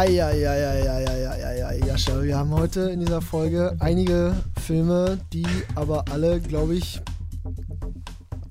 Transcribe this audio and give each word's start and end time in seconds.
Eieieiei, 0.00 1.78
Jascha, 1.86 2.22
wir 2.22 2.38
haben 2.38 2.52
heute 2.52 2.88
in 2.88 3.00
dieser 3.00 3.20
Folge 3.20 3.76
einige 3.80 4.34
Filme, 4.58 5.18
die 5.30 5.44
aber 5.74 6.06
alle, 6.10 6.40
glaube 6.40 6.74
ich, 6.74 7.02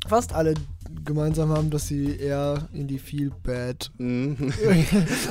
fast 0.07 0.31
alle 0.33 0.53
gemeinsam 1.05 1.49
haben, 1.49 1.71
dass 1.71 1.87
sie 1.87 2.17
eher 2.17 2.69
in 2.71 2.87
die 2.87 2.99
Feel 2.99 3.31
Bad 3.41 3.89
Mhm. 3.97 4.53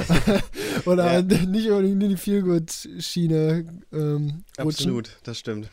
oder 0.87 1.21
Ja. 1.21 1.23
nicht 1.23 1.71
unbedingt 1.71 2.03
in 2.03 2.09
die 2.09 2.17
Feel 2.17 2.43
Good 2.43 2.73
Schiene 2.99 3.65
ähm, 3.93 4.43
rutschen. 4.59 4.67
Absolut, 4.67 5.11
das 5.23 5.39
stimmt. 5.39 5.71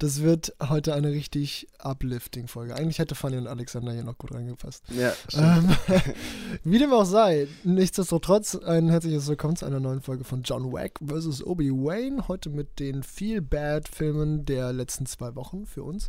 Das 0.00 0.22
wird 0.22 0.54
heute 0.66 0.94
eine 0.94 1.10
richtig 1.10 1.68
uplifting 1.78 2.48
Folge. 2.48 2.74
Eigentlich 2.74 2.98
hätte 2.98 3.14
Fanny 3.14 3.36
und 3.36 3.46
Alexander 3.46 3.92
hier 3.92 4.02
noch 4.02 4.16
gut 4.16 4.32
reingepasst. 4.32 4.82
Ja. 4.88 5.12
Ähm, 5.34 5.76
wie 6.64 6.78
dem 6.78 6.90
auch 6.90 7.04
sei, 7.04 7.48
nichtsdestotrotz 7.64 8.56
ein 8.56 8.88
herzliches 8.88 9.28
Willkommen 9.28 9.56
zu 9.56 9.66
einer 9.66 9.78
neuen 9.78 10.00
Folge 10.00 10.24
von 10.24 10.42
John 10.42 10.72
Wack 10.72 10.98
vs. 11.06 11.44
Obi-Wan. 11.44 12.28
Heute 12.28 12.48
mit 12.48 12.78
den 12.78 13.02
Feel 13.02 13.42
Bad 13.42 13.90
Filmen 13.90 14.46
der 14.46 14.72
letzten 14.72 15.04
zwei 15.04 15.34
Wochen 15.34 15.66
für 15.66 15.82
uns. 15.82 16.08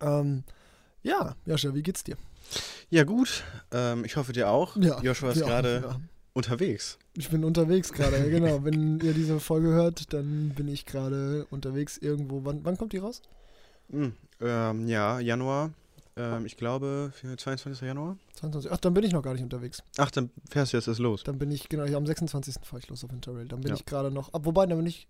Ähm, 0.00 0.44
ja, 1.02 1.36
Jascha, 1.44 1.74
wie 1.74 1.82
geht's 1.82 2.04
dir? 2.04 2.16
Ja, 2.88 3.04
gut. 3.04 3.44
Ähm, 3.70 4.06
ich 4.06 4.16
hoffe 4.16 4.32
dir 4.32 4.48
auch. 4.48 4.76
Ja, 4.78 4.98
Joshua 5.02 5.32
ist 5.32 5.42
gerade. 5.42 6.00
Unterwegs. 6.34 6.98
Ich 7.16 7.28
bin 7.30 7.44
unterwegs 7.44 7.92
gerade, 7.92 8.16
ja, 8.18 8.24
genau. 8.28 8.64
Wenn 8.64 9.00
ihr 9.00 9.12
diese 9.12 9.38
Folge 9.40 9.68
hört, 9.68 10.12
dann 10.12 10.50
bin 10.56 10.68
ich 10.68 10.86
gerade 10.86 11.46
unterwegs 11.50 11.98
irgendwo. 11.98 12.44
Wann, 12.44 12.64
wann 12.64 12.76
kommt 12.78 12.92
die 12.92 12.98
raus? 12.98 13.22
Mhm. 13.88 14.12
Ähm, 14.40 14.88
ja, 14.88 15.20
Januar. 15.20 15.70
Ähm, 16.16 16.44
ich 16.46 16.56
glaube, 16.56 17.10
für 17.14 17.36
22. 17.36 17.80
Januar. 17.86 18.16
22. 18.34 18.70
Ach, 18.70 18.76
dann 18.78 18.92
bin 18.94 19.04
ich 19.04 19.12
noch 19.12 19.22
gar 19.22 19.32
nicht 19.34 19.42
unterwegs. 19.42 19.82
Ach, 19.98 20.10
dann 20.10 20.30
fährst 20.50 20.72
du 20.72 20.76
jetzt 20.76 20.88
erst 20.88 21.00
los. 21.00 21.22
Dann 21.24 21.38
bin 21.38 21.50
ich, 21.50 21.68
genau, 21.68 21.84
ich, 21.84 21.94
am 21.94 22.06
26. 22.06 22.56
fahre 22.62 22.80
ich 22.80 22.88
los 22.88 23.04
auf 23.04 23.12
Interrail. 23.12 23.46
Dann 23.48 23.60
bin 23.60 23.70
Ja. 23.70 23.74
ich 23.76 23.86
gerade 23.86 24.10
noch. 24.10 24.32
Ab, 24.34 24.44
wobei, 24.44 24.66
dann 24.66 24.78
bin 24.78 24.86
ich. 24.86 25.08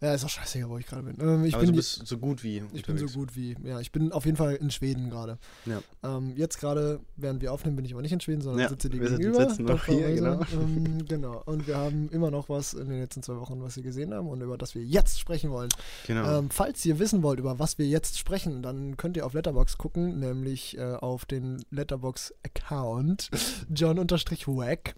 Ja, 0.00 0.14
ist 0.14 0.24
auch 0.24 0.28
scheißegal, 0.28 0.68
wo 0.70 0.78
ich 0.78 0.86
gerade 0.86 1.02
bin. 1.02 1.16
Ähm, 1.20 1.44
ich 1.44 1.54
Aber 1.54 1.62
bin 1.62 1.68
du 1.68 1.72
die- 1.72 1.76
bist 1.78 2.06
so 2.06 2.18
gut 2.18 2.44
wie 2.44 2.62
Ich 2.72 2.84
bin 2.84 2.96
so 2.98 3.06
gut 3.06 3.34
wie, 3.34 3.56
ja, 3.64 3.80
ich 3.80 3.90
bin 3.90 4.12
auf 4.12 4.24
jeden 4.26 4.36
Fall 4.36 4.54
in 4.54 4.70
Schweden 4.70 5.10
gerade. 5.10 5.38
Ja. 5.66 5.80
Ähm, 6.04 6.34
jetzt 6.36 6.60
gerade, 6.60 7.00
während 7.16 7.42
wir 7.42 7.52
aufnehmen, 7.52 7.76
bin 7.76 7.84
ich 7.84 7.92
aber 7.92 8.02
nicht 8.02 8.12
in 8.12 8.20
Schweden, 8.20 8.40
sondern 8.40 8.60
Ja, 8.62 8.68
sitze 8.68 8.88
dir 8.88 9.00
wir 9.00 9.10
gegenüber. 9.10 9.48
sitzen 9.48 9.64
noch 9.64 9.84
hier, 9.86 10.14
dankbarerweise. 10.22 10.56
Ähm, 10.60 11.04
genau. 11.06 11.42
Und 11.46 11.66
wir 11.66 11.76
haben 11.76 12.08
immer 12.10 12.30
noch 12.30 12.48
was 12.48 12.74
in 12.74 12.88
den 12.88 13.00
letzten 13.00 13.22
zwei 13.22 13.36
Wochen, 13.36 13.60
was 13.60 13.74
wir 13.76 13.82
gesehen 13.82 14.14
haben 14.14 14.28
und 14.28 14.40
über 14.40 14.56
das 14.56 14.74
wir 14.74 14.84
jetzt 14.84 15.18
sprechen 15.18 15.50
wollen. 15.50 15.68
Genau. 16.06 16.38
Ähm, 16.38 16.50
falls 16.50 16.84
ihr 16.86 16.98
wissen 16.98 17.22
wollt, 17.22 17.40
über 17.40 17.58
was 17.58 17.78
wir 17.78 17.86
jetzt 17.86 18.18
sprechen, 18.18 18.62
dann 18.62 18.96
könnt 18.96 19.16
ihr 19.16 19.26
auf 19.26 19.34
Letterbox 19.34 19.78
gucken, 19.78 20.20
nämlich 20.20 20.78
äh, 20.78 20.94
auf 20.94 21.24
den 21.26 21.64
Letterbox-Account 21.70 23.30
John-Wack. 23.74 24.94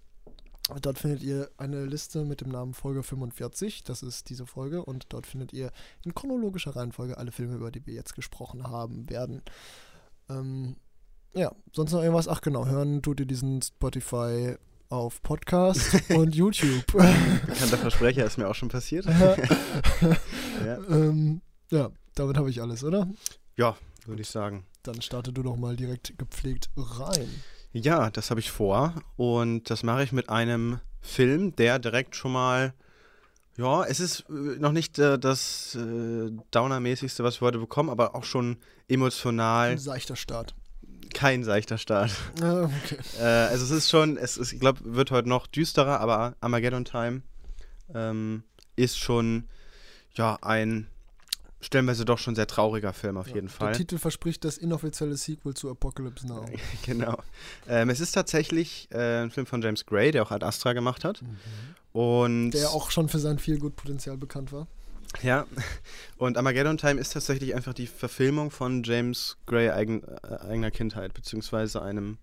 Dort 0.82 0.98
findet 0.98 1.22
ihr 1.22 1.50
eine 1.56 1.84
Liste 1.84 2.24
mit 2.24 2.40
dem 2.40 2.50
Namen 2.50 2.74
Folge 2.74 3.02
45. 3.02 3.84
Das 3.84 4.02
ist 4.02 4.28
diese 4.30 4.46
Folge. 4.46 4.84
Und 4.84 5.06
dort 5.10 5.26
findet 5.26 5.52
ihr 5.52 5.72
in 6.04 6.14
chronologischer 6.14 6.76
Reihenfolge 6.76 7.18
alle 7.18 7.32
Filme, 7.32 7.56
über 7.56 7.70
die 7.70 7.84
wir 7.86 7.94
jetzt 7.94 8.14
gesprochen 8.14 8.68
haben 8.68 9.08
werden. 9.10 9.42
Ähm, 10.28 10.76
ja, 11.34 11.52
sonst 11.72 11.92
noch 11.92 12.02
irgendwas? 12.02 12.28
Ach 12.28 12.40
genau, 12.40 12.66
hören 12.66 13.02
tut 13.02 13.20
ihr 13.20 13.26
diesen 13.26 13.62
Spotify 13.62 14.56
auf 14.88 15.22
Podcast 15.22 16.10
und 16.10 16.34
YouTube. 16.34 16.86
Bekannter 16.86 17.78
Versprecher 17.78 18.24
ist 18.24 18.38
mir 18.38 18.48
auch 18.48 18.54
schon 18.54 18.68
passiert. 18.68 19.06
ja. 20.64 20.78
ähm, 20.88 21.40
ja, 21.70 21.90
damit 22.14 22.36
habe 22.36 22.50
ich 22.50 22.60
alles, 22.60 22.82
oder? 22.82 23.08
ja, 23.56 23.76
würde 24.06 24.22
ich 24.22 24.28
sagen. 24.28 24.64
Dann 24.82 25.02
starte 25.02 25.32
du 25.32 25.42
doch 25.42 25.56
mal 25.56 25.76
direkt 25.76 26.18
gepflegt 26.18 26.70
rein. 26.76 27.28
Ja, 27.72 28.10
das 28.10 28.30
habe 28.30 28.40
ich 28.40 28.50
vor. 28.50 28.94
Und 29.16 29.70
das 29.70 29.82
mache 29.82 30.02
ich 30.02 30.12
mit 30.12 30.28
einem 30.28 30.80
Film, 31.00 31.54
der 31.56 31.78
direkt 31.78 32.16
schon 32.16 32.32
mal. 32.32 32.74
Ja, 33.56 33.84
es 33.84 34.00
ist 34.00 34.24
äh, 34.28 34.32
noch 34.58 34.72
nicht 34.72 34.98
äh, 34.98 35.18
das 35.18 35.74
äh, 35.74 36.30
Downer-mäßigste, 36.50 37.22
was 37.24 37.40
wir 37.40 37.46
heute 37.46 37.58
bekommen, 37.58 37.90
aber 37.90 38.14
auch 38.14 38.24
schon 38.24 38.56
emotional 38.88 39.70
Ein 39.70 39.78
seichter 39.78 40.16
Start. 40.16 40.54
kein 41.12 41.44
seichter 41.44 41.76
Start. 41.76 42.12
Ah, 42.42 42.64
okay. 42.64 42.96
Äh, 43.20 43.24
also 43.24 43.64
es 43.64 43.70
ist 43.70 43.90
schon, 43.90 44.16
es 44.16 44.36
ist, 44.36 44.52
ich 44.52 44.60
glaube, 44.60 44.80
wird 44.84 45.10
heute 45.10 45.28
noch 45.28 45.46
düsterer, 45.46 46.00
aber 46.00 46.36
Armageddon 46.40 46.84
Time 46.84 47.22
ähm, 47.94 48.44
ist 48.76 48.98
schon 48.98 49.48
ja 50.14 50.38
ein 50.42 50.86
stellenweise 51.60 52.04
doch 52.04 52.18
schon 52.18 52.34
sehr 52.34 52.46
trauriger 52.46 52.92
Film 52.92 53.16
auf 53.16 53.28
Ja, 53.28 53.34
jeden 53.34 53.48
Der 53.48 53.54
Fall. 53.56 53.72
Titel 53.74 53.98
verspricht 53.98 54.44
das 54.44 54.56
inoffizielle 54.56 55.16
Sequel 55.16 55.54
zu 55.54 55.70
Apocalypse 55.70 56.26
Now. 56.26 56.46
genau. 56.86 57.18
Ähm, 57.68 57.90
es 57.90 58.00
ist 58.00 58.12
tatsächlich 58.12 58.88
äh, 58.92 59.22
ein 59.22 59.30
Film 59.30 59.46
von 59.46 59.60
James 59.62 59.84
Gray, 59.86 60.10
der 60.10 60.22
auch 60.22 60.30
Ad 60.30 60.44
Astra 60.44 60.72
gemacht 60.72 61.04
hat. 61.04 61.22
Und 61.92 62.46
Mhm. 62.46 62.50
Der 62.52 62.70
auch 62.70 62.90
schon 62.90 63.08
für 63.08 63.18
sein 63.18 63.38
viel 63.38 63.58
gut 63.58 63.76
Potenzial 63.76 64.16
bekannt 64.16 64.52
war. 64.52 64.66
Ja, 65.22 65.44
und 66.18 66.36
Armageddon 66.36 66.78
Time 66.78 67.00
ist 67.00 67.12
tatsächlich 67.14 67.56
einfach 67.56 67.74
die 67.74 67.88
Verfilmung 67.88 68.52
von 68.52 68.84
James 68.84 69.36
Gray 69.46 69.68
eigen, 69.70 70.04
äh, 70.04 70.36
eigener 70.48 70.70
Kindheit, 70.70 71.14
beziehungsweise 71.14 71.82
einem 71.82 72.18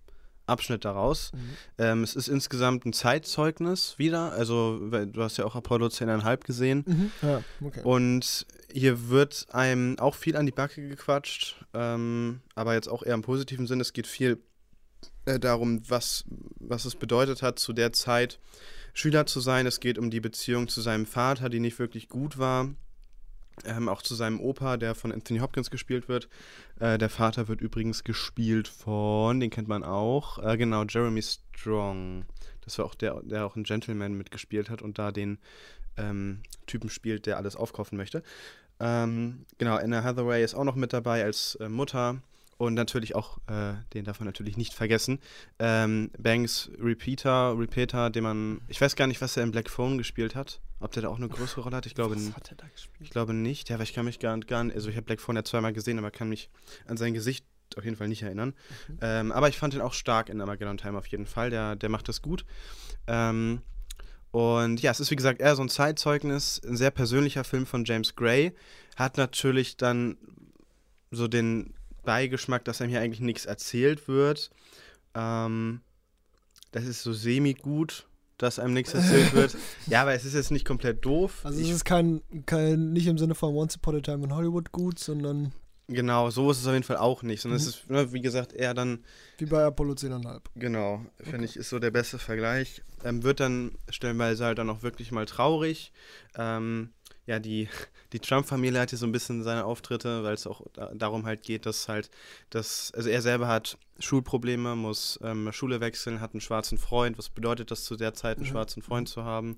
Abschnitt 0.46 0.86
daraus. 0.86 1.30
Ähm, 1.76 2.02
es 2.02 2.16
ist 2.16 2.28
insgesamt 2.28 2.86
ein 2.86 2.94
Zeitzeugnis 2.94 3.98
wieder, 3.98 4.32
also 4.32 4.78
du 4.78 5.22
hast 5.22 5.36
ja 5.36 5.44
auch 5.44 5.54
Apollo 5.54 5.88
10,5 5.88 6.46
gesehen. 6.46 6.84
Mhm. 6.86 7.12
Ja, 7.20 7.42
okay. 7.62 7.82
Und 7.84 8.46
hier 8.72 9.08
wird 9.08 9.46
einem 9.50 9.98
auch 9.98 10.14
viel 10.14 10.36
an 10.36 10.46
die 10.46 10.52
Backe 10.52 10.88
gequatscht, 10.88 11.64
ähm, 11.74 12.40
aber 12.54 12.74
jetzt 12.74 12.88
auch 12.88 13.02
eher 13.02 13.14
im 13.14 13.22
positiven 13.22 13.66
Sinn. 13.66 13.80
Es 13.80 13.92
geht 13.92 14.06
viel 14.06 14.38
äh, 15.24 15.38
darum, 15.38 15.82
was, 15.88 16.24
was 16.60 16.84
es 16.84 16.94
bedeutet 16.94 17.42
hat, 17.42 17.58
zu 17.58 17.72
der 17.72 17.92
Zeit 17.92 18.38
Schüler 18.94 19.26
zu 19.26 19.40
sein. 19.40 19.66
Es 19.66 19.80
geht 19.80 19.98
um 19.98 20.10
die 20.10 20.20
Beziehung 20.20 20.68
zu 20.68 20.80
seinem 20.80 21.06
Vater, 21.06 21.48
die 21.48 21.60
nicht 21.60 21.78
wirklich 21.78 22.08
gut 22.08 22.38
war. 22.38 22.74
Ähm, 23.64 23.88
auch 23.88 24.02
zu 24.02 24.14
seinem 24.14 24.40
Opa, 24.40 24.76
der 24.76 24.94
von 24.94 25.12
Anthony 25.12 25.40
Hopkins 25.40 25.70
gespielt 25.70 26.08
wird. 26.08 26.28
Äh, 26.78 26.96
der 26.96 27.10
Vater 27.10 27.48
wird 27.48 27.60
übrigens 27.60 28.04
gespielt 28.04 28.68
von, 28.68 29.40
den 29.40 29.50
kennt 29.50 29.66
man 29.66 29.82
auch, 29.82 30.38
äh, 30.38 30.56
genau, 30.56 30.84
Jeremy 30.84 31.22
Strong. 31.22 32.24
Das 32.60 32.78
war 32.78 32.84
auch 32.84 32.94
der, 32.94 33.20
der 33.22 33.46
auch 33.46 33.56
in 33.56 33.64
Gentleman 33.64 34.14
mitgespielt 34.14 34.70
hat 34.70 34.82
und 34.82 34.98
da 34.98 35.10
den 35.10 35.38
ähm, 35.98 36.40
Typen 36.66 36.90
spielt, 36.90 37.26
der 37.26 37.36
alles 37.36 37.56
aufkaufen 37.56 37.96
möchte. 37.96 38.22
Ähm, 38.80 39.44
genau, 39.58 39.76
Anna 39.76 40.02
Hathaway 40.02 40.42
ist 40.44 40.54
auch 40.54 40.64
noch 40.64 40.76
mit 40.76 40.92
dabei 40.92 41.24
als 41.24 41.56
äh, 41.56 41.68
Mutter. 41.68 42.22
Und 42.58 42.74
natürlich 42.74 43.14
auch, 43.14 43.38
äh, 43.46 43.74
den 43.94 44.04
darf 44.04 44.18
man 44.18 44.26
natürlich 44.26 44.56
nicht 44.56 44.74
vergessen, 44.74 45.20
ähm, 45.60 46.10
Banks 46.18 46.68
Repeater, 46.80 47.56
Repeater, 47.56 48.10
den 48.10 48.24
man, 48.24 48.60
ich 48.66 48.80
weiß 48.80 48.96
gar 48.96 49.06
nicht, 49.06 49.20
was 49.20 49.36
er 49.36 49.44
in 49.44 49.52
Black 49.52 49.70
Phone 49.70 49.96
gespielt 49.96 50.34
hat. 50.34 50.60
Ob 50.80 50.90
der 50.90 51.02
da 51.04 51.08
auch 51.08 51.18
eine 51.18 51.28
größere 51.28 51.60
Rolle 51.60 51.76
hat, 51.76 51.86
ich 51.86 51.94
glaube, 51.94 52.16
Was 52.16 52.34
hat 52.34 52.50
er 52.50 52.56
da 52.56 52.66
gespielt? 52.66 53.00
ich 53.00 53.10
glaube 53.10 53.32
nicht. 53.32 53.68
Ja, 53.68 53.76
aber 53.76 53.84
ich 53.84 53.92
kann 53.92 54.04
mich 54.04 54.18
gar, 54.18 54.36
gar 54.40 54.64
nicht, 54.64 54.74
also 54.74 54.90
ich 54.90 54.96
habe 54.96 55.06
Black 55.06 55.20
Phone 55.20 55.36
ja 55.36 55.44
zweimal 55.44 55.72
gesehen, 55.72 55.98
aber 55.98 56.10
kann 56.10 56.28
mich 56.28 56.50
an 56.88 56.96
sein 56.96 57.14
Gesicht 57.14 57.46
auf 57.76 57.84
jeden 57.84 57.96
Fall 57.96 58.08
nicht 58.08 58.22
erinnern. 58.22 58.54
Mhm. 58.88 58.98
Ähm, 59.02 59.32
aber 59.32 59.48
ich 59.48 59.56
fand 59.56 59.74
ihn 59.74 59.80
auch 59.80 59.92
stark 59.92 60.28
in 60.28 60.40
Armageddon 60.40 60.78
Time 60.78 60.98
auf 60.98 61.06
jeden 61.06 61.26
Fall. 61.26 61.50
Der, 61.50 61.76
der 61.76 61.88
macht 61.90 62.08
das 62.08 62.22
gut. 62.22 62.44
Ähm, 63.06 63.62
und 64.30 64.80
ja, 64.82 64.90
es 64.90 65.00
ist 65.00 65.10
wie 65.10 65.16
gesagt 65.16 65.40
eher 65.40 65.56
so 65.56 65.62
ein 65.62 65.68
Zeitzeugnis, 65.68 66.60
ein 66.66 66.76
sehr 66.76 66.90
persönlicher 66.90 67.44
Film 67.44 67.66
von 67.66 67.84
James 67.84 68.14
Gray. 68.16 68.52
Hat 68.96 69.16
natürlich 69.16 69.76
dann 69.76 70.16
so 71.10 71.28
den 71.28 71.74
Beigeschmack, 72.04 72.64
dass 72.64 72.80
einem 72.80 72.90
hier 72.90 73.00
eigentlich 73.00 73.20
nichts 73.20 73.46
erzählt 73.46 74.08
wird. 74.08 74.50
Ähm, 75.14 75.80
das 76.72 76.84
ist 76.84 77.02
so 77.02 77.12
semi-gut, 77.12 78.06
dass 78.36 78.58
einem 78.58 78.74
nichts 78.74 78.92
erzählt 78.94 79.32
wird. 79.32 79.56
Ja, 79.86 80.02
aber 80.02 80.12
es 80.14 80.24
ist 80.26 80.34
jetzt 80.34 80.50
nicht 80.50 80.66
komplett 80.66 81.04
doof. 81.04 81.40
Also 81.44 81.58
Ich- 81.60 81.68
es 81.70 81.76
ist 81.76 81.84
kein, 81.84 82.20
kein, 82.46 82.92
nicht 82.92 83.06
im 83.06 83.16
Sinne 83.18 83.34
von 83.34 83.54
Once 83.54 83.76
Upon 83.76 83.96
a 83.96 84.00
Time 84.00 84.24
in 84.24 84.34
Hollywood 84.34 84.70
gut, 84.72 84.98
sondern 84.98 85.52
Genau, 85.88 86.28
so 86.30 86.50
ist 86.50 86.58
es 86.60 86.66
auf 86.66 86.74
jeden 86.74 86.84
Fall 86.84 86.98
auch 86.98 87.22
nicht. 87.22 87.40
Sondern 87.40 87.60
Mhm. 87.60 87.66
es 87.66 87.74
ist, 87.76 87.90
ne, 87.90 88.12
wie 88.12 88.20
gesagt, 88.20 88.52
eher 88.52 88.74
dann, 88.74 89.04
wie 89.38 89.46
bei 89.46 89.64
Apollo 89.64 89.94
10,5. 89.94 90.42
genau, 90.54 91.04
finde 91.16 91.36
Okay. 91.36 91.44
ich, 91.46 91.56
ist 91.56 91.70
so 91.70 91.78
der 91.78 91.90
beste 91.90 92.18
Vergleich. 92.18 92.82
Ähm, 93.04 93.22
wird 93.22 93.40
dann 93.40 93.72
stellenweise 93.88 94.44
halt 94.44 94.58
dann 94.58 94.68
auch 94.68 94.82
wirklich 94.82 95.12
mal 95.12 95.24
traurig. 95.24 95.92
Ähm, 96.36 96.92
ja, 97.24 97.38
die, 97.38 97.68
die 98.12 98.20
Trump-Familie 98.20 98.80
hat 98.80 98.90
hier 98.90 98.98
so 98.98 99.06
ein 99.06 99.12
bisschen 99.12 99.42
seine 99.42 99.64
Auftritte, 99.64 100.24
weil 100.24 100.34
es 100.34 100.46
auch 100.46 100.60
da, 100.74 100.92
darum 100.94 101.24
halt 101.24 101.42
geht, 101.42 101.64
dass 101.64 101.88
halt, 101.88 102.10
dass, 102.50 102.92
also 102.94 103.08
er 103.08 103.22
selber 103.22 103.48
hat 103.48 103.78
Schulprobleme, 103.98 104.76
muss 104.76 105.18
ähm, 105.22 105.50
Schule 105.52 105.80
wechseln, 105.80 106.20
hat 106.20 106.34
einen 106.34 106.42
schwarzen 106.42 106.76
Freund. 106.76 107.16
Was 107.16 107.30
bedeutet 107.30 107.70
das 107.70 107.84
zu 107.84 107.96
der 107.96 108.12
Zeit, 108.12 108.36
einen 108.36 108.46
Mhm. 108.46 108.50
schwarzen 108.50 108.82
Freund 108.82 109.08
zu 109.08 109.24
haben? 109.24 109.56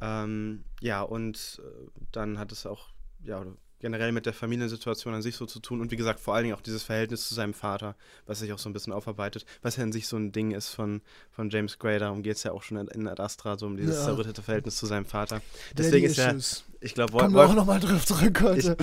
Ähm, 0.00 0.64
ja, 0.80 1.02
und 1.02 1.60
äh, 1.64 1.90
dann 2.10 2.38
hat 2.38 2.50
es 2.50 2.66
auch, 2.66 2.88
ja, 3.24 3.44
generell 3.82 4.12
mit 4.12 4.24
der 4.24 4.32
Familiensituation 4.32 5.12
an 5.12 5.20
sich 5.20 5.36
so 5.36 5.44
zu 5.44 5.60
tun 5.60 5.80
und 5.82 5.90
wie 5.90 5.96
gesagt, 5.96 6.20
vor 6.20 6.34
allen 6.34 6.44
Dingen 6.44 6.56
auch 6.56 6.62
dieses 6.62 6.82
Verhältnis 6.82 7.28
zu 7.28 7.34
seinem 7.34 7.52
Vater, 7.52 7.94
was 8.26 8.38
sich 8.38 8.52
auch 8.52 8.58
so 8.58 8.70
ein 8.70 8.72
bisschen 8.72 8.92
aufarbeitet, 8.94 9.44
was 9.60 9.76
ja 9.76 9.82
in 9.82 9.92
sich 9.92 10.08
so 10.08 10.16
ein 10.16 10.32
Ding 10.32 10.52
ist 10.52 10.68
von, 10.70 11.02
von 11.30 11.50
James 11.50 11.78
Gray, 11.78 11.98
darum 11.98 12.22
geht 12.22 12.36
es 12.36 12.44
ja 12.44 12.52
auch 12.52 12.62
schon 12.62 12.78
in, 12.78 13.06
Ad 13.08 13.20
Astra, 13.22 13.58
so 13.58 13.66
um 13.66 13.76
dieses 13.76 13.96
Ja. 13.96 14.04
zerrüttete 14.04 14.40
Verhältnis 14.40 14.76
zu 14.76 14.86
seinem 14.86 15.04
Vater. 15.04 15.42
Deswegen 15.76 16.06
ist 16.06 16.16
ja, 16.16 16.34
ich 16.80 16.94
glaube, 16.94 17.12
Kommen 17.12 17.34
wir 17.34 17.44
auch 17.44 17.54
nochmal 17.54 17.78
drauf 17.80 18.04
zurück 18.06 18.40
heute. 18.40 18.76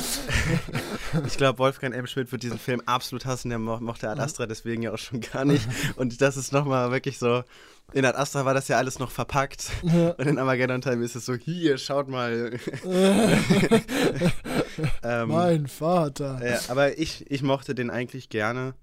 ich 1.25 1.35
glaube, 1.37 1.59
Wolfgang 1.59 1.95
M. 1.95 2.05
Schmidt 2.07 2.31
wird 2.31 2.43
diesen 2.43 2.59
Film 2.59 2.81
absolut 2.85 3.25
hassen. 3.25 3.49
Der 3.49 3.59
mo 3.59 3.79
mochte 3.79 4.09
Ad 4.09 4.21
Astra 4.21 4.45
deswegen 4.45 4.83
ja 4.83 4.93
auch 4.93 4.97
schon 4.97 5.19
gar 5.21 5.43
nicht. 5.45 5.67
Und 5.95 6.21
das 6.21 6.37
ist 6.37 6.53
nochmal 6.53 6.91
wirklich 6.91 7.17
so. 7.19 7.43
In 7.91 8.05
Ad 8.05 8.17
Astra 8.17 8.45
war 8.45 8.53
das 8.53 8.67
ja 8.67 8.77
alles 8.77 8.99
noch 8.99 9.09
verpackt. 9.09 9.71
Ja. 9.81 10.11
Und 10.11 10.27
in 10.27 10.37
Armageddon 10.37 10.79
Time 10.81 11.03
ist 11.03 11.15
es 11.15 11.25
so: 11.25 11.33
hier, 11.33 11.77
schaut 11.79 12.07
mal. 12.07 12.51
ähm, 15.03 15.29
mein 15.29 15.67
Vater. 15.67 16.39
ja, 16.45 16.59
aber 16.69 16.97
ich, 16.97 17.29
ich 17.29 17.43
mochte 17.43 17.75
den 17.75 17.89
eigentlich 17.89 18.29
gerne. 18.29 18.73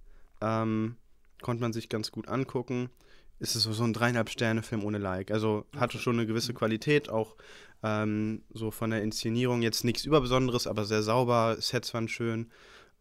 Ähm, 0.40 0.96
konnte 1.42 1.62
man 1.62 1.72
sich 1.72 1.88
ganz 1.88 2.10
gut 2.12 2.28
angucken. 2.28 2.90
Ist 3.38 3.54
es 3.54 3.64
so, 3.64 3.72
so 3.72 3.84
ein 3.84 3.92
dreieinhalb 3.92 4.30
Sterne-Film 4.30 4.82
ohne 4.84 4.98
Like. 4.98 5.30
Also 5.30 5.66
hatte 5.76 5.98
schon 5.98 6.16
eine 6.16 6.26
gewisse 6.26 6.54
Qualität, 6.54 7.10
auch 7.10 7.36
ähm, 7.82 8.42
so 8.52 8.70
von 8.70 8.90
der 8.90 9.02
Inszenierung. 9.02 9.62
Jetzt 9.62 9.84
nichts 9.84 10.04
Überbesonderes, 10.04 10.66
aber 10.66 10.84
sehr 10.86 11.02
sauber. 11.02 11.56
Sets 11.60 11.92
waren 11.92 12.08
schön. 12.08 12.50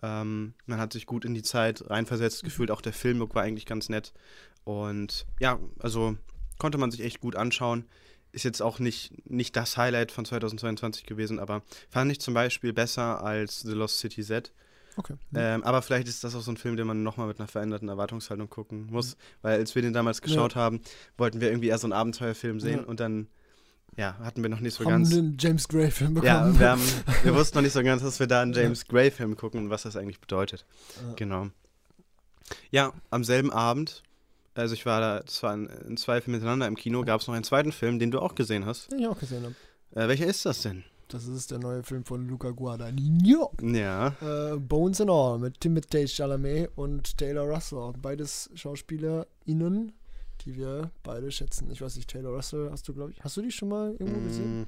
Ähm, 0.03 0.53
man 0.65 0.79
hat 0.79 0.93
sich 0.93 1.05
gut 1.05 1.23
in 1.23 1.33
die 1.33 1.43
Zeit 1.43 1.89
reinversetzt 1.89 2.43
gefühlt. 2.43 2.69
Auch 2.69 2.81
der 2.81 2.93
Filmlook 2.93 3.33
war 3.33 3.43
eigentlich 3.43 3.65
ganz 3.65 3.87
nett. 3.87 4.13
Und 4.65 5.25
ja, 5.39 5.59
also 5.79 6.17
konnte 6.57 6.77
man 6.77 6.91
sich 6.91 7.01
echt 7.01 7.21
gut 7.21 7.35
anschauen. 7.35 7.85
Ist 8.35 8.43
jetzt 8.43 8.61
auch 8.61 8.79
nicht, 8.79 9.13
nicht 9.29 9.55
das 9.55 9.77
Highlight 9.77 10.11
von 10.11 10.25
2022 10.25 11.05
gewesen, 11.05 11.39
aber 11.39 11.63
fand 11.89 12.11
ich 12.11 12.19
zum 12.19 12.33
Beispiel 12.33 12.73
besser 12.73 13.23
als 13.23 13.61
The 13.61 13.71
Lost 13.71 13.99
City 13.99 14.23
Z. 14.23 14.51
Okay. 14.97 15.13
Ähm, 15.33 15.63
aber 15.63 15.81
vielleicht 15.81 16.09
ist 16.09 16.23
das 16.25 16.35
auch 16.35 16.41
so 16.41 16.51
ein 16.51 16.57
Film, 16.57 16.75
den 16.75 16.85
man 16.85 17.01
nochmal 17.01 17.27
mit 17.27 17.39
einer 17.39 17.47
veränderten 17.47 17.87
Erwartungshaltung 17.87 18.49
gucken 18.49 18.87
muss. 18.89 19.15
Weil 19.41 19.59
als 19.59 19.73
wir 19.73 19.81
den 19.81 19.93
damals 19.93 20.21
geschaut 20.21 20.55
haben, 20.55 20.81
wollten 21.17 21.39
wir 21.39 21.49
irgendwie 21.49 21.67
eher 21.69 21.77
so 21.77 21.87
einen 21.87 21.93
Abenteuerfilm 21.93 22.59
sehen 22.59 22.81
Ja. 22.81 22.85
und 22.85 22.99
dann 22.99 23.27
ja, 23.97 24.17
hatten 24.19 24.41
wir 24.41 24.49
noch 24.49 24.59
nicht 24.59 24.73
so 24.73 24.83
haben 24.83 24.91
ganz. 24.91 25.11
den 25.11 25.37
James 25.39 25.69
Gray-Film 25.69 26.15
bekommen. 26.15 26.27
Ja, 26.27 26.59
wir, 26.59 26.69
haben, 26.71 26.81
wir 27.23 27.33
wussten 27.35 27.57
noch 27.57 27.61
nicht 27.63 27.71
so 27.71 27.81
ganz, 27.83 28.01
dass 28.01 28.19
wir 28.19 28.27
da 28.27 28.41
einen 28.41 28.51
James 28.51 28.85
Gray-Film 28.87 29.37
gucken 29.37 29.61
und 29.61 29.69
was 29.69 29.83
das 29.83 29.95
eigentlich 29.95 30.19
bedeutet. 30.19 30.65
Ja. 30.97 31.13
Genau. 31.15 31.47
Ja, 32.71 32.93
am 33.11 33.23
selben 33.23 33.51
Abend, 33.51 34.03
also 34.55 34.73
ich 34.73 34.85
war 34.85 34.99
da, 35.01 35.19
das 35.19 35.43
waren 35.43 35.67
in 35.67 35.97
zwei 35.97 36.21
Filme 36.21 36.37
miteinander 36.37 36.67
im 36.67 36.75
Kino, 36.75 37.03
gab 37.03 37.21
es 37.21 37.27
noch 37.27 37.35
einen 37.35 37.43
zweiten 37.43 37.71
Film, 37.71 37.99
den 37.99 38.11
du 38.11 38.19
auch 38.19 38.35
gesehen 38.35 38.65
hast. 38.65 38.91
Den 38.91 38.99
ich 38.99 39.07
auch 39.07 39.19
gesehen 39.19 39.43
habe. 39.43 39.55
Äh, 39.91 40.07
welcher 40.07 40.25
ist 40.25 40.45
das 40.45 40.61
denn? 40.61 40.83
Das 41.07 41.27
ist 41.27 41.51
der 41.51 41.59
neue 41.59 41.83
Film 41.83 42.03
von 42.03 42.27
Luca 42.27 42.49
Guadagnino. 42.49 43.51
Ja. 43.61 44.15
Äh, 44.53 44.57
Bones 44.57 44.99
and 45.01 45.11
All 45.11 45.37
mit 45.37 45.59
Timothée 45.59 46.07
Chalamet 46.07 46.69
und 46.75 47.17
Taylor 47.17 47.43
Russell. 47.43 47.93
Beides 48.01 48.49
SchauspielerInnen, 48.55 49.93
die 50.41 50.55
wir 50.55 50.89
beide 51.03 51.31
schätzen. 51.31 51.69
Ich 51.71 51.81
weiß 51.81 51.95
nicht, 51.97 52.09
Taylor 52.09 52.31
Russell 52.31 52.69
hast 52.71 52.87
du, 52.87 52.93
glaube 52.93 53.11
ich, 53.11 53.23
hast 53.23 53.37
du 53.37 53.41
die 53.43 53.51
schon 53.51 53.69
mal 53.69 53.91
irgendwo 53.99 54.21
gesehen? 54.21 54.61
Mm, 54.61 54.67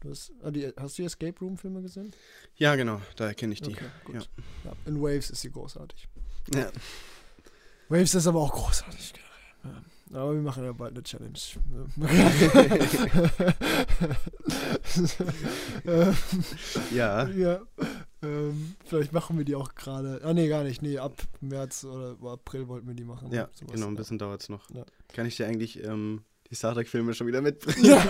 Du 0.00 0.10
hast, 0.10 0.30
ah, 0.42 0.50
die, 0.50 0.72
hast 0.78 0.98
du 0.98 1.02
die 1.02 1.06
Escape 1.06 1.38
Room 1.40 1.56
Filme 1.56 1.80
gesehen? 1.80 2.12
Ja, 2.56 2.76
genau, 2.76 3.00
da 3.16 3.32
kenne 3.32 3.54
ich 3.54 3.62
die. 3.62 3.72
Okay, 3.72 3.86
gut. 4.04 4.14
ja. 4.14 4.20
Ja, 4.64 4.72
in 4.84 5.00
Waves 5.00 5.30
ist 5.30 5.40
sie 5.40 5.50
großartig. 5.50 6.06
Ja. 6.54 6.70
Waves 7.88 8.14
ist 8.14 8.26
aber 8.26 8.40
auch 8.40 8.52
großartig. 8.52 9.14
Ja. 9.64 10.20
Aber 10.20 10.34
wir 10.34 10.42
machen 10.42 10.64
ja 10.64 10.72
bald 10.72 10.92
eine 10.92 11.02
Challenge. 11.02 11.38
Ähm, 15.84 16.14
ja. 16.92 17.28
ja. 17.28 17.60
Ähm, 18.22 18.74
vielleicht 18.84 19.12
machen 19.12 19.36
wir 19.38 19.44
die 19.44 19.54
auch 19.54 19.74
gerade. 19.74 20.20
Ah, 20.24 20.32
nee, 20.32 20.48
gar 20.48 20.64
nicht. 20.64 20.82
Nee, 20.82 20.98
ab 20.98 21.14
März 21.40 21.84
oder 21.84 22.16
April 22.32 22.68
wollten 22.68 22.86
wir 22.86 22.94
die 22.94 23.04
machen. 23.04 23.30
Ja, 23.30 23.48
Sowas, 23.52 23.74
genau, 23.74 23.86
ein 23.86 23.96
bisschen 23.96 24.18
dauert 24.18 24.42
es 24.42 24.48
noch. 24.48 24.68
Ja. 24.70 24.84
Kann 25.12 25.26
ich 25.26 25.36
dir 25.36 25.46
eigentlich 25.46 25.82
ähm, 25.84 26.24
die 26.50 26.54
Star 26.54 26.74
Trek-Filme 26.74 27.14
schon 27.14 27.26
wieder 27.26 27.40
mitbringen? 27.42 27.82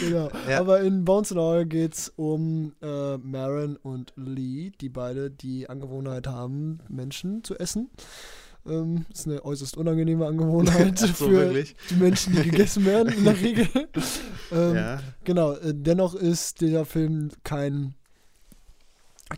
genau. 0.00 0.30
Ja. 0.48 0.60
Aber 0.60 0.80
in 0.80 1.04
Bones 1.04 1.32
and 1.32 1.40
All 1.40 1.66
geht 1.66 1.94
es 1.94 2.12
um 2.16 2.72
äh, 2.82 3.16
Maren 3.18 3.76
und 3.76 4.12
Lee, 4.16 4.70
die 4.80 4.88
beide 4.88 5.30
die 5.30 5.68
Angewohnheit 5.68 6.26
haben, 6.26 6.78
Menschen 6.88 7.42
zu 7.44 7.58
essen. 7.58 7.90
Ähm, 8.66 9.06
ist 9.12 9.26
eine 9.26 9.44
äußerst 9.44 9.76
unangenehme 9.78 10.26
Angewohnheit 10.26 10.98
so, 11.00 11.06
für 11.08 11.30
wirklich? 11.30 11.74
die 11.88 11.94
Menschen, 11.96 12.34
die 12.34 12.42
gegessen 12.42 12.84
werden 12.84 13.12
in 13.12 13.24
der 13.24 13.40
Regel. 13.40 13.66
ähm, 14.52 14.74
Ja. 14.74 15.00
Genau, 15.24 15.54
äh, 15.54 15.72
dennoch 15.74 16.14
ist 16.14 16.60
dieser 16.60 16.84
Film 16.84 17.30
kein 17.42 17.94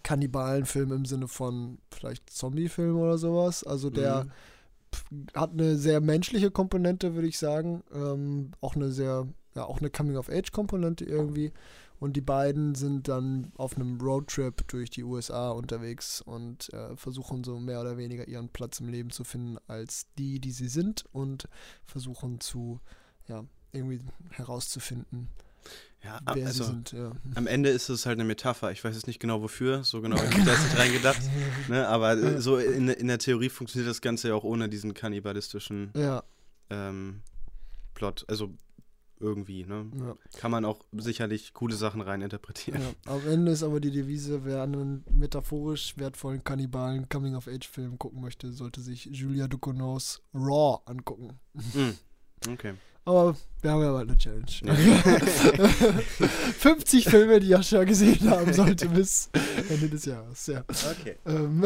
Kannibalenfilm 0.02 0.90
im 0.92 1.04
Sinne 1.04 1.28
von 1.28 1.78
vielleicht 1.94 2.30
Zombiefilm 2.30 2.96
oder 2.96 3.16
sowas. 3.18 3.62
Also 3.62 3.90
der 3.90 4.24
Mhm. 4.24 4.30
Hat 5.34 5.52
eine 5.52 5.76
sehr 5.76 6.00
menschliche 6.00 6.50
Komponente, 6.50 7.14
würde 7.14 7.28
ich 7.28 7.38
sagen. 7.38 7.82
Ähm, 7.92 8.52
auch 8.60 8.76
eine 8.76 8.90
sehr, 8.90 9.26
ja, 9.54 9.64
auch 9.64 9.80
eine 9.80 9.90
Coming-of-Age-Komponente 9.90 11.04
irgendwie. 11.04 11.52
Und 12.02 12.14
die 12.14 12.20
beiden 12.20 12.74
sind 12.74 13.06
dann 13.06 13.52
auf 13.56 13.76
einem 13.76 14.00
Roadtrip 14.00 14.66
durch 14.66 14.90
die 14.90 15.04
USA 15.04 15.50
unterwegs 15.50 16.20
und 16.20 16.72
äh, 16.72 16.96
versuchen 16.96 17.44
so 17.44 17.60
mehr 17.60 17.80
oder 17.80 17.96
weniger 17.96 18.26
ihren 18.26 18.48
Platz 18.48 18.80
im 18.80 18.88
Leben 18.88 19.10
zu 19.10 19.22
finden 19.22 19.58
als 19.68 20.08
die, 20.18 20.40
die 20.40 20.50
sie 20.50 20.66
sind 20.66 21.04
und 21.12 21.48
versuchen 21.84 22.40
zu, 22.40 22.80
ja, 23.28 23.44
irgendwie 23.70 24.00
herauszufinden, 24.30 25.28
Ja, 26.04 26.18
wer 26.34 26.46
also 26.46 26.64
sie 26.64 26.70
sind. 26.70 26.92
Ja. 26.92 27.12
am 27.36 27.46
Ende 27.46 27.70
ist 27.70 27.88
es 27.88 28.06
halt 28.06 28.18
eine 28.18 28.24
Metapher. 28.26 28.72
Ich 28.72 28.82
weiß 28.82 28.94
jetzt 28.96 29.06
nicht 29.06 29.20
genau 29.20 29.40
wofür, 29.40 29.84
so 29.84 30.00
genau 30.00 30.16
habe 30.16 30.26
ich 30.38 30.44
da 30.44 30.50
nicht 30.58 30.78
reingedacht. 30.78 31.20
Ne? 31.68 31.86
Aber 31.86 32.12
äh, 32.12 32.40
so 32.40 32.58
in, 32.58 32.88
in 32.88 33.06
der 33.06 33.18
Theorie 33.18 33.48
funktioniert 33.48 33.88
das 33.88 34.00
Ganze 34.00 34.28
ja 34.28 34.34
auch 34.34 34.44
ohne 34.44 34.68
diesen 34.68 34.94
kannibalistischen 34.94 35.92
Ja, 35.96 36.24
ähm, 36.70 37.22
Plot. 37.94 38.24
Also 38.28 38.52
irgendwie, 39.20 39.64
ne? 39.64 39.86
ja, 40.00 40.16
Kann 40.40 40.50
man 40.50 40.64
auch 40.64 40.80
sicherlich 40.90 41.54
coole 41.54 41.76
Sachen 41.76 42.00
reininterpretieren. 42.00 42.82
ja. 42.82 42.88
Am 43.12 43.24
Ende 43.28 43.52
ist 43.52 43.62
aber 43.62 43.78
die 43.78 43.92
Devise, 43.92 44.44
wer 44.44 44.64
einen 44.64 45.04
metaphorisch 45.08 45.96
wertvollen 45.96 46.42
Kannibalen 46.42 47.08
Coming-of-Age-Film 47.08 47.98
gucken 48.00 48.20
möchte, 48.20 48.52
sollte 48.52 48.80
sich 48.80 49.04
Julia 49.04 49.46
Ducournau's 49.46 50.20
Raw 50.34 50.80
angucken. 50.86 51.38
Hm, 51.72 51.94
Okay. 52.52 52.74
Aber 53.04 53.36
wir 53.62 53.70
haben 53.70 53.82
ja 53.82 53.92
bald 53.92 54.08
eine 54.08 54.18
Challenge. 54.18 54.44
Ja. 54.64 56.28
50 56.58 57.04
Filme, 57.06 57.40
die 57.40 57.48
Jascha 57.48 57.84
gesehen 57.84 58.30
haben 58.30 58.52
sollte 58.52 58.88
bis 58.88 59.30
Ende 59.68 59.88
des 59.88 60.04
Jahres. 60.04 60.46
Ja. 60.46 60.64
Okay. 60.68 61.16
Ähm, 61.26 61.64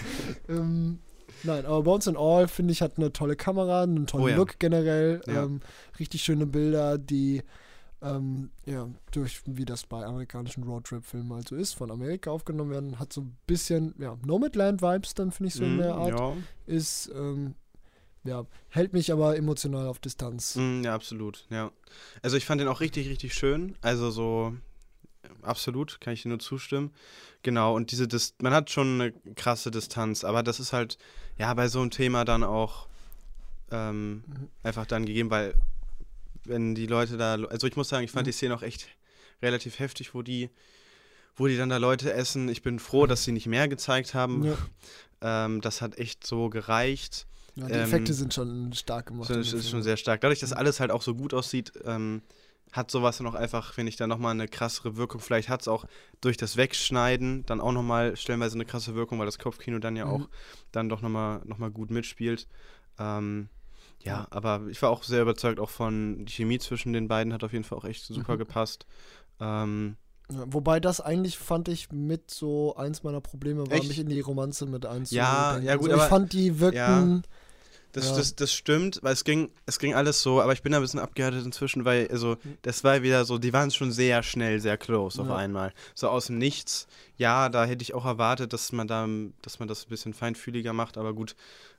ähm, 0.48 0.98
nein, 1.42 1.66
aber 1.66 1.82
Bones 1.82 2.08
and 2.08 2.16
All, 2.16 2.46
finde 2.48 2.72
ich, 2.72 2.82
hat 2.82 2.98
eine 2.98 3.12
tolle 3.12 3.36
Kamera, 3.36 3.82
einen 3.82 4.06
tollen 4.06 4.24
Oh 4.24 4.28
ja. 4.28 4.36
Look 4.36 4.58
generell. 4.58 5.20
Ja. 5.26 5.44
Ähm, 5.44 5.60
richtig 5.98 6.22
schöne 6.22 6.46
Bilder, 6.46 6.98
die 6.98 7.42
ähm, 8.02 8.50
ja, 8.66 8.88
durch, 9.10 9.40
wie 9.46 9.64
das 9.64 9.84
bei 9.86 10.04
amerikanischen 10.04 10.64
Roadtrip-Filmen 10.64 11.32
halt 11.32 11.48
so 11.48 11.56
ist, 11.56 11.72
von 11.74 11.90
Amerika 11.90 12.30
aufgenommen 12.30 12.70
werden. 12.70 12.98
Hat 12.98 13.12
so 13.12 13.22
ein 13.22 13.36
bisschen, 13.46 13.94
ja, 13.98 14.16
Nomadland-Vibes 14.24 15.14
dann, 15.14 15.32
finde 15.32 15.48
ich, 15.48 15.54
so 15.54 15.64
in 15.64 15.76
Mm, 15.76 15.78
der 15.78 15.94
Art. 15.94 16.36
Ist, 16.66 17.10
ähm, 17.14 17.54
ja, 18.26 18.46
hält 18.70 18.92
mich 18.92 19.12
aber 19.12 19.36
emotional 19.36 19.86
auf 19.86 19.98
Distanz. 19.98 20.56
Mm, 20.56 20.82
ja, 20.84 20.94
absolut, 20.94 21.46
ja. 21.50 21.70
Also 22.22 22.36
ich 22.36 22.44
fand 22.44 22.60
den 22.60 22.68
auch 22.68 22.80
richtig, 22.80 23.08
richtig 23.08 23.34
schön. 23.34 23.76
Also 23.82 24.10
so, 24.10 24.54
absolut, 25.42 26.00
kann 26.00 26.12
ich 26.14 26.22
dir 26.22 26.28
nur 26.28 26.38
zustimmen. 26.38 26.92
Genau, 27.42 27.74
und 27.74 27.90
diese, 27.92 28.08
Dis 28.08 28.34
man 28.40 28.52
hat 28.52 28.70
schon 28.70 29.00
eine 29.00 29.12
krasse 29.34 29.70
Distanz, 29.70 30.24
aber 30.24 30.42
das 30.42 30.60
ist 30.60 30.72
halt, 30.72 30.98
ja, 31.38 31.52
bei 31.54 31.68
so 31.68 31.80
einem 31.80 31.90
Thema 31.90 32.24
dann 32.24 32.42
auch 32.44 32.88
ähm, 33.70 34.24
Mhm. 34.26 34.48
einfach 34.62 34.86
dann 34.86 35.06
gegeben, 35.06 35.30
weil 35.30 35.54
wenn 36.44 36.74
die 36.74 36.86
Leute 36.86 37.16
da, 37.16 37.34
also 37.34 37.66
ich 37.66 37.76
muss 37.76 37.88
sagen, 37.88 38.04
ich 38.04 38.10
fand 38.12 38.26
Mhm. 38.26 38.30
die 38.30 38.32
Szene 38.32 38.54
auch 38.54 38.62
echt 38.62 38.86
relativ 39.42 39.78
heftig, 39.80 40.14
wo 40.14 40.22
die, 40.22 40.50
wo 41.34 41.46
die 41.48 41.56
dann 41.56 41.68
da 41.68 41.76
Leute 41.76 42.12
essen. 42.12 42.48
Ich 42.48 42.62
bin 42.62 42.78
froh, 42.78 43.06
dass 43.06 43.24
sie 43.24 43.32
nicht 43.32 43.46
mehr 43.46 43.68
gezeigt 43.68 44.14
haben. 44.14 44.44
Ja. 44.44 44.56
Ähm, 45.20 45.60
das 45.60 45.82
hat 45.82 45.98
echt 45.98 46.26
so 46.26 46.48
gereicht. 46.48 47.26
Ja, 47.56 47.66
die 47.66 47.72
Ähm, 47.74 47.82
Effekte 47.84 48.14
sind 48.14 48.34
schon 48.34 48.72
stark 48.72 49.06
gemacht. 49.06 49.30
Das 49.30 49.52
ist, 49.52 49.70
schon 49.70 49.82
sehr 49.82 49.96
stark. 49.96 50.20
Dadurch, 50.20 50.40
dass 50.40 50.52
alles 50.52 50.80
halt 50.80 50.90
auch 50.90 51.02
so 51.02 51.14
gut 51.14 51.32
aussieht, 51.34 51.72
ähm, 51.84 52.22
hat 52.72 52.90
sowas 52.90 53.18
dann 53.18 53.26
auch 53.26 53.34
einfach, 53.34 53.72
finde 53.72 53.88
ich, 53.90 53.96
dann 53.96 54.08
nochmal 54.08 54.32
eine 54.32 54.48
krassere 54.48 54.96
Wirkung. 54.96 55.20
Vielleicht 55.20 55.48
hat 55.48 55.62
es 55.62 55.68
auch 55.68 55.86
durch 56.20 56.36
das 56.36 56.56
Wegschneiden 56.56 57.46
dann 57.46 57.60
auch 57.60 57.72
nochmal 57.72 58.16
stellenweise 58.16 58.54
eine 58.56 58.64
krasse 58.66 58.94
Wirkung, 58.94 59.18
weil 59.18 59.26
das 59.26 59.38
Kopfkino 59.38 59.78
dann 59.78 59.96
ja 59.96 60.04
Mhm. 60.04 60.10
auch 60.10 60.28
dann 60.72 60.88
doch 60.88 61.00
nochmal 61.00 61.40
noch 61.44 61.58
mal 61.58 61.70
gut 61.70 61.90
mitspielt. 61.90 62.46
Ähm, 62.98 63.48
Ja, 64.02 64.26
aber 64.30 64.66
ich 64.68 64.80
war 64.82 64.90
auch 64.90 65.02
sehr 65.02 65.22
überzeugt 65.22 65.58
auch 65.58 65.70
von 65.70 66.24
die 66.26 66.32
Chemie 66.32 66.58
zwischen 66.58 66.92
den 66.92 67.08
beiden 67.08 67.32
hat 67.32 67.42
auf 67.44 67.52
jeden 67.52 67.64
Fall 67.64 67.78
auch 67.78 67.84
echt 67.84 68.04
super 68.04 68.34
Mhm. 68.34 68.38
gepasst. 68.38 68.86
Ähm, 69.40 69.96
Ja, 70.28 70.44
wobei 70.48 70.80
das 70.80 71.00
eigentlich 71.00 71.38
fand 71.38 71.68
ich 71.68 71.92
mit 71.92 72.30
so 72.30 72.74
eins 72.76 73.02
meiner 73.04 73.20
Probleme 73.20 73.70
war, 73.70 73.76
Echt? 73.76 73.88
mich 73.88 73.98
in 74.00 74.08
die 74.08 74.20
Romanze 74.20 74.66
mit 74.66 74.84
einzudenken. 74.84 75.16
Ja, 75.16 75.58
ja, 75.60 75.76
gut, 75.76 75.90
also 75.90 76.02
ich 76.04 76.08
fand 76.08 76.32
die 76.32 76.58
wirkten. 76.60 77.22
Das, 77.96 78.10
Ja. 78.10 78.16
das, 78.16 78.34
das 78.36 78.52
stimmt, 78.52 78.98
weil 79.02 79.14
es 79.14 79.24
ging, 79.24 79.50
es 79.64 79.78
ging 79.78 79.94
alles 79.94 80.20
so, 80.22 80.42
aber 80.42 80.52
ich 80.52 80.62
bin 80.62 80.72
da 80.72 80.78
ein 80.78 80.82
bisschen 80.82 81.00
abgehärtet 81.00 81.44
inzwischen, 81.46 81.84
weil, 81.86 82.08
also, 82.08 82.36
das 82.62 82.84
war 82.84 83.02
wieder 83.02 83.24
so, 83.24 83.38
die 83.38 83.52
waren 83.54 83.70
schon 83.70 83.90
sehr 83.90 84.22
schnell, 84.22 84.60
sehr 84.60 84.76
close 84.76 85.20
auf 85.22 85.28
Ja. 85.28 85.36
einmal. 85.36 85.72
So 85.94 86.08
aus 86.10 86.26
dem 86.26 86.36
Nichts. 86.36 86.86
Ja, 87.16 87.48
da 87.48 87.64
hätte 87.64 87.82
ich 87.82 87.94
auch 87.94 88.04
erwartet, 88.04 88.52
dass 88.52 88.70
man 88.72 88.86
da, 88.86 89.08
dass 89.40 89.58
man 89.60 89.66
das 89.68 89.86
ein 89.86 89.88
bisschen 89.88 90.12
feinfühliger 90.12 90.72
macht, 90.74 90.98
aber 90.98 91.14
gut, 91.14 91.34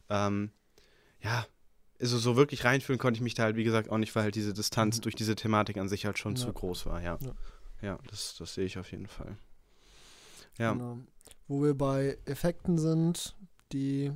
ähm, 0.09 0.50
ja, 1.21 1.45
also 2.01 2.17
so 2.17 2.36
wirklich 2.36 2.63
reinfühlen 2.65 3.00
konnte 3.00 3.17
ich 3.19 3.21
mich 3.24 3.33
da 3.36 3.43
halt, 3.43 3.55
wie 3.55 3.63
gesagt, 3.63 3.89
auch 3.89 3.97
nicht, 4.00 4.15
weil 4.15 4.24
halt 4.24 4.36
diese 4.36 4.53
Distanz 4.53 4.97
Mhm. 4.97 5.01
durch 5.01 5.15
diese 5.15 5.36
Thematik 5.36 5.77
an 5.77 5.88
sich 5.88 6.05
halt 6.07 6.17
schon 6.17 6.36
Ja. 6.36 6.41
zu 6.47 6.51
groß 6.51 6.88
war, 6.88 7.01
ja. 7.01 7.17
Ja. 7.21 7.31
Ja, 7.81 8.00
das, 8.09 8.36
das 8.39 8.55
sehe 8.55 8.65
ich 8.65 8.79
auf 8.79 8.91
jeden 8.91 9.07
Fall. 9.07 9.38
Ja. 10.57 10.74
Genau. 10.74 10.97
Wo 11.47 11.62
wir 11.63 11.75
bei 11.75 12.17
Effekten 12.25 12.79
sind, 12.79 13.36
die 13.71 14.12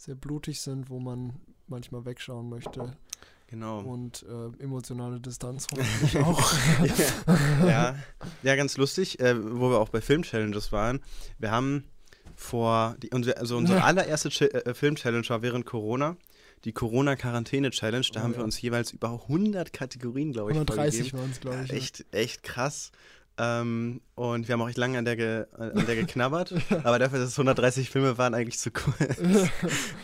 sehr 0.00 0.14
blutig 0.14 0.60
sind, 0.62 0.88
wo 0.88 0.98
man 0.98 1.34
manchmal 1.66 2.04
wegschauen 2.06 2.48
möchte. 2.48 2.96
Genau. 3.48 3.80
Und 3.80 4.24
äh, 4.28 4.62
emotionale 4.62 5.20
Distanz 5.20 5.66
hoffentlich 5.72 6.16
auch. 6.24 6.52
ja, 7.66 7.96
ja, 8.42 8.56
ganz 8.56 8.76
lustig, 8.78 9.20
äh, 9.20 9.34
wo 9.36 9.70
wir 9.70 9.78
auch 9.78 9.88
bei 9.90 10.00
Film-Challenges 10.00 10.72
waren. 10.72 11.00
Wir 11.38 11.50
haben 11.50 11.84
vor, 12.36 12.96
die, 13.02 13.12
also 13.12 13.56
unsere 13.56 13.80
Ja. 13.80 13.84
allererste 13.86 14.30
Ch 14.30 14.42
äh, 14.42 14.72
Film-Challenge 14.72 15.28
war 15.28 15.42
während 15.42 15.66
Corona, 15.66 16.16
die 16.64 16.72
Corona-Quarantäne-Challenge. 16.72 18.06
Da 18.12 18.20
Oh, 18.20 18.22
haben 18.22 18.32
wir 18.32 18.38
ja. 18.38 18.44
uns 18.44 18.60
jeweils 18.62 18.92
über 18.92 19.10
100 19.10 19.72
Kategorien, 19.72 20.32
glaube 20.32 20.52
ich, 20.52 20.56
130 20.56 21.10
vorgegeben. 21.10 21.18
waren 21.20 21.30
es, 21.32 21.40
glaube 21.40 21.56
Ja, 21.56 21.62
ich. 21.64 21.70
ja. 21.70 21.76
echt, 21.76 22.04
echt 22.12 22.42
krass. 22.42 22.92
Ähm, 23.42 24.02
und 24.16 24.48
wir 24.48 24.52
haben 24.52 24.60
auch 24.60 24.68
echt 24.68 24.76
lange 24.76 24.98
an 24.98 25.06
der, 25.06 25.16
ge 25.16 25.46
an 25.56 25.86
der 25.86 25.96
geknabbert. 25.96 26.52
aber 26.84 26.98
dafür, 26.98 27.20
dass 27.20 27.28
es 27.28 27.38
130 27.38 27.88
Filme 27.88 28.18
waren, 28.18 28.34
eigentlich 28.34 28.58
zu 28.58 28.70
kurz. 28.70 28.98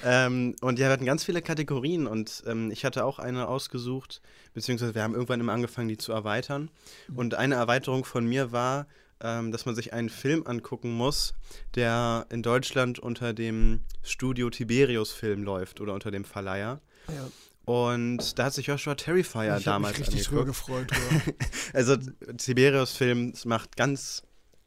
ähm, 0.04 0.56
und 0.62 0.78
ja, 0.78 0.86
wir 0.86 0.92
hatten 0.92 1.04
ganz 1.04 1.22
viele 1.22 1.42
Kategorien 1.42 2.06
und 2.06 2.44
ähm, 2.46 2.70
ich 2.70 2.86
hatte 2.86 3.04
auch 3.04 3.18
eine 3.18 3.46
ausgesucht, 3.46 4.22
beziehungsweise 4.54 4.94
wir 4.94 5.02
haben 5.02 5.12
irgendwann 5.12 5.40
immer 5.40 5.52
angefangen, 5.52 5.88
die 5.88 5.98
zu 5.98 6.12
erweitern. 6.12 6.70
Und 7.14 7.34
eine 7.34 7.56
Erweiterung 7.56 8.06
von 8.06 8.24
mir 8.24 8.52
war, 8.52 8.86
ähm, 9.20 9.52
dass 9.52 9.66
man 9.66 9.74
sich 9.74 9.92
einen 9.92 10.08
Film 10.08 10.46
angucken 10.46 10.92
muss, 10.92 11.34
der 11.74 12.26
in 12.30 12.42
Deutschland 12.42 12.98
unter 12.98 13.34
dem 13.34 13.80
Studio 14.02 14.48
Tiberius 14.48 15.12
Film 15.12 15.42
läuft 15.42 15.82
oder 15.82 15.92
unter 15.92 16.10
dem 16.10 16.24
Verleiher. 16.24 16.80
Ja. 17.08 17.28
Und 17.66 18.38
da 18.38 18.44
hat 18.44 18.54
sich 18.54 18.66
Joshua 18.66 18.94
Terrifier 18.94 19.56
ich 19.58 19.64
damals 19.64 19.98
mich 19.98 20.06
richtig 20.08 20.26
drüber 20.28 20.42
angeguckt. 20.42 20.88
gefreut. 20.88 20.90
Ja. 20.92 21.32
Also 21.74 21.96
Tiberius 22.38 22.92
Film 22.92 23.32
macht 23.44 23.76
ganz, 23.76 24.22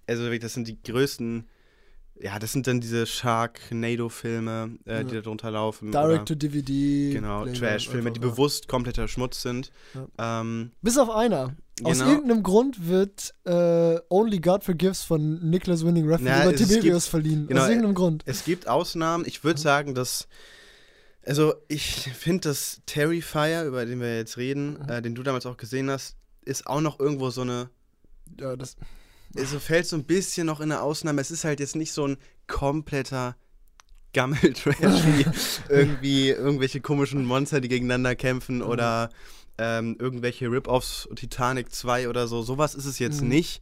also 0.05 0.29
das 0.37 0.53
sind 0.53 0.67
die 0.67 0.77
größten, 0.83 1.47
ja, 2.21 2.37
das 2.39 2.51
sind 2.51 2.67
dann 2.67 2.81
diese 2.81 3.05
Sharknado-Filme, 3.05 4.77
äh, 4.85 4.91
Ja. 4.97 5.03
die 5.03 5.15
da 5.15 5.21
drunter 5.21 5.51
laufen. 5.51 5.91
Direct 5.91 6.27
to 6.27 6.35
DVD. 6.35 7.13
genau, 7.13 7.45
Trash-Filme, 7.45 8.11
die 8.11 8.19
ja. 8.19 8.27
bewusst 8.27 8.67
kompletter 8.67 9.07
Schmutz 9.07 9.41
sind. 9.41 9.71
Ähm, 10.17 10.71
Bis 10.81 10.97
auf 10.97 11.09
einer. 11.09 11.55
Aus 11.83 11.99
Genau. 11.99 12.09
irgendeinem 12.11 12.43
Grund 12.43 12.87
wird 12.89 13.33
äh, 13.45 13.97
Only 14.09 14.39
God 14.41 14.65
Forgives 14.65 15.03
von 15.03 15.39
Nicholas 15.49 15.85
Winning 15.85 16.05
Refn 16.09 16.27
über 16.27 16.53
Tiberius 16.53 17.07
verliehen. 17.07 17.47
genau, 17.47 17.61
Aus 17.61 17.69
irgendeinem 17.69 17.95
Grund. 17.95 18.23
es 18.25 18.43
gibt 18.43 18.67
Ausnahmen. 18.67 19.23
Ich 19.25 19.45
würde 19.45 19.61
sagen, 19.61 19.95
dass, 19.95 20.27
also 21.29 21.53
ich 21.67 21.83
finde, 22.17 22.49
dass 22.49 22.81
Terrifier, 22.85 23.63
über 23.65 23.85
den 23.85 23.99
wir 24.01 24.17
jetzt 24.17 24.37
reden, 24.37 24.79
Mhm. 24.83 24.89
äh, 24.89 25.01
den 25.01 25.15
du 25.15 25.23
damals 25.23 25.45
auch 25.45 25.57
gesehen 25.57 25.89
hast, 25.89 26.15
ist 26.45 26.67
auch 26.67 26.81
noch 26.81 26.99
irgendwo 26.99 27.29
so 27.29 27.41
eine 27.41 27.69
Ja, 28.39 28.55
das, 28.55 28.75
also 29.37 29.59
fällt 29.59 29.85
so 29.87 29.95
ein 29.95 30.03
bisschen 30.05 30.47
noch 30.47 30.59
in 30.59 30.71
eine 30.71 30.81
Ausnahme. 30.81 31.21
Es 31.21 31.31
ist 31.31 31.43
halt 31.43 31.59
jetzt 31.59 31.75
nicht 31.75 31.93
so 31.93 32.07
ein 32.07 32.17
kompletter 32.47 33.35
Gammel-Trash 34.13 35.05
wie 35.05 35.25
irgendwie 35.69 36.29
irgendwelche 36.29 36.81
komischen 36.81 37.25
Monster, 37.25 37.61
die 37.61 37.67
gegeneinander 37.69 38.15
kämpfen 38.15 38.57
Mhm. 38.57 38.63
oder 38.63 39.09
ähm, 39.57 39.97
irgendwelche 39.99 40.49
Rip-Offs 40.49 41.07
Titanic 41.15 41.71
2 41.71 42.07
oder 42.09 42.27
so. 42.27 42.41
Sowas 42.41 42.75
ist 42.75 42.85
es 42.85 42.97
jetzt 42.99 43.21
Mhm. 43.21 43.27
nicht. 43.29 43.61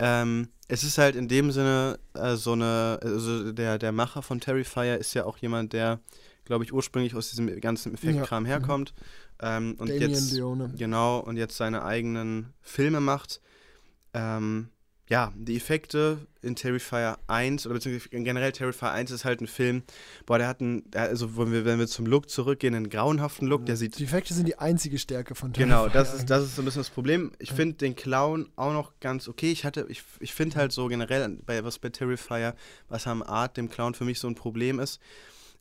Ähm, 0.00 0.48
es 0.68 0.84
ist 0.84 0.98
halt 0.98 1.16
in 1.16 1.28
dem 1.28 1.50
Sinne 1.52 1.98
äh, 2.14 2.36
so 2.36 2.52
eine, 2.52 2.98
also 3.02 3.52
der, 3.52 3.78
der 3.78 3.92
Macher 3.92 4.22
von 4.22 4.40
Terrifier 4.40 4.98
ist 4.98 5.14
ja 5.14 5.24
auch 5.24 5.38
jemand, 5.38 5.72
der, 5.72 6.00
glaube 6.48 6.64
ich, 6.64 6.72
ursprünglich 6.72 7.14
aus 7.14 7.30
diesem 7.30 7.60
ganzen 7.60 7.94
Effektkram 7.94 8.44
Ja. 8.44 8.58
Mhm. 8.58 8.60
herkommt. 8.62 8.94
Ähm, 9.40 9.76
und 9.78 9.88
Damien 9.88 10.10
jetzt 10.10 10.32
Leone. 10.32 10.72
Genau, 10.76 11.20
und 11.20 11.36
jetzt 11.36 11.56
seine 11.56 11.84
eigenen 11.84 12.52
Filme 12.60 12.98
macht. 13.00 13.40
Ähm, 14.14 14.68
ja, 15.10 15.32
die 15.36 15.56
Effekte 15.56 16.26
in 16.42 16.54
Terrifier 16.54 17.18
1 17.28 17.64
oder 17.66 17.76
beziehungsweise 17.76 18.10
generell 18.10 18.52
Terrifier 18.52 18.90
1 18.90 19.10
ist 19.10 19.24
halt 19.24 19.40
ein 19.40 19.46
Film, 19.46 19.82
boah, 20.26 20.36
der 20.36 20.48
hat 20.48 20.60
einen, 20.60 20.82
also 20.94 21.36
wenn 21.38 21.50
wir, 21.50 21.64
wenn 21.64 21.78
wir 21.78 21.86
zum 21.86 22.04
Look 22.04 22.28
zurückgehen, 22.28 22.74
einen 22.74 22.90
grauenhaften 22.90 23.48
Look, 23.48 23.64
der 23.64 23.76
sieht 23.78 23.98
Die 23.98 24.04
Effekte 24.04 24.34
sind 24.34 24.46
die 24.46 24.58
einzige 24.58 24.98
Stärke 24.98 25.34
von 25.34 25.52
Genau, 25.52 25.88
Terrifier 25.88 25.92
das 26.02 26.14
ist, 26.14 26.30
das 26.30 26.44
ist 26.44 26.56
so 26.56 26.62
ein 26.62 26.66
bisschen 26.66 26.80
das 26.80 26.90
Problem. 26.90 27.32
Ich 27.38 27.50
Ja. 27.50 27.54
finde 27.56 27.76
den 27.76 27.96
Clown 27.96 28.50
auch 28.56 28.72
noch 28.74 28.92
ganz 29.00 29.28
okay. 29.28 29.50
Ich 29.50 29.64
hatte, 29.64 29.86
ich, 29.88 30.02
ich 30.20 30.34
finde 30.34 30.56
halt 30.56 30.72
so 30.72 30.88
generell, 30.88 31.38
bei, 31.46 31.64
was 31.64 31.78
bei 31.78 31.88
Terrifier, 31.88 32.54
was 32.88 33.06
am 33.06 33.22
Art 33.22 33.56
dem 33.56 33.70
Clown 33.70 33.94
für 33.94 34.04
mich 34.04 34.18
so 34.18 34.28
ein 34.28 34.34
Problem 34.34 34.78
ist, 34.78 35.00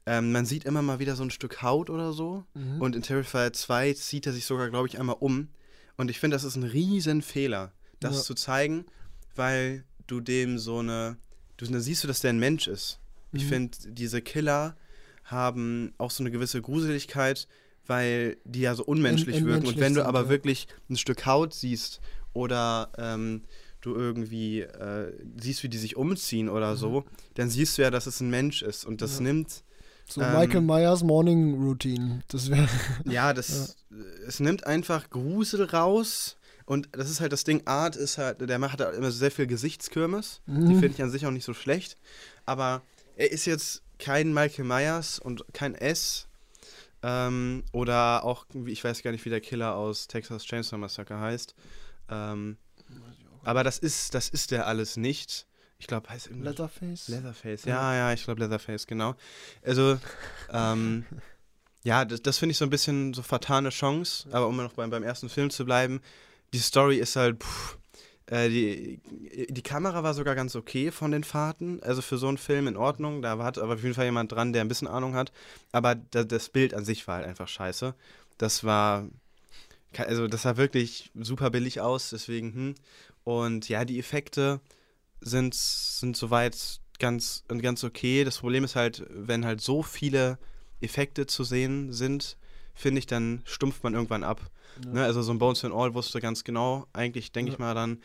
ähm, 0.07 0.31
man 0.31 0.45
sieht 0.45 0.63
immer 0.63 0.81
mal 0.81 0.99
wieder 0.99 1.15
so 1.15 1.23
ein 1.23 1.29
Stück 1.31 1.61
Haut 1.61 1.89
oder 1.89 2.13
so. 2.13 2.45
Mhm. 2.53 2.81
Und 2.81 2.95
in 2.95 3.01
Terrifier 3.01 3.51
2 3.53 3.93
zieht 3.93 4.25
er 4.25 4.31
sich 4.33 4.45
sogar, 4.45 4.69
glaube 4.69 4.87
ich, 4.87 4.97
einmal 4.99 5.17
um. 5.19 5.49
Und 5.97 6.09
ich 6.09 6.19
finde, 6.19 6.35
das 6.35 6.43
ist 6.45 6.55
ein 6.55 6.63
riesen 6.63 7.21
Fehler, 7.21 7.73
das 7.99 8.15
Ja. 8.15 8.21
zu 8.23 8.33
zeigen, 8.33 8.85
weil 9.35 9.83
du 10.07 10.19
dem 10.21 10.57
so 10.59 10.79
eine, 10.79 11.17
du 11.57 11.65
da 11.65 11.79
siehst 11.79 12.03
du, 12.03 12.07
dass 12.07 12.21
der 12.21 12.29
ein 12.31 12.39
Mensch 12.39 12.67
ist. 12.67 12.99
Ich 13.33 13.43
Mhm. 13.43 13.47
finde, 13.49 13.77
diese 13.89 14.21
Killer 14.21 14.77
haben 15.25 15.93
auch 15.97 16.11
so 16.11 16.23
eine 16.23 16.31
gewisse 16.31 16.61
Gruseligkeit, 16.61 17.47
weil 17.85 18.37
die 18.45 18.61
ja 18.61 18.75
so 18.75 18.83
unmenschlich 18.85 19.37
Ent- 19.37 19.45
wirken. 19.45 19.67
Und 19.67 19.79
wenn 19.79 19.93
du 19.93 20.05
aber 20.05 20.23
ja. 20.23 20.29
wirklich 20.29 20.67
ein 20.89 20.97
Stück 20.97 21.25
Haut 21.25 21.53
siehst 21.53 21.99
oder 22.33 22.91
ähm, 22.97 23.43
du 23.81 23.95
irgendwie 23.95 24.61
äh, 24.61 25.13
siehst, 25.39 25.63
wie 25.63 25.69
die 25.69 25.77
sich 25.77 25.95
umziehen 25.97 26.49
oder 26.49 26.75
so, 26.75 27.05
dann 27.35 27.49
siehst 27.49 27.77
du 27.77 27.81
ja, 27.81 27.91
dass 27.91 28.07
es 28.07 28.21
ein 28.21 28.29
Mensch 28.29 28.61
ist. 28.61 28.85
Und 28.85 29.01
das 29.01 29.19
Mhm. 29.19 29.25
Ja. 29.25 29.33
nimmt 29.33 29.63
so 30.09 30.21
ähm, 30.21 30.33
Michael 30.33 30.61
Myers 30.61 31.03
Morning 31.03 31.55
Routine. 31.61 32.21
Das 32.29 32.49
wäre. 32.49 32.67
Ja, 33.05 33.33
das, 33.33 33.77
es 34.27 34.39
nimmt 34.39 34.65
einfach 34.65 35.09
Grusel 35.09 35.63
raus. 35.65 36.37
Und 36.65 36.89
das 36.91 37.09
ist 37.09 37.21
halt 37.21 37.31
das 37.31 37.45
Ding, 37.45 37.61
Art 37.65 37.95
ist 37.95 38.17
halt, 38.17 38.41
der 38.41 38.59
macht 38.59 38.81
halt 38.81 38.95
immer 38.95 39.09
sehr 39.11 39.31
viel 39.31 39.47
Gesichtskirmes. 39.47 40.41
Die 40.47 40.51
Mhm. 40.51 40.79
finde 40.79 40.87
ich 40.95 41.01
an 41.01 41.09
sich 41.09 41.25
auch 41.25 41.31
nicht 41.31 41.45
so 41.45 41.53
schlecht. 41.53 41.97
Aber 42.45 42.81
er 43.15 43.31
ist 43.31 43.45
jetzt 43.45 43.83
kein 43.99 44.33
Michael 44.33 44.65
Myers 44.65 45.17
und 45.19 45.45
kein 45.53 45.75
S. 45.75 46.27
Ähm, 47.03 47.63
oder 47.71 48.23
auch, 48.25 48.45
ich 48.65 48.83
weiß 48.83 49.01
gar 49.01 49.11
nicht, 49.11 49.23
wie 49.23 49.29
der 49.29 49.39
Killer 49.39 49.75
aus 49.75 50.07
Texas 50.07 50.43
Chainsaw 50.43 50.77
Massacre 50.77 51.19
heißt. 51.19 51.55
Ähm, 52.09 52.57
aber 53.43 53.63
das 53.63 53.77
ist, 53.79 54.13
das 54.13 54.27
ist 54.27 54.51
der 54.51 54.67
alles 54.67 54.97
nicht. 54.97 55.45
Ich 55.79 55.87
glaube, 55.87 56.09
heißt 56.09 56.27
irgendwie. 56.27 56.47
Leatherface. 56.49 57.07
Leatherface, 57.07 57.65
Ja. 57.65 57.93
ja, 57.93 58.13
ich 58.13 58.23
glaube 58.23 58.41
Leatherface, 58.41 58.87
genau. 58.87 59.15
Also, 59.63 59.99
ähm, 60.51 61.05
ja, 61.83 62.03
das, 62.03 62.21
das 62.21 62.37
finde 62.37 62.51
ich 62.51 62.57
so 62.57 62.65
ein 62.65 62.69
bisschen 62.71 63.13
so 63.13 63.21
vertane 63.21 63.69
Chance, 63.69 64.27
aber 64.31 64.47
um 64.47 64.57
noch 64.57 64.73
beim, 64.73 64.89
beim 64.89 65.03
ersten 65.03 65.29
Film 65.29 65.49
zu 65.49 65.65
bleiben, 65.65 66.01
die 66.53 66.59
Story 66.59 66.97
ist 66.97 67.15
halt, 67.15 67.43
pff, 67.43 67.77
äh, 68.25 68.49
die, 68.49 68.99
die 69.49 69.61
Kamera 69.61 70.03
war 70.03 70.13
sogar 70.13 70.35
ganz 70.35 70.55
okay 70.55 70.91
von 70.91 71.11
den 71.11 71.23
Fahrten, 71.23 71.81
also 71.83 72.01
für 72.01 72.17
so 72.17 72.27
einen 72.27 72.37
Film 72.37 72.67
in 72.67 72.75
Ordnung, 72.75 73.21
da 73.21 73.37
hat 73.37 73.57
aber 73.57 73.75
auf 73.75 73.83
jeden 73.83 73.95
Fall 73.95 74.05
jemand 74.05 74.31
dran, 74.31 74.53
der 74.53 74.61
ein 74.63 74.67
bisschen 74.67 74.87
Ahnung 74.87 75.13
hat, 75.13 75.31
aber 75.71 75.95
da, 75.95 76.23
das 76.23 76.49
Bild 76.49 76.73
an 76.73 76.85
sich 76.85 77.07
war 77.07 77.17
halt 77.17 77.27
einfach 77.27 77.47
scheiße. 77.47 77.93
Das 78.37 78.63
war, 78.63 79.07
also 79.97 80.27
das 80.27 80.41
sah 80.41 80.57
wirklich 80.57 81.11
super 81.15 81.51
billig 81.51 81.81
aus, 81.81 82.09
deswegen, 82.09 82.53
hm. 82.53 82.75
Und 83.23 83.67
ja, 83.67 83.83
die 83.83 83.99
Effekte 83.99 84.61
sind, 85.21 85.53
sind 85.55 86.15
soweit 86.17 86.79
ganz, 86.99 87.43
ganz 87.47 87.83
okay. 87.83 88.23
Das 88.23 88.39
Problem 88.39 88.63
ist 88.63 88.75
halt, 88.75 89.05
wenn 89.09 89.45
halt 89.45 89.61
so 89.61 89.83
viele 89.83 90.37
Effekte 90.81 91.25
zu 91.25 91.43
sehen 91.43 91.91
sind, 91.93 92.37
finde 92.73 92.99
ich, 92.99 93.05
dann 93.07 93.41
stumpft 93.45 93.83
man 93.83 93.93
irgendwann 93.93 94.23
ab. 94.23 94.41
Ja. 94.83 94.91
Ne? 94.91 95.03
Also 95.03 95.21
so 95.21 95.31
ein 95.31 95.39
Bones 95.39 95.63
and 95.65 95.73
All 95.73 95.93
wusste 95.93 96.19
ganz 96.19 96.43
genau, 96.43 96.85
eigentlich 96.93 97.31
denke 97.31 97.51
ich 97.51 97.57
Ja. 97.57 97.65
mal 97.65 97.73
dann, 97.73 98.01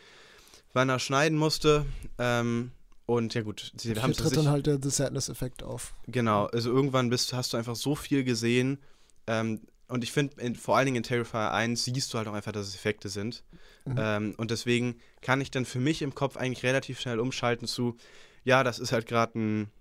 wann 0.73 0.89
er 0.89 0.99
schneiden 0.99 1.37
musste. 1.37 1.85
Ähm, 2.17 2.71
und 3.05 3.33
ja 3.33 3.41
gut, 3.41 3.71
sie 3.75 3.93
haben 3.95 4.13
tritt 4.13 4.35
dann 4.37 4.47
halt 4.49 4.65
der 4.65 4.79
The 4.81 4.89
Sadness-Effekt 4.89 5.61
auf. 5.61 5.93
genau, 6.07 6.45
also 6.45 6.71
irgendwann 6.71 7.09
bist, 7.09 7.33
hast 7.33 7.53
du 7.53 7.57
einfach 7.57 7.75
so 7.75 7.95
viel 7.95 8.23
gesehen. 8.23 8.79
Ähm, 9.27 9.61
und 9.87 10.03
ich 10.03 10.11
finde, 10.11 10.55
vor 10.55 10.77
allen 10.77 10.85
Dingen 10.85 10.97
in 10.97 11.03
Terrifier 11.03 11.51
1 11.51 11.83
siehst 11.85 12.13
du 12.13 12.17
halt 12.17 12.27
auch 12.27 12.33
einfach, 12.33 12.51
dass 12.51 12.67
es 12.67 12.75
Effekte 12.75 13.09
sind. 13.09 13.43
Mhm. 13.85 13.95
Ähm, 13.97 14.35
und 14.37 14.51
deswegen 14.51 14.99
kann 15.21 15.41
ich 15.41 15.51
dann 15.51 15.65
für 15.65 15.79
mich 15.79 16.01
im 16.01 16.15
Kopf 16.15 16.37
eigentlich 16.37 16.63
relativ 16.63 16.99
schnell 16.99 17.19
umschalten 17.19 17.67
zu, 17.67 17.97
ja, 18.43 18.63
das 18.63 18.79
ist 18.79 18.91
halt 18.91 19.05
gerade 19.05 19.37
ein, 19.37 19.71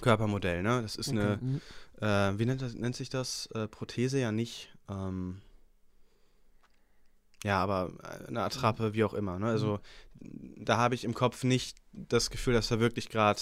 Körpermodell, 0.00 0.62
ne? 0.62 0.82
Das 0.82 0.96
ist 0.96 1.10
eine, 1.10 1.34
Okay, 1.34 1.44
mhm. 1.44 1.60
äh, 2.00 2.38
wie 2.38 2.46
nennt, 2.46 2.62
das, 2.62 2.74
nennt 2.74 2.96
sich 2.96 3.08
das? 3.08 3.46
Äh, 3.54 3.68
Prothese 3.68 4.18
ja 4.18 4.32
nicht. 4.32 4.74
Ähm, 4.88 5.40
ja, 7.44 7.62
aber 7.62 7.92
äh, 8.02 8.26
eine 8.26 8.42
Attrappe, 8.42 8.94
wie 8.94 9.04
auch 9.04 9.14
immer. 9.14 9.38
Ne? 9.38 9.46
Also 9.46 9.80
da 10.20 10.78
habe 10.78 10.94
ich 10.94 11.04
im 11.04 11.14
Kopf 11.14 11.44
nicht 11.44 11.76
das 11.92 12.30
Gefühl, 12.30 12.54
dass 12.54 12.68
da 12.68 12.80
wirklich 12.80 13.08
gerade 13.08 13.40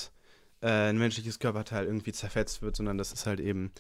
äh, 0.61 0.90
ein 0.90 0.99
menschliches 0.99 1.38
Körperteil 1.38 1.87
irgendwie 1.87 2.12
zerfetzt 2.12 2.61
wird, 2.61 2.76
sondern 2.76 2.99
das 2.99 3.12
ist 3.12 3.26
halt 3.26 3.40
eben 3.40 3.73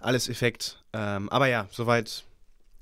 alles 0.00 0.28
Effekt. 0.28 0.82
Ähm, 0.92 1.28
aber 1.28 1.48
ja, 1.48 1.68
soweit, 1.70 2.24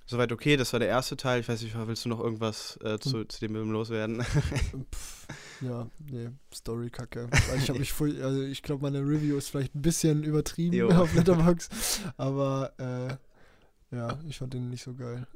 soweit 0.07 0.33
okay. 0.33 0.57
Das 0.57 0.73
war 0.73 0.81
der 0.81 0.89
erste 0.89 1.17
Teil. 1.17 1.41
Ich 1.41 1.49
weiß 1.49 1.63
nicht, 1.63 1.75
willst 1.87 2.05
du 2.05 2.09
noch 2.09 2.21
irgendwas 2.21 2.79
äh, 2.83 2.99
zu, 2.99 3.25
zu 3.25 3.41
dem 3.41 3.53
Film 3.53 3.71
loswerden? 3.71 4.23
Pff, 4.95 5.27
ja, 5.63 5.89
nee, 6.11 6.29
Story 6.55 6.91
kacke. 6.91 7.29
Weil 7.49 7.59
Ich, 7.59 7.73
mich 7.73 7.93
voll- 7.93 8.23
also 8.23 8.43
ich 8.43 8.63
glaube, 8.63 8.83
meine 8.83 9.01
Review 9.01 9.37
ist 9.37 9.51
vielleicht 9.51 9.75
ein 9.75 9.83
bisschen 9.83 10.25
übertrieben 10.25 10.77
Jo. 10.77 10.91
auf 10.91 11.15
Letterboxd, 11.15 11.73
aber 12.17 12.73
äh, 12.79 13.97
ja, 13.97 14.19
ich 14.29 14.39
fand 14.39 14.53
den 14.53 14.69
nicht 14.69 14.83
so 14.83 14.95
geil. 14.95 15.27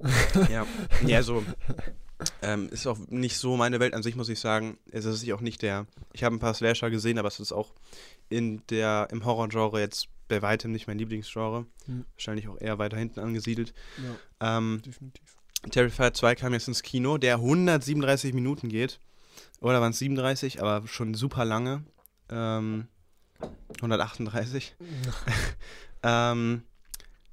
ja, 0.50 0.66
ja, 1.06 1.22
so. 1.22 1.44
Ähm, 2.42 2.68
ist 2.68 2.86
auch 2.86 2.98
nicht 3.08 3.38
so 3.38 3.56
meine 3.56 3.80
Welt 3.80 3.94
an 3.94 4.02
sich, 4.02 4.14
muss 4.14 4.28
ich 4.28 4.38
sagen. 4.40 4.76
Es 4.90 5.06
ist 5.06 5.26
auch 5.32 5.40
nicht 5.40 5.62
der. 5.62 5.86
Ich 6.12 6.22
habe 6.22 6.36
ein 6.36 6.38
paar 6.38 6.52
Slasher 6.52 6.90
gesehen, 6.90 7.18
aber 7.18 7.28
es 7.28 7.40
ist 7.40 7.50
auch 7.50 7.72
in 8.28 8.60
der, 8.68 9.08
im 9.10 9.24
Horror-Genre 9.24 9.80
jetzt 9.80 10.08
bei 10.30 10.40
weitem 10.40 10.72
nicht 10.72 10.86
mein 10.86 10.98
Lieblingsgenre. 10.98 11.66
Hm. 11.84 12.04
Wahrscheinlich 12.14 12.48
auch 12.48 12.58
eher 12.58 12.78
weiter 12.78 12.96
hinten 12.96 13.20
angesiedelt. 13.20 13.74
Ja, 14.40 14.56
Ähm, 14.58 14.80
definitiv. 14.84 15.36
Terrifier 15.70 16.14
2 16.14 16.34
kam 16.36 16.54
jetzt 16.54 16.68
ins 16.68 16.82
Kino, 16.82 17.18
der 17.18 17.34
137 17.34 18.32
Minuten 18.32 18.70
geht. 18.70 18.98
Oder 19.60 19.82
waren 19.82 19.90
es 19.90 19.98
37, 19.98 20.62
aber 20.62 20.86
schon 20.88 21.12
super 21.12 21.44
lange. 21.44 21.84
Ähm, 22.30 22.88
138. 23.82 24.74
Ähm, 26.02 26.62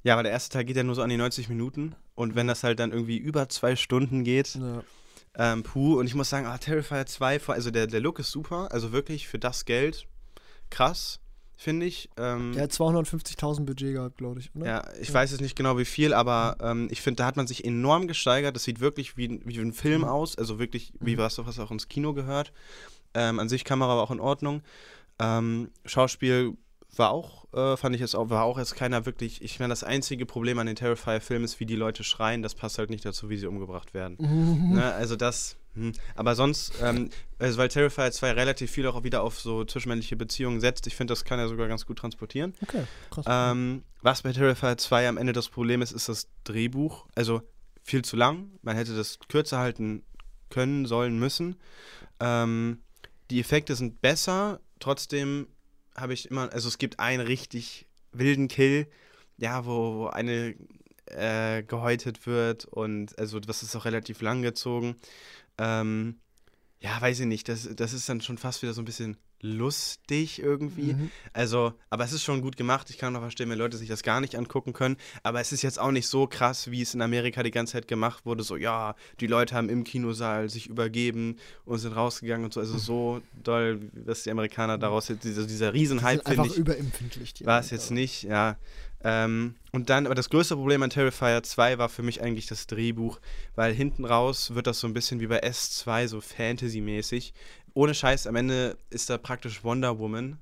ja, 0.03 0.13
aber 0.13 0.23
der 0.23 0.33
erste 0.33 0.51
Teil 0.53 0.65
geht 0.65 0.75
ja 0.75 0.83
nur 0.83 0.95
so 0.95 1.01
an 1.01 1.09
die 1.09 1.15
90 1.17 1.47
Minuten. 1.47 1.95
Und 2.15 2.35
wenn 2.35 2.47
das 2.47 2.63
halt 2.63 2.79
dann 2.79 2.91
irgendwie 2.91 3.17
über 3.17 3.47
zwei 3.49 3.75
Stunden 3.77 4.23
geht, 4.25 4.55
Ja, 4.55 4.83
ähm, 5.35 5.63
puh. 5.63 5.97
Und 5.99 6.05
ich 6.07 6.15
muss 6.15 6.29
sagen, 6.29 6.45
ah, 6.47 6.57
Terrifier 6.57 7.05
2, 7.05 7.39
vor- 7.39 7.55
also 7.55 7.71
der, 7.71 7.87
der 7.87 8.01
Look 8.01 8.19
ist 8.19 8.31
super. 8.31 8.69
Also 8.71 8.91
wirklich 8.91 9.27
für 9.27 9.39
das 9.39 9.63
Geld 9.65 10.05
krass, 10.69 11.21
finde 11.57 11.85
ich. 11.87 12.09
Ähm, 12.17 12.53
der 12.53 12.63
hat 12.63 12.71
250.000 12.71 13.65
Budget 13.65 13.93
gehabt, 13.95 14.17
glaube 14.17 14.39
ich, 14.39 14.51
oder? 14.55 14.65
ja, 14.65 14.83
ich 15.01 15.09
Ja. 15.09 15.15
weiß 15.15 15.31
jetzt 15.31 15.41
nicht 15.41 15.55
genau 15.55 15.77
wie 15.77 15.85
viel, 15.85 16.13
aber 16.13 16.55
ähm, 16.61 16.87
ich 16.91 17.01
finde, 17.01 17.17
da 17.17 17.25
hat 17.25 17.35
man 17.35 17.47
sich 17.47 17.65
enorm 17.65 18.07
gesteigert. 18.07 18.55
Das 18.55 18.63
sieht 18.63 18.79
wirklich 18.79 19.17
wie, 19.17 19.27
ein- 19.27 19.41
wie 19.43 19.59
ein 19.59 19.73
Film 19.73 20.01
Mhm. 20.01 20.07
aus, 20.07 20.37
also 20.37 20.59
wirklich 20.59 20.93
wie 20.99 21.15
Mhm. 21.15 21.19
was, 21.19 21.37
was 21.45 21.59
auch 21.59 21.71
ins 21.71 21.87
Kino 21.89 22.13
gehört. 22.13 22.53
Ähm, 23.13 23.39
an 23.39 23.49
sich 23.49 23.63
Kamera 23.65 23.95
war 23.97 24.03
auch 24.03 24.11
in 24.11 24.19
Ordnung. 24.19 24.61
Ähm, 25.19 25.71
Schauspiel 25.85 26.53
war 26.95 27.09
auch, 27.11 27.45
äh, 27.53 27.75
fand 27.77 27.95
ich 27.95 28.01
jetzt 28.01 28.15
auch, 28.15 28.29
war 28.29 28.43
auch 28.43 28.57
jetzt 28.57 28.75
keiner 28.75 29.05
wirklich. 29.05 29.41
Ich 29.41 29.59
meine, 29.59 29.71
das 29.71 29.83
einzige 29.83 30.25
Problem 30.25 30.57
an 30.59 30.67
den 30.67 30.75
Terrifier-Filmen 30.75 31.43
ist, 31.45 31.59
wie 31.59 31.65
die 31.65 31.75
Leute 31.75 32.03
schreien. 32.03 32.41
Das 32.43 32.55
passt 32.55 32.77
halt 32.77 32.89
nicht 32.89 33.05
dazu, 33.05 33.29
wie 33.29 33.37
sie 33.37 33.47
umgebracht 33.47 33.93
werden. 33.93 34.17
Mhm. 34.19 34.73
Ne, 34.83 34.93
also 34.93 35.15
das. 35.15 35.57
Aber 36.15 36.35
sonst, 36.35 36.73
ähm, 36.81 37.09
also 37.39 37.57
weil 37.57 37.69
Terrifier 37.69 38.11
2 38.11 38.31
relativ 38.31 38.71
viel 38.71 38.87
auch 38.87 39.03
wieder 39.03 39.21
auf 39.21 39.39
so 39.39 39.65
zwischenmännliche 39.65 40.15
Beziehungen 40.15 40.59
setzt, 40.59 40.87
ich 40.87 40.95
finde, 40.95 41.11
das 41.11 41.25
kann 41.25 41.39
er 41.39 41.47
sogar 41.47 41.67
ganz 41.67 41.85
gut 41.85 41.99
transportieren. 41.99 42.53
Okay, 42.61 42.83
krass. 43.09 43.25
Ähm, 43.27 43.83
was 44.01 44.21
bei 44.21 44.31
Terrifier 44.31 44.77
2 44.77 45.09
am 45.09 45.17
Ende 45.17 45.33
das 45.33 45.49
Problem 45.49 45.81
ist, 45.81 45.91
ist 45.91 46.09
das 46.09 46.27
Drehbuch. 46.43 47.07
Also 47.15 47.41
viel 47.83 48.03
zu 48.03 48.15
lang. 48.15 48.51
Man 48.61 48.75
hätte 48.75 48.95
das 48.95 49.19
kürzer 49.27 49.59
halten 49.59 50.03
können, 50.49 50.85
sollen, 50.85 51.19
müssen. 51.19 51.57
Ähm, 52.19 52.79
die 53.29 53.39
Effekte 53.39 53.75
sind 53.75 54.01
besser. 54.01 54.59
Trotzdem 54.79 55.47
habe 55.95 56.13
ich 56.13 56.29
immer, 56.29 56.51
also 56.53 56.67
es 56.67 56.77
gibt 56.77 56.99
einen 56.99 57.25
richtig 57.25 57.87
wilden 58.11 58.47
Kill, 58.47 58.87
ja, 59.37 59.65
wo, 59.65 59.95
wo 59.95 60.07
eine 60.07 60.55
äh, 61.05 61.63
gehäutet 61.63 62.25
wird 62.27 62.65
und 62.65 63.17
also 63.17 63.39
das 63.39 63.63
ist 63.63 63.75
auch 63.75 63.85
relativ 63.85 64.21
lang 64.21 64.41
gezogen. 64.41 64.95
Ähm, 65.57 66.19
ja, 66.79 67.01
weiß 67.01 67.21
ich 67.21 67.25
nicht, 67.25 67.49
das, 67.49 67.67
das 67.75 67.93
ist 67.93 68.07
dann 68.07 68.21
schon 68.21 68.37
fast 68.37 68.61
wieder 68.61 68.73
so 68.73 68.81
ein 68.81 68.85
bisschen 68.85 69.17
lustig 69.41 70.41
irgendwie. 70.41 70.93
Mhm. 70.93 71.11
Also, 71.33 71.73
aber 71.89 72.03
es 72.03 72.11
ist 72.11 72.23
schon 72.23 72.41
gut 72.41 72.57
gemacht. 72.57 72.89
Ich 72.89 72.97
kann 72.97 73.15
auch 73.15 73.21
verstehen, 73.21 73.49
wenn 73.49 73.57
Leute 73.57 73.77
sich 73.77 73.87
das 73.87 74.01
gar 74.01 74.19
nicht 74.19 74.35
angucken 74.35 74.73
können. 74.73 74.97
Aber 75.21 75.39
es 75.39 75.51
ist 75.51 75.61
jetzt 75.61 75.79
auch 75.79 75.91
nicht 75.91 76.07
so 76.07 76.27
krass, 76.27 76.71
wie 76.71 76.81
es 76.81 76.93
in 76.93 77.01
Amerika 77.01 77.43
die 77.43 77.51
ganze 77.51 77.73
Zeit 77.73 77.87
gemacht 77.87 78.25
wurde. 78.25 78.43
So, 78.43 78.55
ja, 78.55 78.95
die 79.19 79.27
Leute 79.27 79.55
haben 79.55 79.69
im 79.69 79.83
Kinosaal 79.83 80.49
sich 80.49 80.67
übergeben 80.67 81.37
und 81.65 81.79
sind 81.79 81.93
rausgegangen 81.93 82.45
und 82.45 82.53
so. 82.53 82.59
Also 82.59 82.77
so 82.77 83.21
doll, 83.43 83.91
dass 83.93 84.23
die 84.23 84.31
Amerikaner 84.31 84.77
daraus 84.77 85.07
jetzt, 85.07 85.23
dieser, 85.23 85.45
dieser 85.45 85.73
Riesenhype, 85.73 86.23
finde 86.25 86.27
einfach 86.27 86.45
ich, 86.45 86.57
überempfindlich. 86.57 87.33
die 87.35 87.45
war 87.45 87.59
es 87.59 87.69
jetzt 87.69 87.91
nicht, 87.91 88.23
ja. 88.23 88.57
Ähm, 89.03 89.55
und 89.71 89.89
dann, 89.89 90.05
aber 90.05 90.15
das 90.15 90.29
größte 90.29 90.55
Problem 90.55 90.81
an 90.81 90.89
Terrifier 90.89 91.43
2 91.43 91.77
war 91.77 91.89
für 91.89 92.03
mich 92.03 92.21
eigentlich 92.21 92.47
das 92.47 92.67
Drehbuch, 92.67 93.19
weil 93.55 93.73
hinten 93.73 94.05
raus 94.05 94.55
wird 94.55 94.67
das 94.67 94.79
so 94.79 94.87
ein 94.87 94.93
bisschen 94.93 95.19
wie 95.19 95.27
bei 95.27 95.43
S2, 95.43 96.07
so 96.07 96.21
Fantasy-mäßig. 96.21 97.33
Ohne 97.73 97.93
Scheiß, 97.93 98.25
am 98.25 98.35
Ende 98.35 98.77
ist 98.89 99.09
da 99.09 99.17
praktisch 99.17 99.63
Wonder 99.63 99.99
Woman 99.99 100.39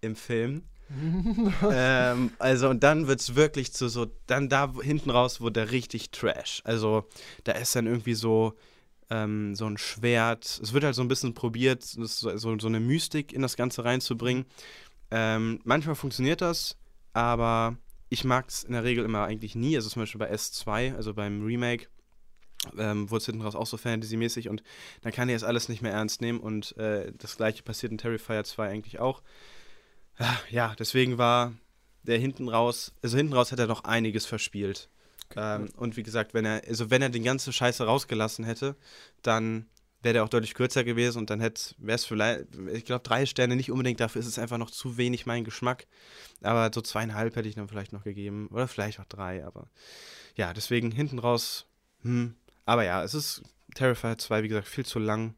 im 0.00 0.16
Film. 0.16 0.62
ähm, 1.70 2.30
also 2.38 2.70
und 2.70 2.82
dann 2.82 3.08
wird 3.08 3.20
es 3.20 3.34
wirklich 3.34 3.74
zu 3.74 3.88
so, 3.88 4.06
dann 4.26 4.48
da 4.48 4.72
hinten 4.82 5.10
raus 5.10 5.38
wurde 5.40 5.60
der 5.60 5.70
richtig 5.70 6.10
Trash. 6.10 6.62
Also 6.64 7.04
da 7.44 7.52
ist 7.52 7.76
dann 7.76 7.86
irgendwie 7.86 8.14
so, 8.14 8.54
ähm, 9.10 9.54
so 9.54 9.66
ein 9.66 9.76
Schwert. 9.76 10.60
Es 10.62 10.72
wird 10.72 10.84
halt 10.84 10.94
so 10.94 11.02
ein 11.02 11.08
bisschen 11.08 11.34
probiert, 11.34 11.82
so, 11.82 12.36
so 12.36 12.66
eine 12.66 12.80
Mystik 12.80 13.34
in 13.34 13.42
das 13.42 13.56
Ganze 13.56 13.84
reinzubringen. 13.84 14.46
Ähm, 15.10 15.60
manchmal 15.64 15.94
funktioniert 15.94 16.40
das, 16.40 16.76
aber 17.12 17.76
ich 18.08 18.24
mag 18.24 18.48
es 18.48 18.64
in 18.64 18.72
der 18.72 18.84
Regel 18.84 19.04
immer 19.04 19.24
eigentlich 19.24 19.54
nie. 19.54 19.76
Also 19.76 19.88
zum 19.88 20.02
Beispiel 20.02 20.18
bei 20.18 20.32
S2, 20.32 20.94
also 20.94 21.14
beim 21.14 21.44
Remake, 21.44 21.88
ähm, 22.76 23.10
wurde 23.10 23.18
es 23.18 23.26
hinten 23.26 23.42
raus 23.42 23.54
auch 23.54 23.66
so 23.66 23.76
Fantasy-mäßig 23.76 24.48
und 24.48 24.62
dann 25.02 25.12
kann 25.12 25.28
ich 25.28 25.36
das 25.36 25.44
alles 25.44 25.68
nicht 25.68 25.82
mehr 25.82 25.92
ernst 25.92 26.20
nehmen 26.20 26.40
und 26.40 26.76
äh, 26.76 27.12
das 27.16 27.36
gleiche 27.36 27.62
passiert 27.62 27.92
in 27.92 27.98
Terrifier 27.98 28.42
2 28.44 28.68
eigentlich 28.68 28.98
auch. 28.98 29.22
Ah, 30.18 30.36
Ja, 30.50 30.74
deswegen 30.78 31.18
war 31.18 31.52
der 32.02 32.18
hinten 32.18 32.48
raus, 32.48 32.92
also 33.02 33.16
hinten 33.16 33.34
raus 33.34 33.52
hat 33.52 33.58
er 33.58 33.66
noch 33.66 33.84
einiges 33.84 34.26
verspielt. 34.26 34.88
Ähm, 35.36 35.68
und 35.76 35.96
wie 35.96 36.02
gesagt, 36.02 36.34
wenn 36.34 36.44
er, 36.44 36.62
also 36.66 36.90
wenn 36.90 37.02
er 37.02 37.10
den 37.10 37.22
ganze 37.22 37.52
Scheiße 37.52 37.84
rausgelassen 37.84 38.44
hätte, 38.44 38.76
dann 39.22 39.66
wäre 40.02 40.14
der 40.14 40.24
auch 40.24 40.28
deutlich 40.28 40.54
kürzer 40.54 40.84
gewesen 40.84 41.18
und 41.18 41.30
dann 41.30 41.40
hätte, 41.40 41.74
wäre 41.78 41.96
es 41.96 42.04
vielleicht, 42.04 42.46
ich 42.72 42.84
glaube, 42.84 43.02
drei 43.02 43.26
Sterne 43.26 43.56
nicht 43.56 43.70
unbedingt, 43.70 44.00
dafür 44.00 44.20
ist 44.20 44.28
es 44.28 44.38
einfach 44.38 44.58
noch 44.58 44.70
zu 44.70 44.96
wenig 44.96 45.26
mein 45.26 45.44
Geschmack. 45.44 45.86
Aber 46.42 46.70
so 46.72 46.80
zweieinhalb 46.80 47.34
hätte 47.34 47.48
ich 47.48 47.56
dann 47.56 47.68
vielleicht 47.68 47.92
noch 47.92 48.04
gegeben. 48.04 48.48
Oder 48.52 48.68
vielleicht 48.68 49.00
auch 49.00 49.06
drei, 49.06 49.44
aber 49.44 49.68
ja, 50.36 50.52
deswegen 50.52 50.90
hinten 50.90 51.18
raus, 51.18 51.66
hm. 52.02 52.36
Aber 52.64 52.84
ja, 52.84 53.02
es 53.02 53.14
ist 53.14 53.42
Terrifier 53.74 54.18
2, 54.18 54.42
wie 54.42 54.48
gesagt, 54.48 54.68
viel 54.68 54.86
zu 54.86 54.98
lang. 54.98 55.34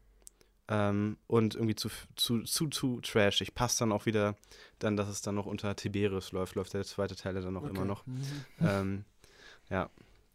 Ähm, 0.67 1.17
und 1.27 1.55
irgendwie 1.55 1.75
zu, 1.75 1.89
zu, 2.15 2.43
zu, 2.43 2.67
zu 2.67 3.01
trashig. 3.01 3.53
Passt 3.55 3.81
dann 3.81 3.91
auch 3.91 4.05
wieder, 4.05 4.35
dann, 4.79 4.95
dass 4.95 5.09
es 5.09 5.21
dann 5.21 5.35
noch 5.35 5.45
unter 5.45 5.75
Tiberius 5.75 6.31
läuft, 6.31 6.55
läuft 6.55 6.73
der 6.73 6.83
zweite 6.83 7.15
Teil 7.15 7.35
ja 7.35 7.41
dann 7.41 7.57
auch 7.57 7.63
immer 7.63 7.85
noch. 7.85 8.05
Mhm. 8.05 8.23
Ähm, 8.61 9.05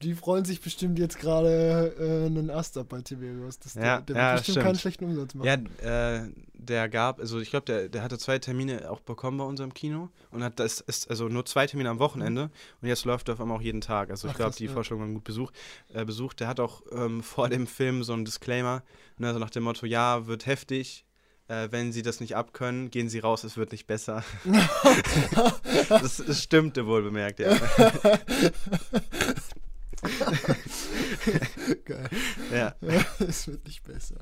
Die 0.03 0.15
freuen 0.15 0.45
sich 0.45 0.61
bestimmt 0.61 0.99
jetzt 0.99 1.19
gerade 1.19 1.95
äh, 1.99 2.27
einen 2.27 2.51
Ast 2.51 2.77
ab 2.77 2.89
bei 2.91 3.01
Tiberius. 3.01 3.59
Das, 3.59 3.75
Ja, 3.75 4.01
der, 4.01 4.01
der 4.01 4.17
ja, 4.17 4.23
wird 4.29 4.37
bestimmt 4.39 4.55
stimmt. 4.55 4.67
keinen 4.67 4.79
schlechten 4.79 5.05
Umsatz 5.07 5.35
machen. 5.35 5.69
Ja, 5.83 6.17
äh, 6.17 6.29
der 6.53 6.89
gab, 6.91 7.19
also 7.19 7.41
ich 7.41 7.49
glaube, 7.49 7.65
der, 7.65 7.89
der 7.89 8.03
hatte 8.03 8.19
zwei 8.19 8.39
Termine 8.39 8.91
auch 8.91 9.01
bekommen 9.01 9.39
bei 9.39 9.45
unserem 9.45 9.73
Kino 9.73 10.11
und 10.33 10.43
hat 10.43 10.61
das 10.61 10.81
ist 10.81 11.09
also 11.09 11.29
nur 11.29 11.47
zwei 11.47 11.67
Termine 11.67 11.89
am 11.89 11.99
Wochenende 11.99 12.51
und 12.83 12.89
jetzt 12.89 13.07
läuft 13.07 13.29
er 13.29 13.35
auf 13.35 13.41
einmal 13.41 13.57
auch 13.57 13.63
jeden 13.63 13.81
Tag. 13.81 14.11
Also 14.11 14.29
ich 14.29 14.35
glaube, 14.35 14.55
die 14.55 14.67
ja. 14.67 14.73
Vorstellung 14.73 15.03
war 15.03 15.09
gut 15.09 15.25
Besuch, 15.25 15.51
äh, 15.95 16.05
besucht. 16.05 16.41
Der 16.41 16.49
hat 16.49 16.61
auch 16.61 16.83
ähm, 16.93 17.23
vor 17.23 17.49
dem 17.49 17.67
Film 17.67 18.05
so 18.05 18.13
einen 18.13 18.27
Disclaimer, 18.27 18.83
ne, 19.17 19.33
so 19.33 19.39
nach 19.39 19.51
dem 19.51 19.63
Motto, 19.63 19.87
ja, 19.87 20.27
wird 20.27 20.45
heftig. 20.45 21.07
Äh, 21.49 21.69
wenn 21.71 21.93
sie 21.93 22.03
das 22.03 22.19
nicht 22.19 22.35
abkönnen, 22.35 22.91
gehen 22.91 23.09
sie 23.09 23.21
raus, 23.21 23.45
es 23.45 23.57
wird 23.57 23.71
nicht 23.71 23.87
besser. 23.87 24.25
das, 25.89 26.17
das 26.17 26.43
stimmte 26.43 26.87
wohl 26.87 27.03
bemerkt, 27.03 27.39
ja. 27.39 27.57
Geil. 31.85 32.09
ja. 32.53 32.75
es 33.21 33.47
wird 33.49 33.65
nicht 33.67 33.85
besser. 33.85 34.17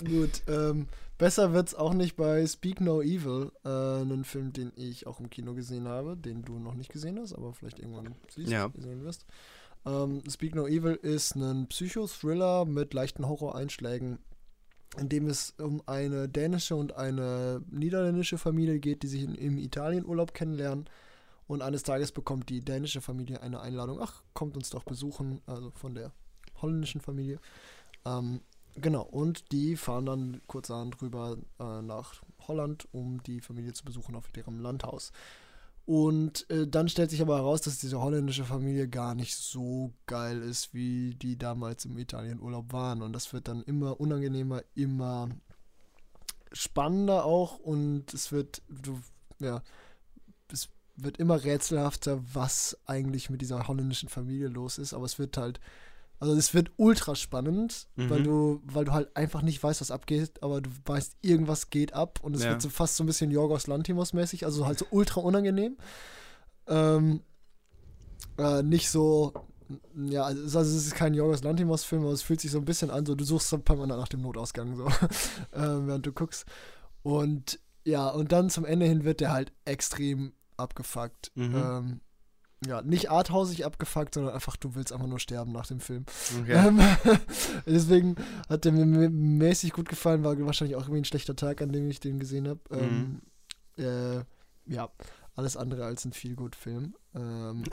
Gut, 0.00 0.42
ähm, 0.46 0.86
besser 1.18 1.52
wird's 1.52 1.74
auch 1.74 1.92
nicht 1.94 2.16
bei 2.16 2.46
Speak 2.46 2.80
No 2.80 3.02
Evil, 3.02 3.50
äh, 3.64 3.68
einen 3.68 4.24
Film, 4.24 4.52
den 4.52 4.72
ich 4.76 5.06
auch 5.06 5.20
im 5.20 5.30
Kino 5.30 5.54
gesehen 5.54 5.88
habe, 5.88 6.16
den 6.16 6.42
du 6.42 6.58
noch 6.58 6.74
nicht 6.74 6.92
gesehen 6.92 7.18
hast, 7.18 7.32
aber 7.34 7.52
vielleicht 7.52 7.78
irgendwann 7.78 8.14
siehst, 8.28 8.50
Ja. 8.50 8.70
sehen 8.76 9.02
wirst. 9.04 9.26
Ähm, 9.86 10.22
Speak 10.28 10.54
No 10.54 10.66
Evil 10.66 10.94
ist 10.94 11.34
ein 11.34 11.66
Psychothriller 11.68 12.64
mit 12.64 12.94
leichten 12.94 13.26
Horroreinschlägen, 13.28 14.18
in 14.98 15.08
dem 15.08 15.26
es 15.28 15.54
um 15.58 15.82
eine 15.86 16.28
dänische 16.28 16.74
und 16.76 16.96
eine 16.96 17.62
niederländische 17.70 18.38
Familie 18.38 18.78
geht, 18.80 19.02
die 19.02 19.08
sich 19.08 19.22
in, 19.22 19.34
im 19.34 19.58
Italienurlaub 19.58 20.32
kennenlernen. 20.34 20.88
Und 21.48 21.62
eines 21.62 21.82
Tages 21.82 22.12
bekommt 22.12 22.48
die 22.48 22.60
dänische 22.60 23.00
Familie 23.00 23.42
eine 23.42 23.60
Einladung. 23.60 23.98
Ach, 24.00 24.22
kommt 24.34 24.56
uns 24.56 24.70
doch 24.70 24.84
besuchen, 24.84 25.40
also 25.46 25.72
von 25.72 25.94
der 25.94 26.12
holländischen 26.60 27.00
Familie. 27.00 27.40
Ähm, 28.04 28.42
Genau, 28.80 29.02
und 29.02 29.50
die 29.50 29.76
fahren 29.76 30.06
dann 30.06 30.40
kurzerhand 30.46 31.00
rüber 31.02 31.36
äh, 31.58 31.82
nach 31.82 32.22
Holland, 32.46 32.86
um 32.92 33.22
die 33.24 33.40
Familie 33.40 33.72
zu 33.72 33.84
besuchen 33.84 34.14
auf 34.14 34.28
ihrem 34.36 34.60
Landhaus. 34.60 35.12
Und 35.84 36.48
äh, 36.50 36.68
dann 36.68 36.88
stellt 36.88 37.10
sich 37.10 37.22
aber 37.22 37.36
heraus, 37.38 37.62
dass 37.62 37.78
diese 37.78 38.00
holländische 38.00 38.44
Familie 38.44 38.88
gar 38.88 39.14
nicht 39.14 39.34
so 39.34 39.94
geil 40.06 40.42
ist, 40.42 40.74
wie 40.74 41.14
die 41.14 41.36
damals 41.36 41.86
im 41.86 41.98
Italienurlaub 41.98 42.72
waren. 42.72 43.02
Und 43.02 43.14
das 43.14 43.32
wird 43.32 43.48
dann 43.48 43.62
immer 43.62 43.98
unangenehmer, 43.98 44.62
immer 44.74 45.28
spannender 46.52 47.24
auch. 47.24 47.58
Und 47.58 48.12
es 48.12 48.30
wird, 48.30 48.62
ja, 49.40 49.62
wird 51.00 51.18
immer 51.18 51.44
rätselhafter, 51.44 52.20
was 52.32 52.76
eigentlich 52.86 53.30
mit 53.30 53.40
dieser 53.40 53.68
holländischen 53.68 54.08
Familie 54.08 54.48
los 54.48 54.78
ist. 54.78 54.94
Aber 54.94 55.04
es 55.04 55.18
wird 55.18 55.36
halt 55.36 55.60
also 56.20 56.34
es 56.34 56.52
wird 56.52 56.72
ultra 56.76 57.14
spannend, 57.14 57.86
mhm. 57.94 58.10
weil 58.10 58.22
du, 58.24 58.60
weil 58.64 58.84
du 58.84 58.92
halt 58.92 59.16
einfach 59.16 59.42
nicht 59.42 59.62
weißt, 59.62 59.80
was 59.80 59.92
abgeht, 59.92 60.42
aber 60.42 60.60
du 60.60 60.70
weißt, 60.84 61.16
irgendwas 61.22 61.70
geht 61.70 61.92
ab 61.92 62.18
und 62.22 62.34
es 62.34 62.42
ja. 62.42 62.50
wird 62.50 62.62
so 62.62 62.68
fast 62.68 62.96
so 62.96 63.04
ein 63.04 63.06
bisschen 63.06 63.30
Jorgos 63.30 63.68
Lantimos 63.68 64.12
mäßig, 64.12 64.44
also 64.44 64.66
halt 64.66 64.78
so 64.78 64.86
ultra 64.90 65.20
unangenehm. 65.20 65.76
Ähm, 66.66 67.20
äh, 68.36 68.64
nicht 68.64 68.90
so, 68.90 69.32
ja, 69.94 70.24
also 70.24 70.58
es 70.60 70.74
ist 70.74 70.94
kein 70.96 71.14
Jorgos 71.14 71.44
Lantimos 71.44 71.84
Film, 71.84 72.02
aber 72.02 72.12
es 72.12 72.22
fühlt 72.22 72.40
sich 72.40 72.50
so 72.50 72.58
ein 72.58 72.64
bisschen 72.64 72.90
an, 72.90 73.06
so 73.06 73.14
du 73.14 73.24
suchst 73.24 73.54
ein 73.54 73.62
paar 73.62 73.76
Mal 73.76 73.86
nach 73.86 74.08
dem 74.08 74.22
Notausgang 74.22 74.76
so, 74.76 74.86
äh, 75.52 75.86
während 75.86 76.04
du 76.04 76.12
guckst. 76.12 76.46
Und 77.04 77.60
ja, 77.84 78.08
und 78.08 78.32
dann 78.32 78.50
zum 78.50 78.64
Ende 78.64 78.86
hin 78.86 79.04
wird 79.04 79.20
der 79.20 79.30
halt 79.30 79.52
extrem 79.64 80.32
abgefuckt. 80.58 81.32
Mhm. 81.34 81.54
Ähm, 81.54 82.00
ja, 82.66 82.82
nicht 82.82 83.10
arthausig 83.10 83.64
abgefuckt, 83.64 84.14
sondern 84.14 84.34
einfach, 84.34 84.56
du 84.56 84.74
willst 84.74 84.92
einfach 84.92 85.06
nur 85.06 85.20
sterben 85.20 85.52
nach 85.52 85.66
dem 85.66 85.78
Film. 85.78 86.04
Okay. 86.40 86.54
Ähm, 86.54 86.80
deswegen 87.66 88.16
hat 88.48 88.64
der 88.64 88.72
mir 88.72 89.08
mäßig 89.08 89.72
gut 89.72 89.88
gefallen, 89.88 90.24
war 90.24 90.38
wahrscheinlich 90.40 90.76
auch 90.76 90.82
irgendwie 90.82 91.02
ein 91.02 91.04
schlechter 91.04 91.36
Tag, 91.36 91.62
an 91.62 91.72
dem 91.72 91.88
ich 91.88 92.00
den 92.00 92.18
gesehen 92.18 92.48
habe. 92.48 92.60
Mhm. 92.70 93.20
Ähm, 93.78 94.24
äh, 94.66 94.72
ja, 94.72 94.90
alles 95.36 95.56
andere 95.56 95.84
als 95.84 96.04
ein 96.04 96.12
Feel-Good-Film. 96.12 96.94
Ähm, 97.14 97.64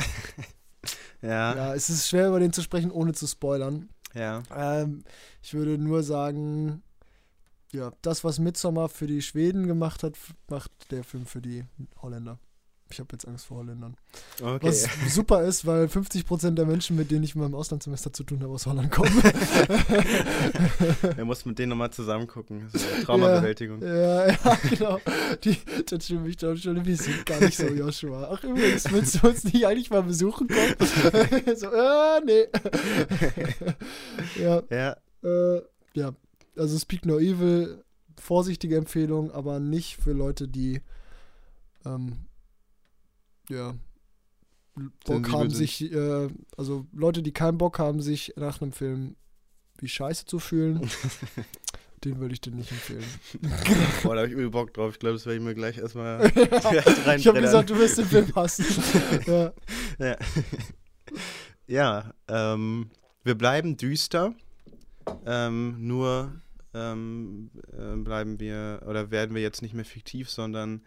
ja. 1.21 1.56
Ja, 1.56 1.74
es 1.74 1.89
ist 1.89 2.08
schwer 2.08 2.28
über 2.28 2.39
den 2.39 2.54
zu 2.54 2.62
sprechen, 2.62 2.91
ohne 2.91 3.13
zu 3.13 3.26
spoilern. 3.26 3.89
Ja. 4.13 4.43
Ähm, 4.56 5.04
ich 5.41 5.56
würde 5.56 5.80
nur 5.80 6.04
sagen, 6.04 6.84
ja, 7.71 7.91
das, 8.04 8.24
was 8.24 8.38
Midsommar 8.38 8.89
für 8.89 9.08
die 9.08 9.24
Schweden 9.24 9.65
gemacht 9.65 10.04
hat, 10.04 10.15
macht 10.48 10.71
der 10.91 11.04
Film 11.04 11.26
für 11.26 11.41
die 11.41 11.65
Holländer. 12.02 12.39
Ich 12.91 13.00
habe 13.00 13.10
jetzt 13.13 13.28
Angst 13.28 13.48
vor 13.48 13.58
Holländern. 13.58 13.98
Okay. 14.39 14.67
Was 14.67 14.88
super 15.10 15.43
ist, 15.43 15.65
weil 15.65 15.86
50% 15.86 16.52
der 16.52 16.65
Menschen, 16.65 16.95
mit 16.95 17.10
denen 17.10 17.24
ich 17.24 17.34
in 17.34 17.41
meinem 17.41 17.56
Auslandssemester 17.56 18.13
zu 18.13 18.24
tun 18.24 18.41
habe, 18.43 18.54
aus 18.54 18.67
Holland 18.67 18.91
kommen. 18.91 19.12
Er 21.17 21.26
muss 21.26 21.45
mit 21.45 21.58
denen 21.58 21.71
nochmal 21.71 21.89
zusammen 21.91 22.28
gucken. 22.28 22.69
Das 22.71 22.82
ist 22.82 22.93
eine 22.93 23.04
Traumabewältigung. 23.04 23.82
Ja, 23.82 24.28
ja, 24.28 24.58
genau. 24.69 25.00
Die, 25.43 25.58
das 25.86 26.06
stimmt 26.06 26.26
mich 26.26 26.38
doch 26.38 26.56
schon. 26.56 26.86
Wir 26.86 26.95
sind 26.95 27.26
gar 27.26 27.39
nicht 27.39 27.58
so, 27.58 27.67
Joshua. 27.67 28.30
Ach, 28.32 28.43
übrigens, 28.43 28.91
willst 28.91 29.21
du 29.21 29.28
uns 29.28 29.43
nicht 29.45 29.65
eigentlich 29.65 29.89
mal 29.89 30.04
besuchen 30.04 30.48
kommen? 30.48 30.76
so, 31.56 31.67
äh, 31.71 32.21
nee. 32.24 32.45
ja. 34.39 34.62
Ja. 34.69 34.95
Äh, 35.24 35.62
ja. 35.95 36.13
Also 36.56 36.78
Speak 36.78 37.06
No 37.06 37.19
Evil, 37.19 37.84
vorsichtige 38.19 38.78
Empfehlung, 38.78 39.32
aber 39.32 39.60
nicht 39.60 39.98
für 39.98 40.13
Leute, 40.13 40.48
die 40.48 40.82
ähm, 41.86 42.28
ja, 43.49 43.75
Bock 45.05 45.31
haben 45.31 45.49
sich, 45.49 45.91
äh, 45.91 46.29
also 46.58 46.86
Leute, 46.91 47.21
die 47.21 47.31
keinen 47.31 47.58
Bock 47.58 47.79
haben, 47.79 48.01
sich 48.01 48.34
nach 48.36 48.62
einem 48.62 48.73
Film 48.73 49.15
wie 49.77 49.88
Scheiße 49.88 50.25
zu 50.25 50.39
fühlen, 50.39 50.89
den 52.03 52.19
würde 52.19 52.34
ich 52.34 52.41
dir 52.41 52.51
nicht 52.51 52.71
empfehlen. 52.71 53.05
Boah, 54.03 54.15
da 54.15 54.21
habe 54.21 54.27
ich 54.27 54.34
übel 54.34 54.49
Bock 54.49 54.73
drauf. 54.73 54.93
Ich 54.93 54.99
glaube, 54.99 55.15
das 55.15 55.25
werde 55.25 55.38
ich 55.38 55.43
mir 55.43 55.55
gleich 55.55 55.77
erstmal 55.77 56.21
rein. 57.05 57.19
Ich 57.19 57.27
habe 57.27 57.41
gesagt, 57.41 57.69
du 57.69 57.77
wirst 57.77 57.97
den 57.97 58.05
Film 58.05 58.36
hassen. 58.36 58.65
ja. 59.25 59.53
Ja, 59.97 60.17
ja 61.67 62.13
ähm, 62.27 62.89
wir 63.23 63.36
bleiben 63.36 63.77
düster. 63.77 64.36
Ähm, 65.25 65.88
nur 65.88 66.41
ähm, 66.73 67.51
äh, 67.71 67.95
bleiben 67.95 68.39
wir 68.39 68.81
oder 68.88 69.12
werden 69.12 69.36
wir 69.36 69.41
jetzt 69.41 69.62
nicht 69.62 69.73
mehr 69.73 69.86
fiktiv, 69.86 70.29
sondern 70.29 70.81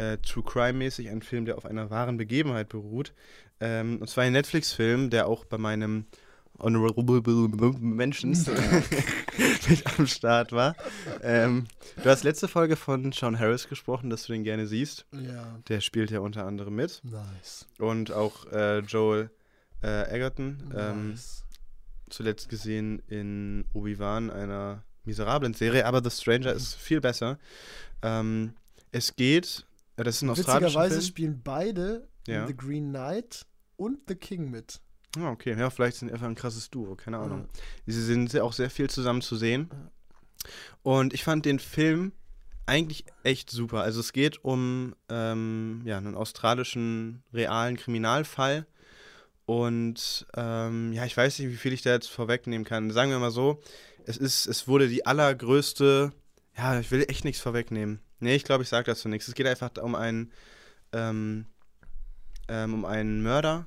äh, 0.00 0.18
True 0.18 0.44
Crime-mäßig, 0.44 1.10
ein 1.10 1.22
Film, 1.22 1.44
der 1.44 1.58
auf 1.58 1.66
einer 1.66 1.90
wahren 1.90 2.16
Begebenheit 2.16 2.68
beruht. 2.68 3.12
Ähm, 3.60 3.98
und 4.00 4.08
zwar 4.08 4.24
ein 4.24 4.32
Netflix-Film, 4.32 5.10
der 5.10 5.26
auch 5.26 5.44
bei 5.44 5.58
meinem 5.58 6.06
Honorable 6.58 7.22
Mentions 7.80 8.46
mit 9.68 9.98
am 9.98 10.06
Start 10.06 10.52
war. 10.52 10.74
Ähm, 11.22 11.66
du 12.02 12.10
hast 12.10 12.24
letzte 12.24 12.48
Folge 12.48 12.76
von 12.76 13.12
Sean 13.12 13.38
Harris 13.38 13.68
gesprochen, 13.68 14.10
dass 14.10 14.26
du 14.26 14.32
den 14.32 14.44
gerne 14.44 14.66
siehst. 14.66 15.06
Ja. 15.12 15.58
Der 15.68 15.80
spielt 15.80 16.10
ja 16.10 16.20
unter 16.20 16.46
anderem 16.46 16.74
mit. 16.76 17.00
Nice. 17.04 17.66
Und 17.78 18.12
auch 18.12 18.46
äh, 18.52 18.80
Joel 18.80 19.30
äh, 19.82 20.14
Egerton. 20.14 20.72
Ähm, 20.76 21.10
nice. 21.10 21.44
Zuletzt 22.10 22.48
gesehen 22.48 23.02
in 23.08 23.64
Obi-Wan, 23.72 24.30
einer 24.30 24.82
miserablen 25.04 25.54
Serie, 25.54 25.86
aber 25.86 26.02
The 26.02 26.10
Stranger 26.10 26.52
ist 26.52 26.74
viel 26.78 27.00
besser. 27.00 27.38
Ähm, 28.02 28.54
es 28.92 29.16
geht 29.16 29.64
ja, 30.00 30.04
das 30.04 30.16
ist 30.16 30.22
ein 30.22 30.30
Witzigerweise 30.30 30.94
Film. 30.94 31.06
spielen 31.06 31.40
beide 31.44 32.08
ja. 32.26 32.46
The 32.46 32.56
Green 32.56 32.88
Knight 32.88 33.44
und 33.76 34.00
The 34.08 34.14
King 34.14 34.50
mit. 34.50 34.80
Ah, 35.18 35.30
okay. 35.30 35.54
Ja, 35.58 35.68
vielleicht 35.68 35.98
sind 35.98 36.10
einfach 36.10 36.26
ein 36.26 36.34
krasses 36.34 36.70
Duo, 36.70 36.94
keine 36.94 37.18
Ahnung. 37.18 37.48
Ja. 37.86 37.92
Sie 37.92 38.02
sind 38.02 38.34
auch 38.40 38.54
sehr 38.54 38.70
viel 38.70 38.88
zusammen 38.88 39.20
zu 39.20 39.36
sehen. 39.36 39.68
Und 40.82 41.12
ich 41.12 41.22
fand 41.22 41.44
den 41.44 41.58
Film 41.58 42.12
eigentlich 42.64 43.04
echt 43.24 43.50
super. 43.50 43.82
Also 43.82 44.00
es 44.00 44.14
geht 44.14 44.42
um 44.42 44.94
ähm, 45.10 45.82
ja, 45.84 45.98
einen 45.98 46.14
australischen 46.14 47.22
realen 47.34 47.76
Kriminalfall. 47.76 48.66
Und 49.44 50.26
ähm, 50.34 50.94
ja, 50.94 51.04
ich 51.04 51.14
weiß 51.14 51.40
nicht, 51.40 51.50
wie 51.50 51.56
viel 51.56 51.74
ich 51.74 51.82
da 51.82 51.90
jetzt 51.90 52.08
vorwegnehmen 52.08 52.64
kann. 52.64 52.90
Sagen 52.90 53.10
wir 53.10 53.18
mal 53.18 53.30
so, 53.30 53.60
es 54.06 54.16
ist, 54.16 54.46
es 54.46 54.66
wurde 54.66 54.88
die 54.88 55.04
allergrößte, 55.04 56.12
ja, 56.56 56.80
ich 56.80 56.90
will 56.90 57.04
echt 57.06 57.26
nichts 57.26 57.42
vorwegnehmen. 57.42 58.00
Nee, 58.20 58.34
ich 58.34 58.44
glaube, 58.44 58.62
ich 58.62 58.68
sage 58.68 58.84
dazu 58.84 59.08
nichts. 59.08 59.28
Es 59.28 59.34
geht 59.34 59.46
einfach 59.46 59.70
um 59.82 59.94
einen, 59.94 60.32
ähm, 60.92 61.46
ähm, 62.48 62.74
um 62.74 62.84
einen 62.84 63.22
Mörder 63.22 63.66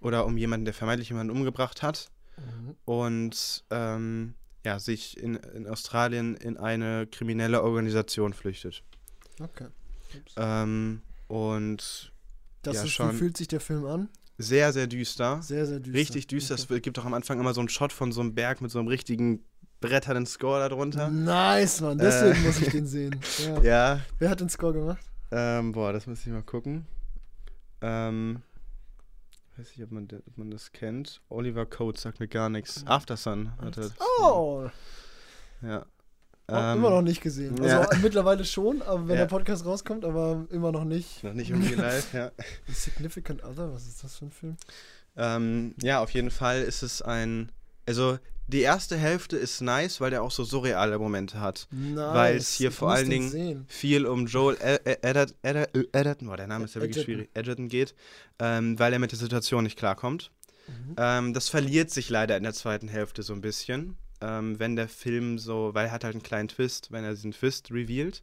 oder 0.00 0.26
um 0.26 0.36
jemanden, 0.36 0.64
der 0.64 0.74
vermeintlich 0.74 1.08
jemanden 1.08 1.32
umgebracht 1.32 1.82
hat 1.82 2.10
mhm. 2.36 2.76
und 2.84 3.64
ähm, 3.70 4.34
ja, 4.64 4.78
sich 4.78 5.18
in, 5.18 5.36
in 5.36 5.66
Australien 5.66 6.36
in 6.36 6.56
eine 6.56 7.06
kriminelle 7.06 7.62
Organisation 7.62 8.32
flüchtet. 8.32 8.82
Okay. 9.40 9.66
Ähm, 10.36 11.02
und 11.28 12.12
das 12.62 12.76
ja, 12.76 12.82
ist, 12.84 12.90
schon 12.90 13.12
wie 13.12 13.16
fühlt 13.16 13.36
sich 13.36 13.48
der 13.48 13.60
Film 13.60 13.86
an? 13.86 14.08
Sehr, 14.38 14.72
sehr 14.72 14.86
düster. 14.86 15.42
Sehr, 15.42 15.66
sehr 15.66 15.80
düster. 15.80 15.98
Richtig 15.98 16.26
düster. 16.26 16.54
Okay. 16.54 16.76
Es 16.76 16.82
gibt 16.82 16.98
auch 16.98 17.04
am 17.04 17.14
Anfang 17.14 17.38
immer 17.38 17.54
so 17.54 17.60
einen 17.60 17.68
Shot 17.68 17.92
von 17.92 18.10
so 18.10 18.20
einem 18.20 18.34
Berg 18.34 18.60
mit 18.60 18.70
so 18.70 18.78
einem 18.78 18.88
richtigen 18.88 19.44
Brett 19.80 20.06
hat 20.06 20.16
einen 20.16 20.26
Score 20.26 20.68
darunter. 20.68 21.08
Nice, 21.10 21.80
Mann. 21.80 21.98
Deswegen 21.98 22.44
äh, 22.44 22.46
muss 22.46 22.60
ich 22.60 22.68
den 22.70 22.86
sehen. 22.86 23.20
Ja. 23.44 23.62
ja. 23.62 24.00
Wer 24.18 24.30
hat 24.30 24.40
den 24.40 24.48
Score 24.48 24.72
gemacht? 24.72 25.04
Ähm, 25.30 25.72
boah, 25.72 25.92
das 25.92 26.06
muss 26.06 26.20
ich 26.20 26.32
mal 26.32 26.42
gucken. 26.42 26.86
Ähm, 27.80 28.42
weiß 29.56 29.68
nicht, 29.68 29.82
ob 29.82 29.92
man, 29.92 30.08
ob 30.26 30.38
man 30.38 30.50
das 30.50 30.72
kennt. 30.72 31.20
Oliver 31.28 31.66
Coates 31.66 32.02
sagt 32.02 32.20
mir 32.20 32.28
gar 32.28 32.48
nichts. 32.48 32.86
Aftersun 32.86 33.52
hat 33.58 33.78
er. 33.78 33.90
Oh! 34.20 34.68
Ja. 35.62 35.86
Ähm, 36.48 36.78
immer 36.78 36.90
noch 36.90 37.02
nicht 37.02 37.20
gesehen. 37.20 37.60
Also 37.60 37.76
ja. 37.76 37.88
mittlerweile 38.02 38.44
schon, 38.44 38.82
aber 38.82 39.06
wenn 39.06 39.16
ja. 39.16 39.22
der 39.22 39.28
Podcast 39.28 39.64
rauskommt, 39.64 40.04
aber 40.04 40.46
immer 40.50 40.72
noch 40.72 40.84
nicht. 40.84 41.22
Noch 41.22 41.32
nicht 41.32 41.52
Real 41.52 41.74
Life, 41.74 42.16
ja. 42.16 42.32
Significant 42.68 43.44
Other, 43.44 43.72
was 43.72 43.86
ist 43.86 44.02
das 44.02 44.16
für 44.16 44.26
ein 44.26 44.30
Film? 44.32 44.56
Ähm, 45.16 45.74
ja, 45.80 46.00
auf 46.00 46.10
jeden 46.10 46.30
Fall 46.30 46.62
ist 46.62 46.82
es 46.82 47.02
ein. 47.02 47.52
Also 47.86 48.18
die 48.46 48.62
erste 48.62 48.96
Hälfte 48.96 49.36
ist 49.36 49.60
nice, 49.60 50.00
weil 50.00 50.10
der 50.10 50.22
auch 50.22 50.30
so 50.30 50.44
surreale 50.44 50.98
Momente 50.98 51.40
hat. 51.40 51.68
Nice. 51.70 52.14
Weil 52.14 52.36
es 52.36 52.54
hier 52.54 52.70
ich 52.70 52.74
vor 52.74 52.90
allen 52.90 53.08
Dingen 53.08 53.30
sehen. 53.30 53.64
viel 53.68 54.06
um 54.06 54.26
Joel 54.26 54.56
Edgerton, 54.60 56.28
oh, 56.28 56.36
der 56.36 56.48
Name 56.48 56.64
ist 56.64 56.74
ja 56.74 56.80
wirklich 56.80 57.04
schwierig, 57.04 57.30
Edgerton 57.34 57.68
geht, 57.68 57.94
ähm, 58.40 58.78
weil 58.78 58.92
er 58.92 58.98
mit 58.98 59.12
der 59.12 59.18
Situation 59.18 59.64
nicht 59.64 59.78
klarkommt. 59.78 60.32
Mhm. 60.66 60.96
Ähm, 60.96 61.34
das 61.34 61.48
verliert 61.48 61.90
sich 61.90 62.10
leider 62.10 62.36
in 62.36 62.42
der 62.42 62.52
zweiten 62.52 62.88
Hälfte 62.88 63.22
so 63.22 63.32
ein 63.32 63.40
bisschen, 63.40 63.96
ähm, 64.20 64.58
wenn 64.58 64.74
der 64.74 64.88
Film 64.88 65.38
so, 65.38 65.70
weil 65.72 65.86
er 65.86 65.92
hat 65.92 66.04
halt 66.04 66.14
einen 66.14 66.22
kleinen 66.22 66.48
Twist, 66.48 66.90
wenn 66.90 67.04
er 67.04 67.12
diesen 67.12 67.32
Twist 67.32 67.70
revealed. 67.70 68.22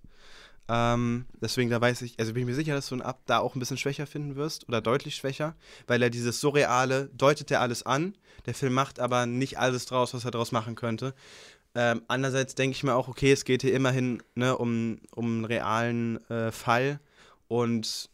Ähm, 0.69 1.25
deswegen, 1.41 1.69
da 1.69 1.79
weiß 1.79 2.01
ich, 2.01 2.19
also 2.19 2.33
bin 2.33 2.41
ich 2.41 2.47
mir 2.47 2.55
sicher, 2.55 2.73
dass 2.73 2.87
du 2.89 2.95
ihn 2.95 3.01
ab 3.01 3.21
da 3.25 3.39
auch 3.39 3.55
ein 3.55 3.59
bisschen 3.59 3.77
schwächer 3.77 4.05
finden 4.05 4.35
wirst 4.35 4.67
oder 4.67 4.81
deutlich 4.81 5.15
schwächer, 5.15 5.55
weil 5.87 6.01
er 6.01 6.09
dieses 6.09 6.41
Surreale 6.41 7.09
deutet 7.13 7.51
er 7.51 7.61
alles 7.61 7.83
an. 7.83 8.15
Der 8.45 8.53
Film 8.53 8.73
macht 8.73 8.99
aber 8.99 9.25
nicht 9.25 9.59
alles 9.59 9.85
draus, 9.85 10.13
was 10.13 10.25
er 10.25 10.31
draus 10.31 10.51
machen 10.51 10.75
könnte. 10.75 11.13
Ähm, 11.75 12.01
andererseits 12.07 12.55
denke 12.55 12.75
ich 12.75 12.83
mir 12.83 12.95
auch, 12.95 13.07
okay, 13.07 13.31
es 13.31 13.45
geht 13.45 13.61
hier 13.61 13.73
immerhin 13.73 14.21
ne, 14.35 14.57
um, 14.57 14.99
um 15.15 15.25
einen 15.25 15.45
realen 15.45 16.29
äh, 16.29 16.51
Fall 16.51 16.99
und 17.47 18.09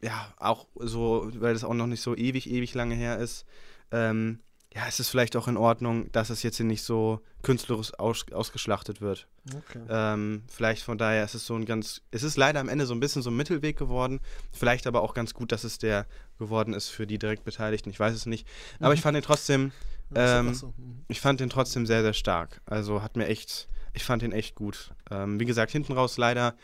ja, 0.00 0.32
auch 0.36 0.66
so, 0.76 1.28
weil 1.34 1.54
das 1.54 1.64
auch 1.64 1.74
noch 1.74 1.86
nicht 1.86 2.02
so 2.02 2.14
ewig, 2.14 2.48
ewig 2.48 2.74
lange 2.74 2.94
her 2.94 3.18
ist, 3.18 3.46
ähm, 3.90 4.38
ja, 4.78 4.86
es 4.86 5.00
ist 5.00 5.08
vielleicht 5.08 5.34
auch 5.34 5.48
in 5.48 5.56
Ordnung, 5.56 6.08
dass 6.12 6.30
es 6.30 6.44
jetzt 6.44 6.58
hier 6.58 6.66
nicht 6.66 6.84
so 6.84 7.20
künstlerisch 7.42 7.98
aus, 7.98 8.24
ausgeschlachtet 8.30 9.00
wird. 9.00 9.26
Okay. 9.48 9.80
Ähm, 9.88 10.44
vielleicht 10.46 10.84
von 10.84 10.98
daher 10.98 11.24
ist 11.24 11.34
es 11.34 11.46
so 11.46 11.56
ein 11.56 11.64
ganz, 11.64 12.00
es 12.12 12.22
ist 12.22 12.36
leider 12.36 12.60
am 12.60 12.68
Ende 12.68 12.86
so 12.86 12.94
ein 12.94 13.00
bisschen 13.00 13.20
so 13.20 13.30
ein 13.30 13.36
Mittelweg 13.36 13.76
geworden. 13.76 14.20
Vielleicht 14.52 14.86
aber 14.86 15.02
auch 15.02 15.14
ganz 15.14 15.34
gut, 15.34 15.50
dass 15.50 15.64
es 15.64 15.78
der 15.78 16.06
geworden 16.38 16.74
ist 16.74 16.90
für 16.90 17.08
die 17.08 17.18
direkt 17.18 17.42
Beteiligten. 17.42 17.90
Ich 17.90 17.98
weiß 17.98 18.14
es 18.14 18.26
nicht. 18.26 18.46
Aber 18.78 18.94
ich 18.94 19.00
fand 19.00 19.16
ihn 19.16 19.22
trotzdem, 19.24 19.72
ähm, 20.14 20.54
so. 20.54 20.68
Mhm. 20.76 21.02
ich 21.08 21.20
fand 21.20 21.40
den 21.40 21.50
trotzdem 21.50 21.84
sehr, 21.84 22.02
sehr 22.02 22.14
stark. 22.14 22.60
Also 22.64 23.02
hat 23.02 23.16
mir 23.16 23.26
echt, 23.26 23.68
ich 23.94 24.04
fand 24.04 24.22
den 24.22 24.30
echt 24.30 24.54
gut. 24.54 24.92
Ähm, 25.10 25.40
wie 25.40 25.44
gesagt, 25.44 25.72
hinten 25.72 25.94
raus 25.94 26.18
leider 26.18 26.54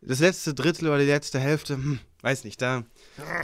das 0.00 0.20
letzte 0.20 0.54
Drittel 0.54 0.86
oder 0.86 0.98
die 0.98 1.06
letzte 1.06 1.40
Hälfte, 1.40 1.74
hm, 1.74 1.98
weiß 2.22 2.44
nicht, 2.44 2.62
da, 2.62 2.84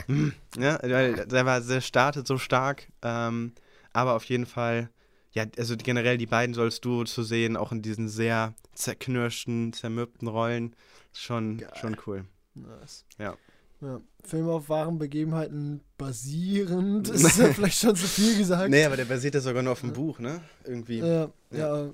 hm, 0.07 0.35
ja, 0.57 0.79
weil 0.83 1.27
der 1.27 1.45
war, 1.45 1.61
der 1.61 1.81
startet 1.81 2.29
so 2.29 2.39
stark. 2.39 2.87
Ähm, 3.03 3.55
aber 3.95 4.15
auf 4.15 4.25
jeden 4.25 4.45
Fall, 4.45 4.91
ja, 5.33 5.47
also 5.57 5.77
generell 5.77 6.19
die 6.19 6.27
beiden 6.27 6.55
so 6.55 6.63
als 6.63 6.81
Duo 6.81 7.05
zu 7.05 7.23
sehen, 7.23 7.57
auch 7.57 7.73
in 7.73 7.81
diesen 7.81 8.09
sehr 8.09 8.55
zerknirschten, 8.75 9.73
zermürbten 9.73 10.29
Rollen, 10.29 10.77
schon, 11.13 11.59
Geil. 11.59 11.71
schon 11.81 11.97
cool. 12.07 12.25
Nice. 12.55 13.07
Ja. 13.19 13.37
ja. 13.81 14.01
Film 14.23 14.49
auf 14.49 14.69
wahren 14.69 14.99
Begebenheiten 14.99 15.81
basierend 15.97 17.09
ist 17.11 17.39
ja 17.39 17.53
vielleicht 17.53 17.79
schon 17.79 17.97
zu 17.97 18.07
viel 18.07 18.37
gesagt. 18.37 18.71
Nee, 18.71 18.85
aber 18.85 18.97
der 18.97 19.05
basiert 19.05 19.35
ja 19.35 19.41
sogar 19.41 19.63
nur 19.63 19.73
auf 19.73 19.81
dem 19.81 19.93
Buch, 19.93 20.19
ne? 20.19 20.41
Irgendwie. 20.65 20.99
Ja, 20.99 21.31
ja. 21.51 21.91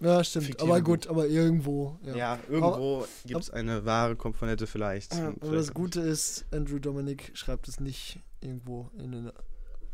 ja, 0.00 0.24
stimmt. 0.24 0.46
Fiktive 0.46 0.70
aber 0.70 0.80
gut, 0.80 1.08
aber 1.08 1.26
irgendwo. 1.26 1.98
Ja. 2.04 2.14
Ja, 2.14 2.38
irgendwo 2.48 3.06
gibt 3.24 3.40
es 3.40 3.50
eine 3.50 3.84
wahre 3.84 4.14
Komponente 4.14 4.66
vielleicht. 4.68 5.14
Ja, 5.14 5.32
aber 5.40 5.56
das 5.56 5.74
Gute 5.74 6.00
ist, 6.00 6.44
Andrew 6.52 6.78
Dominic 6.78 7.32
schreibt 7.34 7.66
es 7.66 7.80
nicht 7.80 8.20
irgendwo 8.40 8.90
in 8.98 9.12
den 9.12 9.32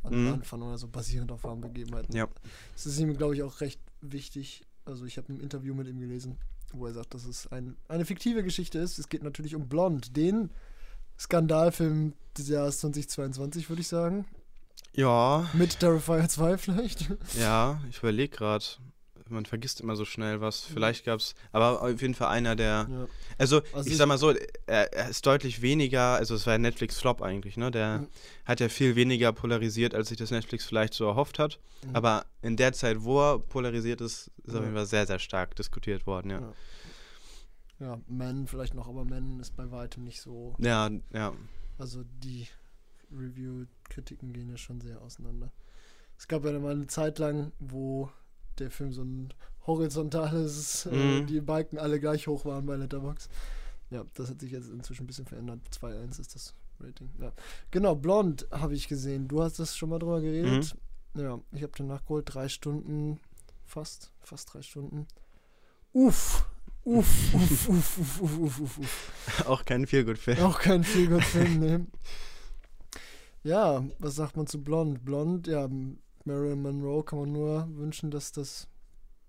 an 0.06 0.24
Mhm. 0.26 0.32
Anfang 0.34 0.62
oder 0.62 0.78
so, 0.78 0.88
basierend 0.88 1.30
auf 1.32 1.44
wahren 1.44 1.60
Begebenheiten. 1.60 2.14
Ja. 2.16 2.28
Das 2.74 2.86
ist 2.86 2.98
ihm, 2.98 3.16
glaube 3.16 3.34
ich, 3.34 3.42
auch 3.42 3.60
recht 3.60 3.80
wichtig. 4.00 4.64
Also 4.84 5.04
ich 5.04 5.16
habe 5.18 5.32
ein 5.32 5.40
Interview 5.40 5.74
mit 5.74 5.88
ihm 5.88 5.98
gelesen, 6.00 6.36
wo 6.72 6.86
er 6.86 6.92
sagt, 6.94 7.14
dass 7.14 7.24
es 7.24 7.46
ein, 7.48 7.76
eine 7.88 8.04
fiktive 8.04 8.42
Geschichte 8.44 8.78
ist. 8.78 8.98
Es 8.98 9.08
geht 9.08 9.22
natürlich 9.22 9.54
um 9.54 9.68
Blond, 9.68 10.16
den 10.16 10.50
Skandalfilm 11.18 12.12
des 12.36 12.48
Jahres 12.48 12.78
2022, 12.80 13.68
würde 13.68 13.82
ich 13.82 13.88
sagen. 13.88 14.26
Ja, 14.94 15.48
Mit 15.52 15.78
Terrifier 15.80 16.28
2 16.28 16.56
vielleicht. 16.58 17.10
ja, 17.38 17.80
ich 17.90 17.98
überlege 17.98 18.36
gerade. 18.36 18.64
Man 19.28 19.44
vergisst 19.46 19.80
immer 19.80 19.96
so 19.96 20.04
schnell 20.04 20.40
was. 20.40 20.60
Vielleicht 20.60 21.04
gab 21.04 21.18
es, 21.20 21.34
aber 21.52 21.82
auf 21.82 22.00
jeden 22.00 22.14
Fall 22.14 22.28
einer 22.28 22.54
der. 22.56 22.86
Ja. 22.90 23.06
Also, 23.38 23.62
Also 23.72 23.90
ich 23.90 23.96
sag 23.96 24.06
mal 24.06 24.18
so, 24.18 24.30
er, 24.66 24.92
er 24.92 25.08
ist 25.08 25.26
deutlich 25.26 25.62
weniger, 25.62 26.14
also 26.14 26.34
es 26.34 26.46
war 26.46 26.54
ein 26.54 26.62
Netflix-Flop 26.62 27.22
eigentlich, 27.22 27.56
ne? 27.56 27.70
Der 27.70 27.98
Mhm. 27.98 28.08
hat 28.44 28.60
ja 28.60 28.68
viel 28.68 28.94
weniger 28.96 29.32
polarisiert, 29.32 29.94
als 29.94 30.08
sich 30.08 30.16
das 30.18 30.30
Netflix 30.30 30.64
vielleicht 30.64 30.94
so 30.94 31.06
erhofft 31.06 31.38
hat. 31.38 31.58
Mhm. 31.84 31.96
Aber 31.96 32.26
in 32.42 32.56
der 32.56 32.72
Zeit, 32.72 33.02
wo 33.02 33.20
er 33.20 33.38
polarisiert 33.38 34.00
ist, 34.00 34.30
ist 34.44 34.52
Ja. 34.52 34.58
auf 34.58 34.64
jeden 34.64 34.74
Fall 34.76 34.86
sehr, 34.86 35.06
sehr 35.06 35.18
stark 35.18 35.56
diskutiert 35.56 36.06
worden, 36.06 36.30
ja. 36.30 36.40
Ja. 36.40 36.52
Ja, 37.78 38.00
Men 38.06 38.46
vielleicht 38.46 38.72
noch, 38.74 38.88
aber 38.88 39.04
Men 39.04 39.38
ist 39.40 39.54
bei 39.56 39.70
weitem 39.70 40.04
nicht 40.04 40.22
so. 40.22 40.54
Ja, 40.58 40.88
ja. 41.12 41.34
Also 41.78 42.04
die 42.22 42.46
Review-Kritiken 43.12 44.32
gehen 44.32 44.48
ja 44.50 44.56
schon 44.56 44.80
sehr 44.80 45.00
auseinander. 45.02 45.52
Es 46.18 46.28
gab 46.28 46.44
ja 46.44 46.58
mal 46.58 46.72
eine 46.72 46.86
Zeit 46.86 47.18
lang, 47.18 47.52
wo 47.58 48.10
der 48.58 48.70
Film 48.70 48.92
so 48.92 49.02
ein 49.02 49.32
horizontales, 49.66 50.86
äh, 50.86 50.94
mhm. 50.94 51.22
äh, 51.22 51.26
die 51.26 51.40
Balken 51.40 51.78
alle 51.78 52.00
gleich 52.00 52.26
hoch 52.26 52.44
waren 52.44 52.66
bei 52.66 52.76
Letterbox. 52.76 53.28
Ja, 53.90 54.04
das 54.14 54.30
hat 54.30 54.40
sich 54.40 54.52
jetzt 54.52 54.70
inzwischen 54.70 55.04
ein 55.04 55.06
bisschen 55.06 55.26
verändert. 55.26 55.60
2-1 55.72 56.20
ist 56.20 56.34
das 56.34 56.54
Rating. 56.80 57.10
Ja. 57.20 57.32
Genau, 57.70 57.94
Blond 57.94 58.46
habe 58.50 58.74
ich 58.74 58.88
gesehen. 58.88 59.28
Du 59.28 59.42
hast 59.42 59.58
das 59.58 59.76
schon 59.76 59.90
mal 59.90 59.98
drüber 59.98 60.20
geredet. 60.20 60.76
Mhm. 61.14 61.20
Ja, 61.20 61.40
ich 61.52 61.62
habe 61.62 61.72
den 61.72 61.86
nachgeholt. 61.86 62.26
Drei 62.32 62.48
Stunden, 62.48 63.20
fast, 63.64 64.12
fast 64.20 64.52
drei 64.52 64.62
Stunden. 64.62 65.06
Uff, 65.92 66.46
Uff, 66.86 67.34
uff, 67.34 67.68
uff, 67.68 67.98
uff, 67.98 68.20
uff, 68.20 68.38
uff, 68.38 68.60
uff, 68.60 68.78
uff. 68.78 69.46
Auch 69.46 69.64
kein 69.64 69.88
Feelgood-Film. 69.88 70.38
Auch 70.38 70.60
kein 70.60 70.84
Feelgood-Film, 70.84 71.58
ne. 71.58 71.86
Ja, 73.42 73.84
was 73.98 74.14
sagt 74.14 74.36
man 74.36 74.46
zu 74.46 74.62
Blond? 74.62 75.04
Blond, 75.04 75.48
ja, 75.48 75.68
Marilyn 76.26 76.62
Monroe 76.62 77.02
kann 77.04 77.18
man 77.20 77.32
nur 77.32 77.68
wünschen, 77.76 78.10
dass 78.10 78.32
das 78.32 78.68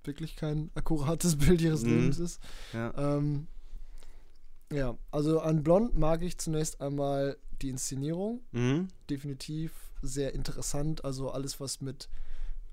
wirklich 0.03 0.35
kein 0.35 0.71
akkurates 0.75 1.35
Bild 1.37 1.61
ihres 1.61 1.83
Mhm. 1.83 1.89
Lebens 1.89 2.19
ist. 2.19 2.41
Ja. 2.73 2.93
Ähm, 2.97 3.47
ja, 4.71 4.97
also 5.11 5.39
an 5.39 5.63
Blond 5.63 5.97
mag 5.97 6.21
ich 6.21 6.37
zunächst 6.37 6.81
einmal 6.81 7.37
die 7.61 7.69
Inszenierung. 7.69 8.41
Mhm. 8.51 8.89
Definitiv 9.09 9.71
sehr 10.01 10.33
interessant. 10.35 11.05
Also 11.05 11.31
alles, 11.31 11.59
was 11.59 11.81
mit 11.81 12.09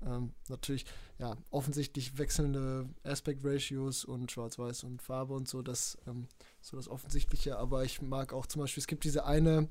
ähm, 0.05 0.33
natürlich, 0.49 0.85
ja, 1.17 1.35
offensichtlich 1.51 2.17
wechselnde 2.17 2.87
Aspect 3.03 3.41
Ratios 3.43 4.03
und 4.05 4.31
Schwarz-Weiß 4.31 4.83
und 4.83 5.01
Farbe 5.01 5.33
und 5.33 5.47
so, 5.47 5.61
das 5.61 5.97
ähm, 6.05 6.27
so 6.61 6.75
das 6.77 6.87
Offensichtliche. 6.89 7.57
Aber 7.57 7.83
ich 7.85 8.01
mag 8.01 8.33
auch 8.33 8.45
zum 8.45 8.61
Beispiel, 8.61 8.81
es 8.81 8.87
gibt 8.87 9.03
diese 9.05 9.25
eine 9.25 9.69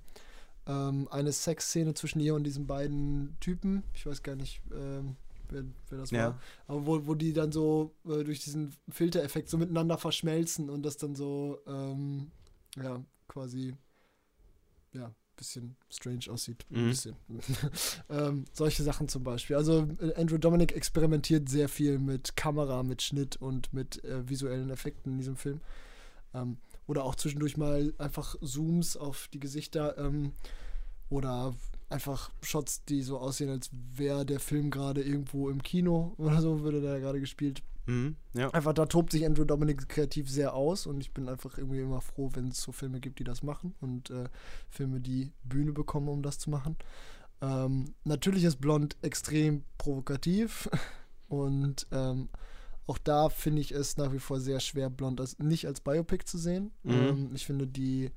ähm, 0.67 1.09
eine 1.11 1.33
Sexszene 1.33 1.95
zwischen 1.95 2.21
ihr 2.21 2.35
und 2.35 2.45
diesen 2.45 2.67
beiden 2.67 3.37
Typen. 3.41 3.83
Ich 3.95 4.07
weiß 4.07 4.23
gar 4.23 4.37
nicht, 4.37 4.63
ähm, 4.73 5.17
wer, 5.51 5.65
wer 5.91 5.99
das 5.99 6.11
Ja. 6.11 6.19
war. 6.29 6.41
Aber 6.67 6.87
wo, 6.87 7.07
wo 7.07 7.15
die 7.15 7.33
dann 7.33 7.53
so 7.53 7.95
äh, 8.07 8.25
durch 8.25 8.41
diesen 8.41 8.75
Filtereffekt 8.89 9.49
so 9.49 9.59
miteinander 9.59 9.99
verschmelzen 9.99 10.71
und 10.71 10.83
das 10.83 10.97
dann 10.97 11.15
so, 11.15 11.59
ähm, 11.67 12.31
ja, 12.77 13.05
quasi, 13.29 13.75
ja, 14.93 15.13
bisschen 15.37 15.77
strange 15.91 16.31
aussieht. 16.31 16.65
Mhm. 16.71 16.89
bisschen. 16.91 17.17
ähm, 18.09 18.45
solche 18.53 18.83
Sachen 18.85 19.09
zum 19.09 19.25
Beispiel. 19.25 19.57
Also 19.57 19.89
äh, 20.01 20.15
Andrew 20.15 20.39
Dominic 20.39 20.73
experimentiert 20.73 21.49
sehr 21.49 21.69
viel 21.69 21.99
mit 21.99 22.37
Kamera, 22.37 22.83
mit 22.85 23.03
Schnitt 23.03 23.37
und 23.37 23.73
mit 23.73 24.03
äh, 24.05 24.29
visuellen 24.29 24.71
Effekten 24.71 25.13
in 25.13 25.19
diesem 25.19 25.37
Film. 25.37 25.61
Ähm, 26.33 26.59
oder 26.87 27.05
auch 27.05 27.15
zwischendurch 27.15 27.57
mal 27.57 27.95
einfach 27.99 28.37
Zooms 28.43 28.97
auf 28.97 29.29
die 29.33 29.41
Gesichter 29.41 29.97
ähm, 29.99 30.33
oder 31.09 31.55
einfach 31.89 32.31
Shots, 32.43 32.85
die 32.85 33.03
so 33.03 33.19
aussehen, 33.19 33.51
als 33.51 33.71
wäre 33.73 34.27
der 34.27 34.41
Film 34.41 34.71
gerade 34.71 35.03
irgendwo 35.03 35.49
im 35.49 35.63
Kino 35.63 36.15
oder 36.19 36.41
so, 36.41 36.63
würde 36.63 36.81
der 36.81 37.01
gerade 37.01 37.21
gespielt. 37.21 37.63
Mhm. 37.87 38.17
Ja. 38.33 38.51
Einfach 38.51 38.73
da 38.73 38.87
tobt 38.87 39.13
sich 39.13 39.27
Andrew 39.27 39.45
Dominic 39.45 39.89
kreativ 39.89 40.31
sehr 40.31 40.55
aus 40.55 40.87
und 40.87 41.01
ich 41.01 41.13
bin 41.13 41.29
einfach 41.29 41.59
irgendwie 41.59 41.81
immer 41.81 42.01
froh, 42.01 42.31
wenn 42.33 42.49
es 42.49 42.63
so 42.63 42.73
Filme 42.73 43.01
gibt, 43.01 43.19
die 43.19 43.25
das 43.25 43.43
machen 43.43 43.75
und 43.81 44.11
äh, 44.11 44.29
Filme, 44.71 45.01
die 45.01 45.33
Bühne 45.45 45.73
bekommen, 45.73 46.09
um 46.09 46.23
das 46.23 46.39
zu 46.39 46.51
machen. 46.51 46.77
Ähm, 47.43 47.95
natürlich 48.05 48.45
ist 48.45 48.61
Blond 48.61 48.97
extrem 49.03 49.65
provokativ 49.77 50.69
und 51.29 51.87
ähm, 51.93 52.29
auch 52.87 52.99
da 52.99 53.29
finde 53.31 53.61
ich 53.63 53.73
es 53.73 53.97
nach 53.97 54.13
wie 54.13 54.19
vor 54.19 54.41
sehr 54.41 54.61
schwer, 54.61 54.91
Blond 54.91 55.21
als, 55.21 55.39
nicht 55.39 55.67
als 55.67 55.81
Biopic 55.81 56.25
zu 56.27 56.39
sehen. 56.39 56.71
Mhm. 56.83 56.93
Ähm, 56.95 57.31
ich 57.35 57.47
finde 57.47 57.67
die, 57.67 58.11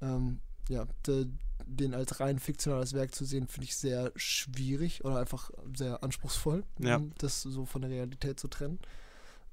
ähm, 0.00 0.40
ja, 0.68 0.86
de, 1.06 1.26
den 1.66 1.94
als 1.94 2.20
rein 2.20 2.38
fiktionales 2.38 2.92
Werk 2.92 3.14
zu 3.14 3.24
sehen, 3.24 3.46
finde 3.48 3.64
ich 3.64 3.76
sehr 3.76 4.12
schwierig 4.16 5.04
oder 5.04 5.18
einfach 5.18 5.50
sehr 5.74 6.02
anspruchsvoll, 6.04 6.64
Ja. 6.78 7.00
das 7.18 7.42
so 7.42 7.64
von 7.64 7.82
der 7.82 7.90
Realität 7.90 8.38
zu 8.38 8.48
trennen. 8.48 8.78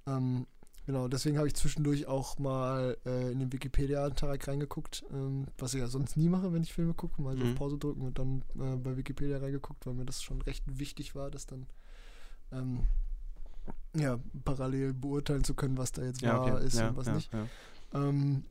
Ähm, 0.07 0.47
genau, 0.85 1.07
deswegen 1.07 1.37
habe 1.37 1.47
ich 1.47 1.53
zwischendurch 1.55 2.07
auch 2.07 2.37
mal 2.37 2.97
äh, 3.05 3.31
in 3.31 3.39
den 3.39 3.53
Wikipedia-Antrag 3.53 4.45
reingeguckt, 4.47 5.05
ähm, 5.13 5.45
was 5.57 5.73
ich 5.73 5.79
ja 5.79 5.87
sonst 5.87 6.17
nie 6.17 6.27
mache, 6.27 6.51
wenn 6.51 6.63
ich 6.63 6.73
Filme 6.73 6.93
gucke, 6.93 7.21
mal 7.21 7.37
so 7.37 7.45
Mhm. 7.45 7.51
auf 7.51 7.55
Pause 7.57 7.77
drücken 7.77 8.01
und 8.01 8.19
dann 8.19 8.43
äh, 8.59 8.75
bei 8.75 8.97
Wikipedia 8.97 9.37
reingeguckt, 9.37 9.85
weil 9.85 9.93
mir 9.93 10.05
das 10.05 10.21
schon 10.21 10.41
recht 10.41 10.63
wichtig 10.67 11.15
war, 11.15 11.31
das 11.31 11.45
dann 11.45 11.67
ähm, 12.51 12.87
ja, 13.95 14.19
parallel 14.45 14.93
beurteilen 14.93 15.43
zu 15.43 15.53
können, 15.53 15.77
was 15.77 15.91
da 15.91 16.03
jetzt 16.03 16.21
Ja, 16.21 16.39
wahr 16.39 16.55
okay. 16.55 16.65
ist 16.65 16.77
ja, 16.79 16.89
und 16.89 16.97
was 16.97 17.07
ja, 17.07 17.13
nicht. 17.15 17.29
Ähm, 17.93 18.43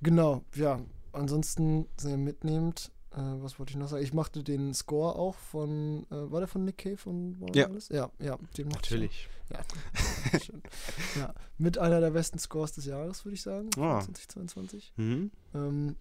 genau, 0.00 0.44
ja. 0.54 0.80
Ansonsten 1.12 1.86
sehr 1.96 2.18
mitnehmend. 2.18 2.92
Äh, 3.12 3.16
was 3.18 3.58
wollte 3.58 3.70
ich 3.70 3.76
noch 3.78 3.88
sagen? 3.88 4.04
Ich 4.04 4.12
machte 4.12 4.44
den 4.44 4.74
Score 4.74 5.16
auch 5.16 5.34
von, 5.34 6.04
äh, 6.10 6.30
war 6.30 6.40
der 6.40 6.48
von 6.48 6.64
Nick 6.66 6.78
Cave 6.78 6.98
und 7.08 7.40
Warner 7.40 7.56
Ja. 7.56 7.66
Ellis? 7.68 7.88
Ja, 7.88 8.10
ja, 8.18 8.36
den 8.58 8.68
mochte 8.68 8.80
ich 8.84 8.90
Natürlich. 8.90 9.28
Ja, 9.48 9.60
ja, 11.20 11.34
mit 11.56 11.78
einer 11.78 12.00
der 12.00 12.10
besten 12.10 12.38
Scores 12.38 12.72
des 12.72 12.84
Jahres, 12.84 13.24
würde 13.24 13.34
ich 13.36 13.42
sagen, 13.42 13.70
Ah. 13.78 14.00
2022. 14.00 14.92
Mhm. 14.96 15.30
Ähm, 15.54 15.96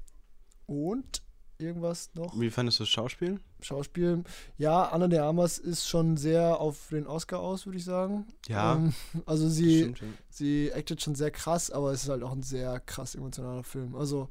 und 0.66 1.22
irgendwas 1.58 2.10
noch? 2.14 2.40
Wie 2.40 2.50
fandest 2.50 2.80
du 2.80 2.84
das 2.84 2.90
Schauspiel? 2.90 3.40
Schauspiel. 3.62 4.24
Ja, 4.58 4.84
Anna 4.84 5.08
de 5.08 5.20
Armas 5.20 5.58
ist 5.58 5.88
schon 5.88 6.18
sehr 6.18 6.60
auf 6.60 6.90
den 6.92 7.08
Oscar 7.08 7.40
aus, 7.40 7.66
würde 7.66 7.78
ich 7.78 7.86
sagen. 7.86 8.26
Ja. 8.48 8.76
Ähm, 8.76 8.94
also 9.26 9.50
sie, 9.50 9.80
Stimmt, 9.80 10.02
ja. 10.02 10.08
sie 10.30 10.72
actet 10.74 11.02
schon 11.02 11.16
sehr 11.16 11.32
krass, 11.32 11.72
aber 11.72 11.92
es 11.92 12.04
ist 12.04 12.10
halt 12.10 12.24
auch 12.24 12.32
ein 12.32 12.44
sehr 12.44 12.80
krass 12.80 13.16
emotionaler 13.16 13.64
Film. 13.64 13.96
Also, 13.96 14.30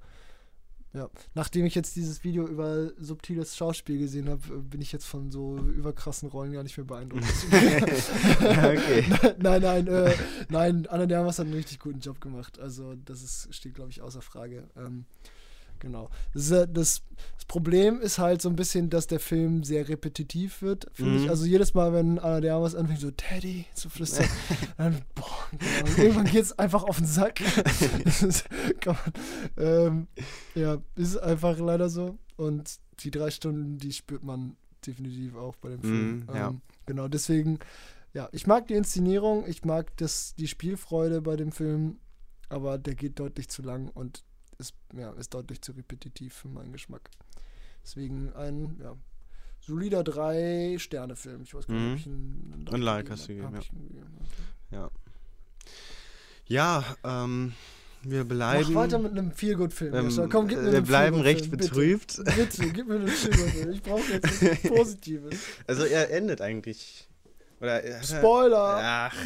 ja, 0.92 1.10
nachdem 1.34 1.66
ich 1.66 1.74
jetzt 1.74 1.96
dieses 1.96 2.22
Video 2.22 2.46
über 2.46 2.92
subtiles 2.98 3.56
Schauspiel 3.56 3.98
gesehen 3.98 4.28
habe, 4.28 4.40
bin 4.60 4.80
ich 4.80 4.92
jetzt 4.92 5.06
von 5.06 5.32
so 5.32 5.56
überkrassen 5.56 6.28
Rollen 6.28 6.52
gar 6.52 6.62
nicht 6.62 6.76
mehr 6.76 6.86
beeindruckt. 6.86 7.24
okay. 7.50 9.04
nein, 9.40 9.62
nein, 9.62 9.86
äh, 9.88 10.14
nein, 10.48 10.86
Anna 10.86 11.06
de 11.06 11.16
Armas 11.16 11.40
hat 11.40 11.46
einen 11.46 11.56
richtig 11.56 11.80
guten 11.80 11.98
Job 11.98 12.20
gemacht. 12.20 12.60
Also, 12.60 12.94
das 13.04 13.22
ist, 13.22 13.52
steht, 13.52 13.74
glaube 13.74 13.90
ich, 13.90 14.02
außer 14.02 14.22
Frage. 14.22 14.68
Ähm, 14.76 15.06
genau. 15.78 16.10
Das, 16.32 16.48
das, 16.48 16.68
das, 16.72 17.02
Problem 17.46 18.00
ist 18.00 18.18
halt 18.18 18.40
so 18.40 18.48
ein 18.48 18.56
bisschen, 18.56 18.88
dass 18.88 19.06
der 19.06 19.20
Film 19.20 19.64
sehr 19.64 19.88
repetitiv 19.88 20.62
wird, 20.62 20.86
finde 20.92 21.12
mhm. 21.12 21.24
ich. 21.24 21.30
Also 21.30 21.44
jedes 21.44 21.74
Mal, 21.74 21.92
wenn 21.92 22.18
einer 22.18 22.40
der 22.40 22.60
was 22.60 22.74
anfängt, 22.74 23.00
so 23.00 23.10
Teddy 23.10 23.66
zu 23.74 23.90
flüstern, 23.90 24.26
dann, 24.78 25.02
boah, 25.14 25.48
genau. 25.52 26.02
irgendwann 26.02 26.24
geht 26.24 26.42
es 26.42 26.58
einfach 26.58 26.84
auf 26.84 26.96
den 26.96 27.06
Sack. 27.06 27.40
man, 28.86 28.96
ähm, 29.58 30.06
ja, 30.54 30.78
ist 30.96 31.18
einfach 31.18 31.58
leider 31.58 31.90
so. 31.90 32.18
Und 32.36 32.78
die 33.00 33.10
drei 33.10 33.30
Stunden, 33.30 33.78
die 33.78 33.92
spürt 33.92 34.24
man 34.24 34.56
definitiv 34.86 35.36
auch 35.36 35.56
bei 35.56 35.70
dem 35.70 35.80
Film. 35.80 36.18
Mm, 36.18 36.34
ja. 36.34 36.48
ähm, 36.48 36.60
genau, 36.86 37.08
deswegen, 37.08 37.58
ja, 38.12 38.28
ich 38.32 38.46
mag 38.46 38.66
die 38.68 38.74
Inszenierung, 38.74 39.46
ich 39.46 39.64
mag 39.64 39.96
das, 39.96 40.34
die 40.34 40.48
Spielfreude 40.48 41.20
bei 41.20 41.36
dem 41.36 41.52
Film, 41.52 41.98
aber 42.48 42.78
der 42.78 42.94
geht 42.94 43.18
deutlich 43.18 43.48
zu 43.48 43.62
lang 43.62 43.88
und 43.88 44.24
ist, 44.64 44.74
ja, 44.96 45.10
ist 45.12 45.34
deutlich 45.34 45.60
zu 45.60 45.72
repetitiv 45.72 46.34
für 46.34 46.48
meinen 46.48 46.72
Geschmack. 46.72 47.10
Deswegen 47.82 48.32
ein, 48.34 48.78
ja, 48.82 48.96
solider 49.60 50.02
Drei-Sterne-Film. 50.02 51.42
Ich 51.42 51.54
weiß 51.54 51.66
gar 51.66 51.74
nicht, 51.74 51.84
mhm. 51.84 51.92
ob 51.92 51.98
ich 51.98 52.06
einen, 52.06 52.68
einen 52.72 52.82
Like 52.82 53.10
hast 53.10 53.28
du 53.28 53.34
gegeben, 53.34 53.58
ja. 54.70 54.90
Ja, 56.46 56.84
ja 57.04 57.22
ähm, 57.24 57.52
wir 58.02 58.24
bleiben. 58.24 58.72
Mach 58.72 58.82
weiter 58.82 58.98
mit 58.98 59.12
einem 59.12 59.32
Feelgood-Film. 59.32 59.94
Ähm, 59.94 60.28
Komm, 60.30 60.48
gib 60.48 60.58
mir 60.58 60.72
wir 60.72 60.80
bleiben 60.82 61.20
recht 61.20 61.50
betrübt. 61.50 62.16
Bitte, 62.16 62.32
bitte, 62.36 62.70
gib 62.70 62.88
mir 62.88 62.96
einen 62.96 63.08
Feelgood-Film. 63.08 63.70
Ich 63.70 63.82
brauche 63.82 64.12
jetzt 64.12 64.42
was 64.42 64.62
Positives. 64.70 65.38
Also 65.66 65.84
er 65.84 66.10
endet 66.10 66.40
eigentlich. 66.40 67.08
Oder, 67.60 68.02
Spoiler! 68.02 69.10
Ach. 69.10 69.16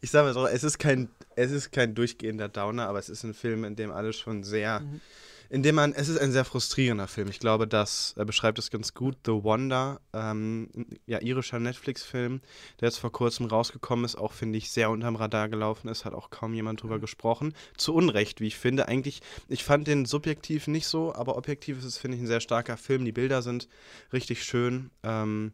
Ich 0.00 0.10
sag 0.10 0.24
mal 0.24 0.34
so, 0.34 0.46
es 0.46 0.64
ist 0.64 0.78
kein, 0.78 1.08
es 1.34 1.50
ist 1.50 1.72
kein 1.72 1.94
durchgehender 1.94 2.48
Downer, 2.48 2.88
aber 2.88 2.98
es 2.98 3.08
ist 3.08 3.22
ein 3.24 3.34
Film, 3.34 3.64
in 3.64 3.76
dem 3.76 3.90
alles 3.90 4.16
schon 4.16 4.42
sehr. 4.42 4.80
Mhm 4.80 5.00
in 5.48 5.62
dem 5.62 5.76
man, 5.76 5.92
es 5.92 6.08
ist 6.08 6.18
ein 6.18 6.32
sehr 6.32 6.44
frustrierender 6.44 7.06
Film. 7.08 7.28
Ich 7.28 7.38
glaube, 7.38 7.68
das 7.68 8.14
er 8.16 8.24
beschreibt 8.24 8.58
es 8.58 8.70
ganz 8.70 8.94
gut. 8.94 9.16
The 9.24 9.32
Wonder, 9.32 10.00
ähm, 10.12 10.68
ja, 11.06 11.20
irischer 11.20 11.58
Netflix-Film, 11.58 12.40
der 12.80 12.88
jetzt 12.88 12.98
vor 12.98 13.12
kurzem 13.12 13.46
rausgekommen 13.46 14.04
ist, 14.04 14.16
auch 14.16 14.32
finde 14.32 14.58
ich 14.58 14.70
sehr 14.70 14.90
unterm 14.90 15.16
Radar 15.16 15.48
gelaufen 15.48 15.88
ist, 15.88 16.04
hat 16.04 16.14
auch 16.14 16.30
kaum 16.30 16.54
jemand 16.54 16.82
drüber 16.82 16.98
gesprochen. 16.98 17.54
Zu 17.76 17.94
Unrecht, 17.94 18.40
wie 18.40 18.48
ich 18.48 18.56
finde. 18.56 18.88
Eigentlich, 18.88 19.20
ich 19.48 19.64
fand 19.64 19.86
den 19.86 20.04
subjektiv 20.04 20.66
nicht 20.66 20.86
so, 20.86 21.14
aber 21.14 21.36
objektiv 21.36 21.78
ist 21.78 21.84
es, 21.84 21.98
finde 21.98 22.16
ich, 22.16 22.24
ein 22.24 22.28
sehr 22.28 22.40
starker 22.40 22.76
Film. 22.76 23.04
Die 23.04 23.12
Bilder 23.12 23.42
sind 23.42 23.68
richtig 24.12 24.42
schön. 24.44 24.90
Ähm, 25.02 25.52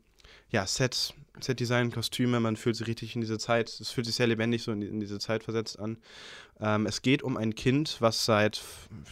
ja, 0.52 0.66
Set, 0.66 1.14
Set-Design, 1.40 1.90
Kostüme, 1.90 2.38
man 2.38 2.56
fühlt 2.56 2.76
sich 2.76 2.86
richtig 2.86 3.14
in 3.14 3.22
diese 3.22 3.38
Zeit, 3.38 3.68
es 3.68 3.90
fühlt 3.90 4.06
sich 4.06 4.14
sehr 4.14 4.26
lebendig 4.26 4.62
so 4.62 4.70
in, 4.70 4.82
in 4.82 5.00
diese 5.00 5.18
Zeit 5.18 5.42
versetzt 5.42 5.78
an. 5.78 5.98
Ähm, 6.60 6.86
es 6.86 7.02
geht 7.02 7.22
um 7.22 7.36
ein 7.36 7.54
Kind, 7.54 7.96
was 8.00 8.24
seit 8.24 8.62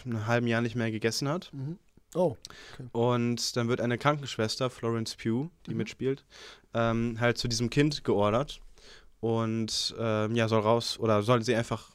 einem 0.05 0.27
halben 0.27 0.47
Jahr 0.47 0.61
nicht 0.61 0.77
mehr 0.77 0.91
gegessen 0.91 1.29
hat. 1.29 1.51
Mhm. 1.53 1.79
Oh. 2.15 2.37
Okay. 2.75 2.89
Und 2.93 3.57
dann 3.57 3.69
wird 3.69 3.81
eine 3.81 3.97
Krankenschwester, 3.97 4.69
Florence 4.69 5.17
Pugh, 5.17 5.51
die 5.67 5.73
mhm. 5.73 5.79
mitspielt, 5.79 6.25
ähm, 6.75 7.19
halt 7.19 7.39
zu 7.39 7.49
diesem 7.49 7.71
Kind 7.71 8.05
geordert. 8.05 8.61
Und 9.21 9.95
ähm, 9.99 10.35
ja, 10.35 10.49
soll 10.49 10.61
raus 10.61 10.99
oder 10.99 11.23
soll 11.23 11.43
sie 11.43 11.55
einfach 11.55 11.91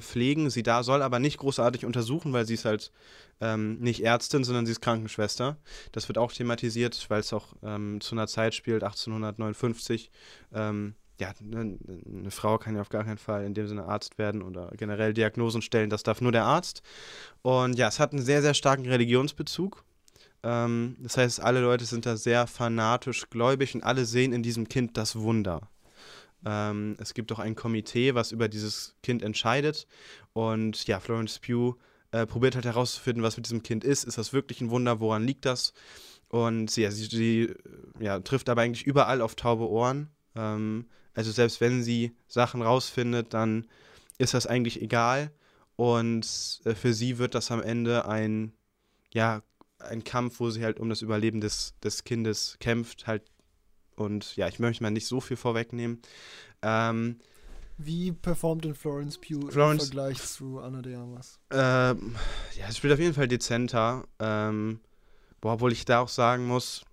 pflegen, 0.00 0.50
sie 0.50 0.62
da, 0.62 0.82
soll 0.82 1.02
aber 1.02 1.18
nicht 1.18 1.38
großartig 1.38 1.84
untersuchen, 1.84 2.32
weil 2.32 2.46
sie 2.46 2.54
ist 2.54 2.64
halt 2.64 2.92
ähm, 3.40 3.78
nicht 3.78 4.04
Ärztin, 4.04 4.44
sondern 4.44 4.66
sie 4.66 4.72
ist 4.72 4.80
Krankenschwester. 4.80 5.56
Das 5.92 6.08
wird 6.08 6.18
auch 6.18 6.32
thematisiert, 6.32 7.06
weil 7.08 7.20
es 7.20 7.32
auch 7.32 7.54
ähm, 7.62 8.00
zu 8.00 8.14
einer 8.14 8.26
Zeit 8.26 8.54
spielt, 8.54 8.82
1859. 8.82 10.10
Ähm, 10.52 10.94
ja, 11.20 11.32
eine, 11.40 11.78
eine 12.06 12.30
Frau 12.30 12.58
kann 12.58 12.74
ja 12.74 12.80
auf 12.80 12.88
gar 12.88 13.04
keinen 13.04 13.18
Fall 13.18 13.44
in 13.44 13.54
dem 13.54 13.68
Sinne 13.68 13.84
Arzt 13.84 14.18
werden 14.18 14.42
oder 14.42 14.70
generell 14.76 15.12
Diagnosen 15.12 15.62
stellen, 15.62 15.90
das 15.90 16.02
darf 16.02 16.20
nur 16.20 16.32
der 16.32 16.44
Arzt. 16.44 16.82
Und 17.42 17.78
ja, 17.78 17.88
es 17.88 18.00
hat 18.00 18.12
einen 18.12 18.22
sehr, 18.22 18.42
sehr 18.42 18.54
starken 18.54 18.86
Religionsbezug. 18.86 19.84
Ähm, 20.42 20.96
das 21.00 21.16
heißt, 21.16 21.40
alle 21.40 21.60
Leute 21.60 21.84
sind 21.84 22.06
da 22.06 22.16
sehr 22.16 22.46
fanatisch 22.46 23.28
gläubig 23.30 23.74
und 23.74 23.84
alle 23.84 24.06
sehen 24.06 24.32
in 24.32 24.42
diesem 24.42 24.68
Kind 24.68 24.96
das 24.96 25.16
Wunder. 25.16 25.68
Ähm, 26.44 26.96
es 26.98 27.14
gibt 27.14 27.32
auch 27.32 27.38
ein 27.38 27.54
Komitee, 27.54 28.14
was 28.14 28.32
über 28.32 28.48
dieses 28.48 28.96
Kind 29.02 29.22
entscheidet. 29.22 29.86
Und 30.32 30.86
ja, 30.86 31.00
Florence 31.00 31.38
Pugh 31.38 31.76
äh, 32.12 32.26
probiert 32.26 32.54
halt 32.54 32.64
herauszufinden, 32.64 33.22
was 33.22 33.36
mit 33.36 33.46
diesem 33.46 33.62
Kind 33.62 33.84
ist. 33.84 34.04
Ist 34.04 34.18
das 34.18 34.32
wirklich 34.32 34.60
ein 34.60 34.70
Wunder? 34.70 35.00
Woran 35.00 35.24
liegt 35.24 35.44
das? 35.44 35.72
Und 36.28 36.76
ja, 36.76 36.90
sie, 36.90 37.04
sie 37.06 37.54
ja, 37.98 38.20
trifft 38.20 38.48
aber 38.48 38.62
eigentlich 38.62 38.86
überall 38.86 39.20
auf 39.20 39.34
taube 39.34 39.68
Ohren. 39.68 40.08
Ähm, 40.36 40.86
also 41.14 41.32
selbst 41.32 41.60
wenn 41.60 41.82
sie 41.82 42.16
Sachen 42.28 42.62
rausfindet, 42.62 43.34
dann 43.34 43.66
ist 44.18 44.34
das 44.34 44.46
eigentlich 44.46 44.80
egal. 44.80 45.32
Und 45.76 46.60
äh, 46.64 46.74
für 46.74 46.94
sie 46.94 47.18
wird 47.18 47.34
das 47.34 47.50
am 47.50 47.62
Ende 47.62 48.06
ein, 48.06 48.52
ja, 49.12 49.42
ein 49.78 50.04
Kampf, 50.04 50.40
wo 50.40 50.50
sie 50.50 50.62
halt 50.62 50.78
um 50.78 50.88
das 50.88 51.02
Überleben 51.02 51.40
des, 51.40 51.74
des 51.82 52.04
Kindes 52.04 52.56
kämpft, 52.60 53.06
halt 53.06 53.22
und 54.00 54.36
ja, 54.36 54.48
ich 54.48 54.58
möchte 54.58 54.82
mal 54.82 54.90
nicht 54.90 55.06
so 55.06 55.20
viel 55.20 55.36
vorwegnehmen. 55.36 56.00
Ähm, 56.62 57.20
Wie 57.78 58.12
performt 58.12 58.64
denn 58.64 58.74
Florence 58.74 59.18
Pugh 59.18 59.50
Florence, 59.50 59.84
im 59.84 59.88
Vergleich 59.92 60.22
zu 60.22 60.58
Anna 60.60 60.82
de 60.82 60.94
Armas? 60.94 61.38
Ähm, 61.50 62.16
ja, 62.58 62.66
es 62.68 62.76
spielt 62.76 62.92
auf 62.92 62.98
jeden 62.98 63.14
Fall 63.14 63.28
dezenter. 63.28 64.04
Ähm, 64.18 64.80
boah, 65.40 65.54
obwohl 65.54 65.72
ich 65.72 65.84
da 65.84 66.00
auch 66.00 66.08
sagen 66.08 66.46
muss, 66.46 66.84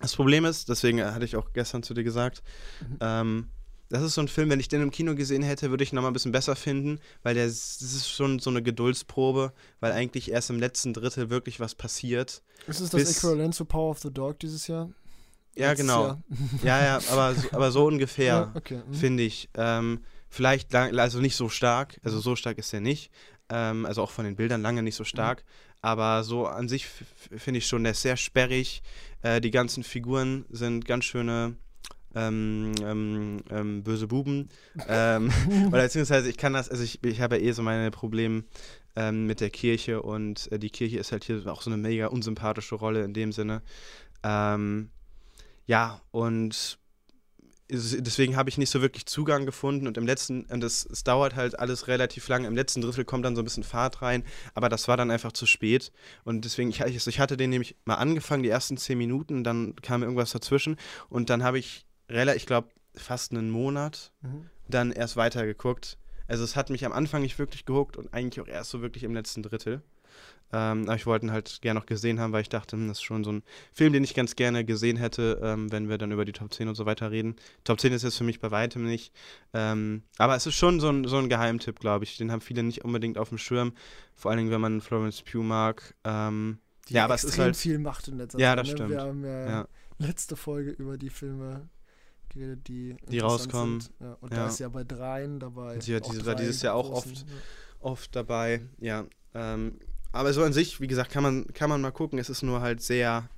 das 0.00 0.16
Problem 0.16 0.44
ist, 0.44 0.68
deswegen 0.68 1.04
hatte 1.04 1.24
ich 1.24 1.36
auch 1.36 1.52
gestern 1.52 1.82
zu 1.82 1.94
dir 1.94 2.04
gesagt, 2.04 2.42
mhm. 2.80 2.98
ähm, 3.00 3.48
das 3.92 4.02
ist 4.02 4.14
so 4.14 4.22
ein 4.22 4.28
Film, 4.28 4.48
wenn 4.48 4.58
ich 4.58 4.68
den 4.68 4.80
im 4.80 4.90
Kino 4.90 5.14
gesehen 5.14 5.42
hätte, 5.42 5.68
würde 5.68 5.84
ich 5.84 5.92
ihn 5.92 5.96
nochmal 5.96 6.10
ein 6.10 6.14
bisschen 6.14 6.32
besser 6.32 6.56
finden, 6.56 6.98
weil 7.22 7.34
der, 7.34 7.44
das 7.44 7.82
ist 7.82 8.08
schon 8.08 8.38
so 8.38 8.48
eine 8.48 8.62
Geduldsprobe, 8.62 9.52
weil 9.80 9.92
eigentlich 9.92 10.30
erst 10.30 10.48
im 10.48 10.58
letzten 10.58 10.94
Drittel 10.94 11.28
wirklich 11.28 11.60
was 11.60 11.74
passiert. 11.74 12.42
Ist 12.66 12.80
es 12.80 12.88
das 12.88 13.18
Äquivalent 13.18 13.54
zu 13.54 13.66
Power 13.66 13.90
of 13.90 13.98
the 13.98 14.10
Dog 14.10 14.38
dieses 14.40 14.66
Jahr? 14.66 14.90
Ja, 15.56 15.74
genau. 15.74 16.18
Ja, 16.62 16.82
ja, 16.82 17.00
aber, 17.10 17.34
so, 17.34 17.48
aber 17.52 17.70
so 17.70 17.86
ungefähr, 17.86 18.24
ja, 18.26 18.52
okay. 18.54 18.80
mhm. 18.86 18.94
finde 18.94 19.22
ich. 19.22 19.48
Ähm, 19.54 20.00
vielleicht, 20.28 20.72
lang, 20.72 20.98
also 20.98 21.20
nicht 21.20 21.36
so 21.36 21.48
stark, 21.48 22.00
also 22.02 22.20
so 22.20 22.36
stark 22.36 22.58
ist 22.58 22.72
er 22.72 22.80
nicht. 22.80 23.10
Ähm, 23.48 23.84
also 23.84 24.02
auch 24.02 24.10
von 24.10 24.24
den 24.24 24.36
Bildern 24.36 24.62
lange 24.62 24.82
nicht 24.82 24.96
so 24.96 25.04
stark. 25.04 25.38
Mhm. 25.38 25.72
Aber 25.82 26.22
so 26.22 26.46
an 26.46 26.68
sich 26.68 26.86
finde 26.86 27.58
ich 27.58 27.66
schon, 27.66 27.82
der 27.82 27.92
ist 27.92 28.02
sehr 28.02 28.16
sperrig. 28.16 28.82
Äh, 29.22 29.40
die 29.40 29.50
ganzen 29.50 29.82
Figuren 29.82 30.46
sind 30.48 30.84
ganz 30.86 31.04
schöne. 31.04 31.56
Ähm, 32.14 32.72
ähm, 32.84 33.38
ähm, 33.48 33.82
böse 33.82 34.06
Buben. 34.06 34.50
ähm, 34.86 35.32
oder 35.68 35.82
beziehungsweise 35.82 36.28
ich 36.28 36.36
kann 36.36 36.52
das, 36.52 36.68
also 36.68 36.84
ich, 36.84 37.02
ich 37.02 37.22
habe 37.22 37.38
ja 37.38 37.42
eh 37.42 37.52
so 37.52 37.62
meine 37.62 37.90
Probleme 37.90 38.44
ähm, 38.96 39.26
mit 39.26 39.40
der 39.40 39.48
Kirche 39.48 40.02
und 40.02 40.52
äh, 40.52 40.58
die 40.58 40.68
Kirche 40.68 40.98
ist 40.98 41.10
halt 41.10 41.24
hier 41.24 41.46
auch 41.46 41.62
so 41.62 41.70
eine 41.70 41.78
mega 41.78 42.08
unsympathische 42.08 42.74
Rolle 42.74 43.02
in 43.02 43.14
dem 43.14 43.32
Sinne. 43.32 43.62
Ähm, 44.22 44.90
ja, 45.66 46.00
und 46.10 46.78
deswegen 47.72 48.36
habe 48.36 48.50
ich 48.50 48.58
nicht 48.58 48.70
so 48.70 48.82
wirklich 48.82 49.06
Zugang 49.06 49.46
gefunden 49.46 49.86
und 49.86 49.96
im 49.96 50.06
letzten, 50.06 50.44
und 50.46 50.62
es, 50.62 50.84
es 50.84 51.04
dauert 51.04 51.34
halt 51.34 51.58
alles 51.58 51.88
relativ 51.88 52.28
lang, 52.28 52.44
im 52.44 52.54
letzten 52.54 52.82
Drittel 52.82 53.04
kommt 53.04 53.24
dann 53.24 53.34
so 53.34 53.40
ein 53.40 53.44
bisschen 53.44 53.62
Fahrt 53.62 54.02
rein, 54.02 54.24
aber 54.54 54.68
das 54.68 54.88
war 54.88 54.96
dann 54.96 55.10
einfach 55.10 55.32
zu 55.32 55.46
spät 55.46 55.90
und 56.24 56.44
deswegen, 56.44 56.68
ich, 56.68 56.80
ich 56.80 57.20
hatte 57.20 57.36
den 57.36 57.50
nämlich 57.50 57.76
mal 57.84 57.94
angefangen, 57.94 58.42
die 58.42 58.50
ersten 58.50 58.76
zehn 58.76 58.98
Minuten, 58.98 59.42
dann 59.42 59.74
kam 59.76 60.02
irgendwas 60.02 60.32
dazwischen 60.32 60.76
und 61.08 61.30
dann 61.30 61.42
habe 61.42 61.58
ich 61.58 61.86
relativ, 62.10 62.42
ich 62.42 62.46
glaube, 62.46 62.68
fast 62.94 63.32
einen 63.32 63.50
Monat 63.50 64.12
mhm. 64.20 64.50
dann 64.68 64.92
erst 64.92 65.16
weitergeguckt. 65.16 65.96
Also 66.28 66.44
es 66.44 66.56
hat 66.56 66.70
mich 66.70 66.84
am 66.84 66.92
Anfang 66.92 67.22
nicht 67.22 67.38
wirklich 67.38 67.64
gehuckt 67.64 67.96
und 67.96 68.12
eigentlich 68.12 68.40
auch 68.40 68.48
erst 68.48 68.70
so 68.70 68.82
wirklich 68.82 69.04
im 69.04 69.14
letzten 69.14 69.42
Drittel. 69.42 69.82
Ähm, 70.54 70.82
aber 70.84 70.96
ich 70.96 71.06
wollte 71.06 71.26
ihn 71.26 71.32
halt 71.32 71.60
gerne 71.62 71.80
noch 71.80 71.86
gesehen 71.86 72.20
haben, 72.20 72.32
weil 72.32 72.42
ich 72.42 72.50
dachte, 72.50 72.76
hm, 72.76 72.88
das 72.88 72.98
ist 72.98 73.02
schon 73.02 73.24
so 73.24 73.32
ein 73.32 73.42
Film, 73.72 73.94
den 73.94 74.04
ich 74.04 74.14
ganz 74.14 74.36
gerne 74.36 74.64
gesehen 74.64 74.98
hätte, 74.98 75.40
ähm, 75.42 75.72
wenn 75.72 75.88
wir 75.88 75.96
dann 75.96 76.12
über 76.12 76.26
die 76.26 76.32
Top 76.32 76.52
10 76.52 76.68
und 76.68 76.74
so 76.74 76.84
weiter 76.84 77.10
reden. 77.10 77.36
Top 77.64 77.80
10 77.80 77.92
ist 77.92 78.02
jetzt 78.02 78.18
für 78.18 78.24
mich 78.24 78.38
bei 78.38 78.50
weitem 78.50 78.84
nicht. 78.84 79.14
Ähm, 79.54 80.02
aber 80.18 80.36
es 80.36 80.46
ist 80.46 80.54
schon 80.54 80.78
so 80.78 80.90
ein, 80.90 81.04
so 81.04 81.16
ein 81.16 81.30
Geheimtipp, 81.30 81.80
glaube 81.80 82.04
ich. 82.04 82.18
Den 82.18 82.30
haben 82.30 82.42
viele 82.42 82.62
nicht 82.62 82.84
unbedingt 82.84 83.16
auf 83.16 83.30
dem 83.30 83.38
Schirm. 83.38 83.72
Vor 84.14 84.30
allen 84.30 84.38
Dingen, 84.38 84.50
wenn 84.50 84.60
man 84.60 84.82
Florence 84.82 85.22
Pugh 85.22 85.42
mag. 85.42 85.94
Ähm, 86.04 86.58
ja, 86.88 87.04
aber 87.04 87.14
es 87.14 87.24
ist 87.24 87.38
halt 87.38 87.56
viel 87.56 87.78
macht 87.78 88.08
in 88.08 88.18
letzter 88.18 88.36
Zeit. 88.36 88.42
Ja, 88.42 88.56
das 88.56 88.68
ne? 88.68 88.72
stimmt. 88.74 88.90
Wir 88.90 89.00
haben 89.00 89.24
ja, 89.24 89.48
ja, 89.48 89.68
letzte 89.98 90.36
Folge 90.36 90.70
über 90.70 90.98
die 90.98 91.10
Filme 91.10 91.70
geredet, 92.32 92.68
die, 92.68 92.96
die 93.08 93.18
rauskommen. 93.18 93.82
Ja, 94.00 94.16
und 94.20 94.32
ja. 94.32 94.38
da 94.38 94.48
ist 94.48 94.60
ja 94.60 94.68
bei 94.68 94.84
dreien 94.84 95.40
dabei. 95.40 95.80
Sie 95.80 95.94
hat 95.94 96.06
diese, 96.10 96.26
war 96.26 96.34
dieses 96.34 96.62
Jahr 96.62 96.74
auch 96.74 96.90
oft, 96.90 97.24
oft 97.80 98.14
dabei. 98.16 98.62
Ja, 98.78 99.06
ähm, 99.34 99.78
aber 100.12 100.32
so 100.32 100.42
an 100.42 100.52
sich, 100.52 100.80
wie 100.80 100.86
gesagt, 100.86 101.10
kann 101.10 101.22
man, 101.22 101.46
kann 101.54 101.70
man 101.70 101.80
mal 101.80 101.90
gucken. 101.90 102.18
Es 102.18 102.28
ist 102.28 102.42
nur 102.42 102.60
halt 102.60 102.82
sehr. 102.82 103.28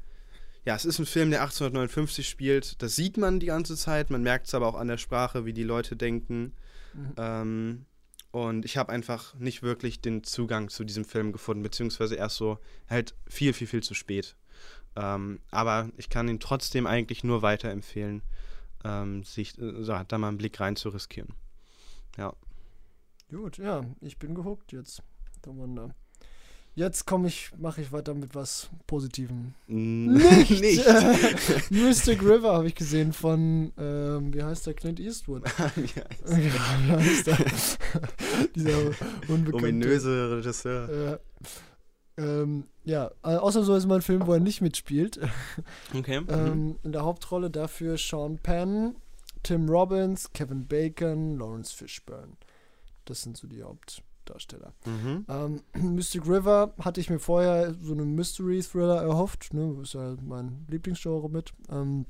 Ja, 0.64 0.74
es 0.74 0.86
ist 0.86 0.98
ein 0.98 1.06
Film, 1.06 1.30
der 1.30 1.42
1859 1.42 2.26
spielt. 2.26 2.80
Das 2.82 2.96
sieht 2.96 3.18
man 3.18 3.38
die 3.38 3.46
ganze 3.46 3.76
Zeit. 3.76 4.10
Man 4.10 4.22
merkt 4.22 4.46
es 4.46 4.54
aber 4.54 4.66
auch 4.66 4.76
an 4.76 4.88
der 4.88 4.96
Sprache, 4.96 5.44
wie 5.44 5.52
die 5.52 5.62
Leute 5.62 5.94
denken. 5.94 6.54
Mhm. 6.94 7.12
Ähm, 7.18 7.86
und 8.30 8.64
ich 8.64 8.76
habe 8.76 8.90
einfach 8.90 9.34
nicht 9.34 9.62
wirklich 9.62 10.00
den 10.00 10.24
Zugang 10.24 10.68
zu 10.68 10.82
diesem 10.82 11.04
Film 11.04 11.32
gefunden, 11.32 11.62
beziehungsweise 11.62 12.16
erst 12.16 12.36
so 12.36 12.58
halt 12.88 13.14
viel, 13.28 13.52
viel, 13.52 13.68
viel 13.68 13.82
zu 13.82 13.94
spät. 13.94 14.36
Ähm, 14.96 15.40
aber 15.50 15.90
ich 15.96 16.08
kann 16.08 16.28
ihn 16.28 16.40
trotzdem 16.40 16.86
eigentlich 16.86 17.22
nur 17.24 17.42
weiterempfehlen, 17.42 18.22
ähm, 18.84 19.24
sich 19.24 19.58
äh, 19.58 19.82
so, 19.82 19.98
da 20.06 20.18
mal 20.18 20.28
einen 20.28 20.38
Blick 20.38 20.60
rein 20.60 20.76
zu 20.76 20.90
riskieren. 20.90 21.34
Ja. 22.16 22.34
Gut, 23.30 23.58
ja, 23.58 23.84
ich 24.00 24.18
bin 24.18 24.34
gehuckt 24.34 24.72
jetzt. 24.72 25.02
Wunder. 25.46 25.94
Jetzt 26.76 27.06
komme 27.06 27.28
ich, 27.28 27.52
mache 27.56 27.82
ich 27.82 27.92
weiter 27.92 28.14
mit 28.14 28.34
was 28.34 28.68
Positivem. 28.88 29.54
Nicht! 29.68 30.50
nicht. 30.60 30.84
Mystic 31.70 32.20
River 32.20 32.54
habe 32.54 32.66
ich 32.66 32.74
gesehen 32.74 33.12
von, 33.12 33.72
ähm, 33.78 34.34
wie 34.34 34.42
heißt 34.42 34.66
der, 34.66 34.74
Clint 34.74 34.98
Eastwood. 34.98 35.44
ja, 35.58 36.04
wie 36.36 36.50
heißt 36.50 37.26
der? 37.28 37.38
Dieser 38.56 38.78
unbekannte. 39.28 39.54
ominöse 39.54 40.36
Regisseur. 40.38 40.88
Äh, 42.16 42.22
ähm, 42.22 42.64
ja, 42.84 43.10
äh, 43.22 43.36
außer 43.36 43.62
so 43.64 43.74
ist 43.74 43.86
mal 43.86 43.96
ein 43.96 44.02
Film, 44.02 44.26
wo 44.26 44.32
er 44.34 44.40
nicht 44.40 44.60
mitspielt. 44.60 45.18
Okay. 45.96 46.20
mhm. 46.20 46.26
Ähm, 46.28 46.78
in 46.82 46.92
der 46.92 47.02
Hauptrolle 47.04 47.50
dafür 47.50 47.96
Sean 47.96 48.38
Penn, 48.38 48.96
Tim 49.42 49.68
Robbins, 49.68 50.32
Kevin 50.32 50.66
Bacon, 50.66 51.38
Lawrence 51.38 51.74
Fishburne. 51.74 52.32
Das 53.04 53.22
sind 53.22 53.36
so 53.36 53.46
die 53.46 53.62
Hauptdarsteller. 53.62 54.72
Mhm. 54.86 55.26
Ähm, 55.28 55.62
Mystic 55.94 56.26
River 56.26 56.74
hatte 56.80 57.00
ich 57.00 57.10
mir 57.10 57.18
vorher 57.18 57.74
so 57.80 57.92
einen 57.92 58.14
Mystery-Thriller 58.14 59.02
erhofft. 59.02 59.52
Ne? 59.54 59.76
Ist 59.82 59.94
ja 59.94 60.16
mein 60.22 60.66
Lieblingsgenre 60.70 61.28
mit. 61.30 61.52
Ähm, 61.70 62.06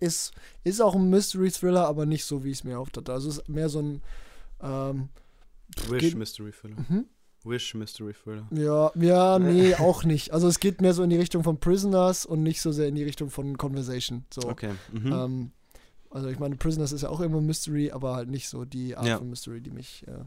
ist, 0.00 0.32
ist 0.64 0.82
auch 0.82 0.94
ein 0.94 1.08
Mystery-Thriller, 1.08 1.86
aber 1.86 2.04
nicht 2.04 2.24
so, 2.26 2.44
wie 2.44 2.50
ich 2.50 2.58
es 2.58 2.64
mir 2.64 2.72
erhofft 2.72 2.98
hatte. 2.98 3.12
Also 3.12 3.30
es 3.30 3.38
ist 3.38 3.48
mehr 3.48 3.70
so 3.70 3.80
ein 3.80 4.02
ähm, 4.60 5.08
Wish 5.88 6.00
geht- 6.00 6.16
Mystery 6.16 6.52
Thriller. 6.52 6.76
mhm. 6.88 7.06
Wish 7.44 7.74
Mystery 7.74 8.12
Thriller. 8.12 8.46
Ja, 8.50 8.90
ja, 8.94 9.38
nee, 9.38 9.74
auch 9.74 10.04
nicht. 10.04 10.32
Also 10.32 10.48
es 10.48 10.58
geht 10.60 10.80
mehr 10.80 10.92
so 10.94 11.02
in 11.02 11.10
die 11.10 11.16
Richtung 11.16 11.44
von 11.44 11.58
Prisoners 11.58 12.26
und 12.26 12.42
nicht 12.42 12.60
so 12.60 12.72
sehr 12.72 12.88
in 12.88 12.94
die 12.94 13.04
Richtung 13.04 13.30
von 13.30 13.56
Conversation. 13.56 14.24
So. 14.32 14.42
Okay. 14.48 14.72
Mhm. 14.92 15.12
Ähm, 15.12 15.52
also 16.10 16.28
ich 16.28 16.38
meine, 16.38 16.56
Prisoners 16.56 16.92
ist 16.92 17.02
ja 17.02 17.10
auch 17.10 17.20
immer 17.20 17.40
Mystery, 17.40 17.90
aber 17.92 18.16
halt 18.16 18.28
nicht 18.28 18.48
so 18.48 18.64
die 18.64 18.96
Art 18.96 19.06
Ja. 19.06 19.18
von 19.18 19.28
Mystery, 19.30 19.60
die 19.60 19.70
mich. 19.70 20.04
Äh, 20.08 20.24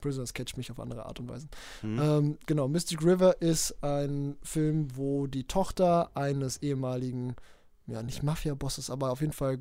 Prisoners 0.00 0.34
catcht 0.34 0.58
mich 0.58 0.70
auf 0.70 0.78
andere 0.80 1.06
Art 1.06 1.18
und 1.18 1.28
Weise. 1.30 1.48
mhm. 1.82 1.98
Ähm, 1.98 2.38
genau, 2.46 2.68
Mystic 2.68 3.02
River 3.02 3.40
ist 3.40 3.82
ein 3.82 4.36
Film, 4.42 4.88
wo 4.94 5.26
die 5.26 5.44
Tochter 5.44 6.10
eines 6.14 6.58
ehemaligen, 6.62 7.34
ja 7.86 8.02
nicht 8.02 8.22
Mafia-Bosses, 8.22 8.90
aber 8.90 9.10
auf 9.10 9.22
jeden 9.22 9.32
Fall 9.32 9.60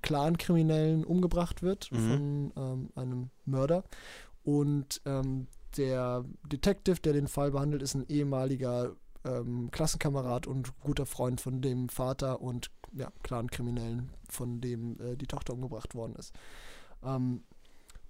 Clan-Kriminellen 0.00 1.04
umgebracht 1.04 1.62
wird 1.62 1.90
Mhm. 1.92 1.96
von 1.98 2.52
ähm, 2.56 2.88
einem 2.94 3.30
Mörder. 3.44 3.84
Und 4.44 5.00
ähm, 5.04 5.46
der 5.76 6.24
Detective, 6.44 7.00
der 7.00 7.12
den 7.12 7.28
Fall 7.28 7.50
behandelt, 7.50 7.82
ist 7.82 7.94
ein 7.94 8.06
ehemaliger 8.08 8.96
ähm, 9.24 9.70
Klassenkamerad 9.70 10.46
und 10.46 10.78
guter 10.80 11.06
Freund 11.06 11.40
von 11.40 11.60
dem 11.60 11.88
Vater 11.88 12.40
und 12.40 12.70
ja, 12.92 13.10
Clan-Kriminellen, 13.22 14.10
von 14.28 14.60
dem 14.60 15.00
äh, 15.00 15.16
die 15.16 15.26
Tochter 15.26 15.54
umgebracht 15.54 15.94
worden 15.94 16.14
ist. 16.16 16.34
Ähm, 17.04 17.42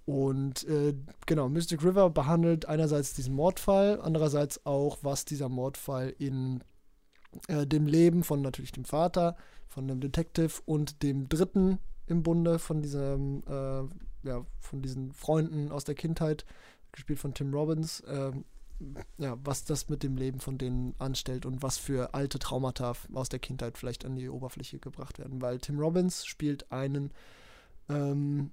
und 0.05 0.67
äh, 0.67 0.93
genau, 1.25 1.47
Mystic 1.47 1.83
River 1.83 2.09
behandelt 2.09 2.67
einerseits 2.67 3.13
diesen 3.13 3.33
Mordfall, 3.33 4.01
andererseits 4.01 4.65
auch, 4.65 4.97
was 5.01 5.23
dieser 5.23 5.47
Mordfall 5.47 6.13
in 6.17 6.61
äh, 7.47 7.65
dem 7.65 7.87
Leben 7.87 8.23
von 8.23 8.41
natürlich 8.41 8.73
dem 8.73 8.85
Vater, 8.85 9.37
von 9.67 9.87
dem 9.87 10.01
Detective 10.01 10.61
und 10.65 11.03
dem 11.03 11.29
Dritten 11.29 11.79
im 12.07 12.21
Bunde 12.21 12.59
von 12.59 12.81
diesem, 12.81 13.43
äh, 13.47 14.27
ja, 14.27 14.45
von 14.59 14.81
diesen 14.81 15.13
Freunden 15.13 15.71
aus 15.71 15.85
der 15.85 15.95
Kindheit, 15.95 16.45
gespielt 16.93 17.19
von 17.19 17.33
Tim 17.33 17.53
Robbins, 17.53 18.01
ähm, 18.07 18.45
ja, 19.17 19.37
was 19.43 19.65
das 19.65 19.89
mit 19.89 20.03
dem 20.03 20.17
Leben 20.17 20.39
von 20.39 20.57
denen 20.57 20.95
anstellt 20.99 21.45
und 21.45 21.61
was 21.61 21.77
für 21.77 22.13
alte 22.13 22.39
Traumata 22.39 22.93
aus 23.13 23.29
der 23.29 23.39
Kindheit 23.39 23.77
vielleicht 23.77 24.05
an 24.05 24.15
die 24.15 24.29
Oberfläche 24.29 24.79
gebracht 24.79 25.19
werden. 25.19 25.41
Weil 25.41 25.59
Tim 25.59 25.79
Robbins 25.79 26.25
spielt 26.25 26.71
einen, 26.71 27.11
ähm, 27.89 28.51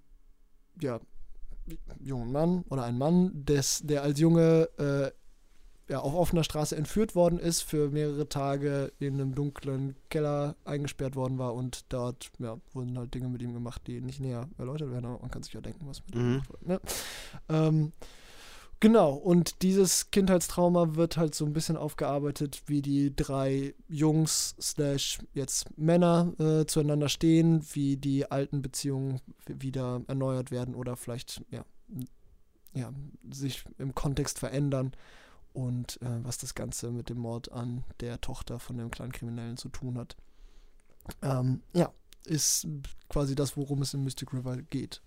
ja, 0.81 1.01
jungen 2.01 2.33
Mann 2.33 2.65
oder 2.69 2.85
einen 2.85 2.99
Mann, 2.99 3.45
des, 3.45 3.81
der 3.85 4.03
als 4.03 4.19
Junge 4.19 4.69
äh, 4.79 5.11
ja, 5.93 5.99
auf 6.01 6.15
offener 6.15 6.45
Straße 6.45 6.77
entführt 6.77 7.17
worden 7.17 7.39
ist, 7.41 7.63
für 7.63 7.91
mehrere 7.91 8.29
Tage 8.29 8.93
in 9.01 9.15
einem 9.15 9.35
dunklen 9.35 9.97
Keller 10.09 10.55
eingesperrt 10.65 11.17
worden 11.17 11.39
war 11.39 11.55
und 11.55 11.85
dort 11.93 12.31
ja, 12.39 12.59
wurden 12.73 12.97
halt 12.97 13.13
Dinge 13.15 13.29
mit 13.29 13.43
ihm 13.43 13.53
gemacht, 13.53 13.83
die 13.89 14.01
nicht 14.01 14.21
näher 14.21 14.49
erläutert 14.59 14.93
werden, 14.93 15.07
aber 15.07 15.19
man 15.21 15.31
kann 15.33 15.43
sich 15.43 15.53
ja 15.53 15.61
denken, 15.61 15.87
was 15.89 16.05
mit 16.07 16.15
ihm 16.15 16.23
Mhm. 16.23 16.33
gemacht 16.35 16.51
wurde. 16.51 16.69
Ne? 16.69 16.81
Ähm, 17.49 17.93
genau, 18.81 19.13
und 19.13 19.63
dieses 19.63 20.11
Kindheitstrauma 20.11 20.97
wird 20.97 21.17
halt 21.17 21.35
so 21.35 21.45
ein 21.45 21.53
bisschen 21.53 21.77
aufgearbeitet, 21.77 22.63
wie 22.67 22.83
die 22.83 23.15
drei 23.15 23.75
Jungs 23.89 24.55
slash 24.61 25.19
jetzt 25.35 25.77
Männer 25.79 26.33
äh, 26.39 26.67
zueinander 26.67 27.09
stehen, 27.09 27.65
wie 27.73 27.97
die 27.97 28.31
alten 28.31 28.63
Beziehungen 28.63 29.21
wieder 29.47 30.03
erneuert 30.09 30.51
werden 30.51 30.75
oder 30.75 30.97
vielleicht 30.97 31.43
ja, 31.51 31.65
ja, 32.75 32.93
sich 33.31 33.65
im 33.79 33.95
Kontext 33.95 34.39
verändern 34.39 34.93
und 35.53 36.01
äh, 36.03 36.25
was 36.25 36.39
das 36.39 36.55
Ganze 36.55 36.91
mit 36.91 37.09
dem 37.09 37.19
Mord 37.19 37.51
an 37.53 37.85
der 38.01 38.21
Tochter 38.21 38.59
von 38.59 38.77
dem 38.79 38.91
kleinen 38.91 39.13
Kriminellen 39.13 39.57
zu 39.57 39.69
tun 39.69 39.99
hat. 39.99 40.17
Ähm, 41.23 41.63
ja, 41.73 41.93
ist 42.25 42.67
quasi 43.09 43.35
das, 43.35 43.57
worum 43.57 43.83
es 43.83 43.95
in 43.95 44.05
Mystic 44.05 44.33
River 44.33 44.57
geht. 44.59 45.03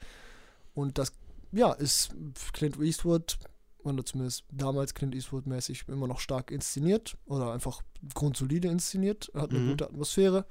Und 0.73 0.97
das, 0.97 1.13
ja, 1.51 1.71
ist 1.73 2.13
Clint 2.51 2.79
Eastwood, 2.79 3.37
oder 3.83 4.05
zumindest 4.05 4.43
damals 4.51 4.93
Clint 4.93 5.13
Eastwood-mäßig, 5.15 5.87
immer 5.87 6.07
noch 6.07 6.19
stark 6.19 6.51
inszeniert 6.51 7.17
oder 7.25 7.51
einfach 7.53 7.81
grundsolide 8.13 8.67
inszeniert, 8.69 9.31
hat 9.33 9.49
eine 9.51 9.59
Mhm. 9.59 9.69
gute 9.69 9.85
Atmosphäre, 9.85 10.45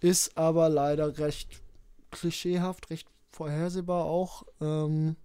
ist 0.00 0.36
aber 0.36 0.68
leider 0.68 1.18
recht 1.18 1.62
klischeehaft, 2.10 2.90
recht 2.90 3.08
vorhersehbar 3.30 4.04
auch. 4.04 4.44
Ähm, 4.60 5.16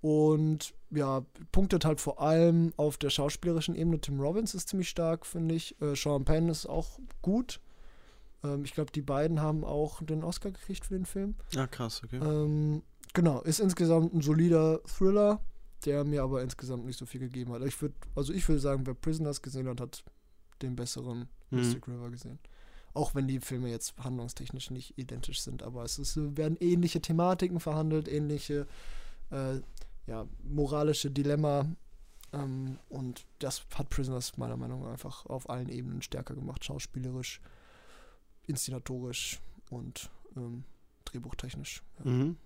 und 0.00 0.74
ja, 0.90 1.24
punktet 1.52 1.84
halt 1.84 2.00
vor 2.00 2.20
allem 2.20 2.72
auf 2.76 2.98
der 2.98 3.10
schauspielerischen 3.10 3.74
Ebene. 3.76 4.00
Tim 4.00 4.20
Robbins 4.20 4.54
ist 4.54 4.68
ziemlich 4.68 4.88
stark, 4.88 5.24
finde 5.24 5.54
ich. 5.54 5.80
Äh, 5.80 5.94
Sean 5.94 6.24
Penn 6.24 6.48
ist 6.48 6.66
auch 6.66 6.98
gut. 7.22 7.60
Ähm, 8.42 8.64
ich 8.64 8.72
glaube, 8.74 8.90
die 8.92 9.00
beiden 9.02 9.40
haben 9.40 9.64
auch 9.64 10.02
den 10.02 10.24
Oscar 10.24 10.50
gekriegt 10.50 10.84
für 10.86 10.94
den 10.94 11.06
Film. 11.06 11.36
Ah, 11.56 11.66
krass, 11.68 12.02
okay. 12.04 12.16
Ähm, 12.18 12.82
genau, 13.14 13.40
ist 13.42 13.60
insgesamt 13.60 14.12
ein 14.12 14.22
solider 14.22 14.80
Thriller, 14.84 15.40
der 15.86 16.04
mir 16.04 16.22
aber 16.22 16.42
insgesamt 16.42 16.84
nicht 16.86 16.98
so 16.98 17.06
viel 17.06 17.20
gegeben 17.20 17.52
hat. 17.52 17.62
Ich 17.62 17.80
würde, 17.80 17.94
also 18.14 18.32
ich 18.32 18.48
würde 18.48 18.60
sagen, 18.60 18.86
wer 18.86 18.94
Prisoners 18.94 19.42
gesehen 19.42 19.68
hat, 19.68 19.80
hat 19.80 20.04
den 20.62 20.76
besseren 20.76 21.28
Mhm. 21.50 21.58
Mystic 21.58 21.86
River 21.86 22.10
gesehen. 22.10 22.38
Auch 22.94 23.14
wenn 23.14 23.28
die 23.28 23.40
Filme 23.40 23.70
jetzt 23.70 23.96
handlungstechnisch 23.98 24.70
nicht 24.70 24.98
identisch 24.98 25.40
sind, 25.40 25.62
aber 25.62 25.82
es 25.84 25.98
ist, 25.98 26.16
werden 26.36 26.56
ähnliche 26.60 27.00
Thematiken 27.00 27.60
verhandelt, 27.60 28.08
ähnliche 28.08 28.66
äh, 29.30 29.60
ja, 30.06 30.26
moralische 30.42 31.10
Dilemma. 31.10 31.66
Ähm, 32.32 32.78
und 32.88 33.26
das 33.38 33.64
hat 33.74 33.90
Prisoners 33.90 34.36
meiner 34.38 34.56
Meinung 34.56 34.82
nach 34.82 34.92
einfach 34.92 35.26
auf 35.26 35.48
allen 35.50 35.68
Ebenen 35.68 36.02
stärker 36.02 36.34
gemacht, 36.34 36.64
schauspielerisch, 36.64 37.40
inszenatorisch 38.46 39.40
und 39.70 40.10
ähm, 40.36 40.64
drehbuchtechnisch. 41.04 41.82
Ja. 42.04 42.10
Mhm. 42.10 42.36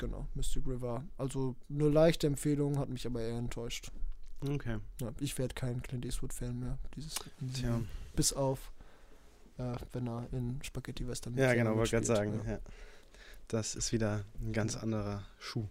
Genau, 0.00 0.26
Mystic 0.34 0.66
River. 0.66 1.04
Also 1.18 1.54
eine 1.68 1.88
leichte 1.90 2.26
Empfehlung, 2.26 2.78
hat 2.78 2.88
mich 2.88 3.06
aber 3.06 3.20
eher 3.20 3.36
enttäuscht. 3.36 3.92
Okay. 4.40 4.78
Ja, 4.98 5.12
ich 5.20 5.36
werde 5.38 5.54
kein 5.54 5.82
Clint 5.82 6.06
Eastwood-Fan 6.06 6.58
mehr. 6.58 6.78
Dieses, 6.96 7.16
Tja. 7.52 7.82
Bis 8.16 8.32
auf, 8.32 8.72
äh, 9.58 9.74
wenn 9.92 10.08
er 10.08 10.26
in 10.32 10.58
Spaghetti 10.62 11.06
Western 11.06 11.36
Ja, 11.36 11.52
genau, 11.52 11.76
wollte 11.76 11.90
gerade 11.90 12.06
mitspielt, 12.08 12.32
sagen. 12.34 12.40
ja. 12.46 12.52
Ja. 12.54 12.58
Das 13.48 13.74
ist 13.74 13.92
wieder 13.92 14.24
ein 14.40 14.54
ganz 14.54 14.74
anderer 14.76 15.22
Schuh. 15.38 15.66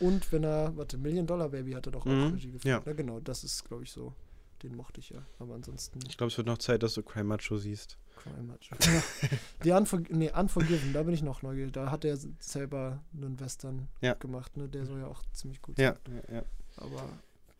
Und 0.00 0.32
wenn 0.32 0.44
er, 0.44 0.74
warte, 0.76 0.96
Million 0.96 1.26
Dollar 1.26 1.50
Baby 1.50 1.72
hat 1.72 1.84
er 1.86 1.92
doch 1.92 2.06
auch 2.06 2.10
Mhm, 2.10 2.32
Regie 2.32 2.52
geführt. 2.52 2.64
ja. 2.64 2.82
Ja, 2.86 2.92
genau, 2.94 3.20
das 3.20 3.44
ist, 3.44 3.64
glaube 3.66 3.82
ich, 3.84 3.92
so. 3.92 4.14
Den 4.62 4.74
mochte 4.76 5.00
ich 5.00 5.10
ja. 5.10 5.22
Aber 5.38 5.54
ansonsten 5.54 6.00
Ich 6.08 6.16
glaube, 6.16 6.30
es 6.32 6.36
wird 6.36 6.46
noch 6.46 6.58
Zeit, 6.58 6.82
dass 6.82 6.94
du 6.94 7.02
Cry 7.02 7.22
Macho 7.22 7.56
siehst. 7.58 7.96
Cry 8.16 8.42
Much. 8.42 8.70
Ja. 8.70 9.02
Die 9.64 9.70
Unfor 9.70 10.00
nee, 10.08 10.30
Unforgiven, 10.32 10.92
da 10.92 11.04
bin 11.04 11.14
ich 11.14 11.22
noch 11.22 11.42
neugierig. 11.42 11.72
Da 11.72 11.90
hat 11.90 12.04
er 12.04 12.18
selber 12.40 13.00
einen 13.14 13.38
Western 13.38 13.88
Ja. 14.00 14.14
gemacht, 14.14 14.56
ne? 14.56 14.68
Der 14.68 14.84
soll 14.86 14.98
ja 15.00 15.06
auch 15.06 15.22
ziemlich 15.32 15.62
gut 15.62 15.78
Ja, 15.78 15.94
sein. 16.04 16.22
ja, 16.28 16.34
ja. 16.36 16.42
Aber 16.78 17.08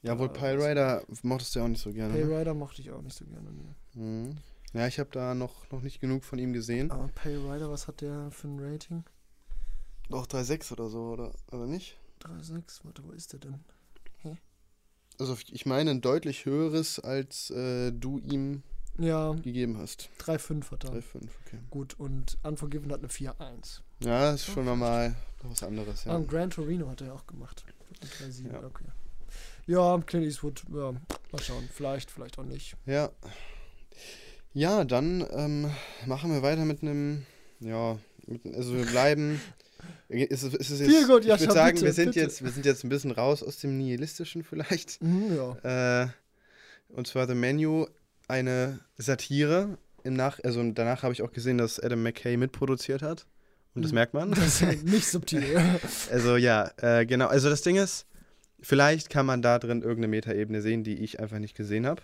Ja, 0.03 0.19
wohl 0.19 0.29
Pile 0.29 0.59
Rider 0.59 1.05
mochtest 1.23 1.55
du 1.55 1.61
ja 1.61 1.65
auch 1.65 1.69
nicht 1.69 1.81
so 1.83 1.93
gerne. 1.93 2.13
Pay 2.15 2.25
Ne? 2.25 2.41
Rider 2.41 2.55
mochte 2.55 2.81
ich 2.83 2.91
auch 2.91 3.03
nicht 3.03 3.17
so 3.17 3.25
gerne. 3.25 3.51
Nee. 3.53 4.01
Mhm. 4.03 4.37
Ja, 4.73 4.87
ich 4.89 4.99
habe 4.99 5.11
da 5.13 5.35
noch, 5.35 5.71
noch 5.71 5.81
nicht 5.83 6.01
genug 6.01 6.25
von 6.25 6.39
ihm 6.41 6.53
gesehen. 6.53 6.91
Aber 6.91 7.07
Pay 7.09 7.37
Rider, 7.37 7.71
was 7.71 7.87
hat 7.87 8.01
der 8.01 8.31
für 8.33 8.49
ein 8.49 8.59
Rating? 8.59 9.05
Doch 10.11 10.27
3,6 10.27 10.73
oder 10.73 10.89
so, 10.89 11.11
oder, 11.13 11.33
oder 11.53 11.67
nicht? 11.67 11.99
3,6, 12.23 12.85
warte, 12.85 13.05
wo 13.05 13.13
ist 13.13 13.33
der 13.33 13.41
denn? 13.41 13.65
Also 15.19 15.37
ich 15.51 15.67
meine 15.67 15.91
ein 15.91 16.01
deutlich 16.01 16.45
höheres, 16.45 17.01
als 17.01 17.51
äh, 17.51 17.91
du 17.93 18.19
ihm 18.19 18.63
Ja, 18.99 19.33
gegeben 19.33 19.79
hast. 19.79 20.09
3,5 20.21 20.71
hat 20.71 20.85
er. 20.85 20.91
3,5, 20.93 21.03
okay. 21.47 21.59
Gut, 21.71 21.95
und 21.99 22.39
Unforgiven 22.43 22.91
hat 22.93 23.01
eine 23.01 23.09
4,1. 23.09 23.81
Ja, 24.05 24.33
ist 24.33 24.47
schon 24.47 24.65
nochmal 24.65 25.17
noch 25.43 25.51
was 25.51 25.63
anderes, 25.63 26.07
Ah, 26.07 26.11
ja. 26.11 26.17
und 26.17 26.29
Gran 26.29 26.51
Torino 26.51 26.89
hat 26.89 27.01
er 27.01 27.09
ja 27.09 27.13
auch 27.15 27.27
gemacht. 27.27 27.65
Mit 27.91 28.11
3,7, 28.11 28.53
Ja. 28.53 28.63
okay. 28.65 28.85
Ja, 29.67 29.99
Clint 30.07 30.25
Eastwood, 30.25 30.63
ja, 30.73 30.93
mal 30.93 31.43
schauen. 31.43 31.69
Vielleicht, 31.73 32.11
vielleicht 32.11 32.39
auch 32.39 32.45
nicht. 32.45 32.77
Ja. 32.87 33.11
Ja, 34.55 34.85
dann 34.85 35.27
ähm, 35.33 35.71
machen 36.07 36.33
wir 36.33 36.43
weiter 36.43 36.65
mit 36.65 36.83
einem, 36.83 37.27
ja, 37.61 37.99
mit, 38.27 38.47
also 38.55 38.75
wir 38.77 38.87
bleiben. 38.87 39.41
Ist, 40.09 40.43
es- 40.43 40.55
ist 40.55 40.71
es 40.71 40.81
jetzt, 40.81 41.07
gut, 41.09 41.21
ich 41.23 41.27
Jascha, 41.29 41.43
würde 41.43 41.53
sagen, 41.55 41.75
bitte, 41.75 41.87
wir 41.87 41.93
sind 41.93 42.07
bitte. 42.07 42.21
jetzt, 42.21 42.43
wir 42.45 42.51
sind 42.51 42.67
jetzt 42.67 42.85
ein 42.85 42.89
bisschen 42.89 43.11
raus 43.11 43.43
aus 43.43 43.59
dem 43.59 43.77
Nihilistischen 43.79 44.43
vielleicht. 44.45 45.03
Mhm, 45.03 45.37
ja. 45.37 46.03
Äh, 46.05 46.09
Und 46.89 47.07
zwar 47.07 47.27
The 47.27 47.35
Menu, 47.35 47.87
eine 48.29 48.81
Satire. 48.97 49.77
Im 50.05 50.15
Nach 50.15 50.39
also 50.43 50.63
danach 50.73 51.03
habe 51.03 51.13
ich 51.13 51.23
auch 51.23 51.33
gesehen, 51.33 51.59
dass 51.59 51.79
Adam 51.79 52.03
McKay 52.03 52.37
mitproduziert 52.39 53.03
hat. 53.03 53.27
Und 53.75 53.83
das 53.83 53.93
Mhm. 53.93 53.97
merkt 53.97 54.15
man. 54.15 54.31
Das 54.33 54.63
ist 54.63 54.85
nicht 54.85 55.07
subtil. 55.07 55.61
Also 56.11 56.37
ja, 56.37 56.71
äh, 56.79 57.05
genau. 57.05 57.27
Also 57.27 57.51
das 57.51 57.61
Ding 57.63 57.77
ist, 57.77 58.07
vielleicht 58.61 59.11
kann 59.11 59.27
man 59.27 59.43
da 59.43 59.59
drin 59.59 59.83
irgendeine 59.83 60.09
Metaebene 60.09 60.63
sehen, 60.63 60.83
die 60.85 60.95
ich 60.95 61.21
einfach 61.21 61.39
nicht 61.39 61.55
gesehen 61.57 61.87
habe. 61.87 62.01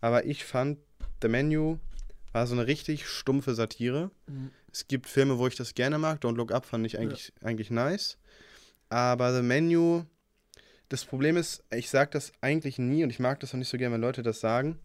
Aber 0.00 0.24
ich 0.26 0.44
fand, 0.44 0.78
The 1.22 1.28
Menu 1.28 1.78
war 2.32 2.46
so 2.46 2.54
eine 2.54 2.66
richtig 2.66 3.06
stumpfe 3.06 3.54
Satire. 3.54 4.10
Mhm. 4.26 4.50
Es 4.76 4.86
gibt 4.86 5.08
Filme, 5.08 5.38
wo 5.38 5.46
ich 5.46 5.56
das 5.56 5.72
gerne 5.72 5.96
mag. 5.96 6.22
Don't 6.22 6.36
Look 6.36 6.52
Up 6.52 6.66
fand 6.66 6.84
ich 6.84 6.98
eigentlich, 6.98 7.32
eigentlich 7.42 7.70
nice. 7.70 8.18
Aber 8.90 9.34
The 9.34 9.40
Menu, 9.40 10.02
das 10.90 11.06
Problem 11.06 11.38
ist, 11.38 11.64
ich 11.70 11.88
sage 11.88 12.10
das 12.12 12.30
eigentlich 12.42 12.76
nie 12.76 13.02
und 13.02 13.08
ich 13.08 13.18
mag 13.18 13.40
das 13.40 13.54
auch 13.54 13.58
nicht 13.58 13.70
so 13.70 13.78
gerne, 13.78 13.94
wenn 13.94 14.02
Leute 14.02 14.22
das 14.22 14.40
sagen. 14.40 14.78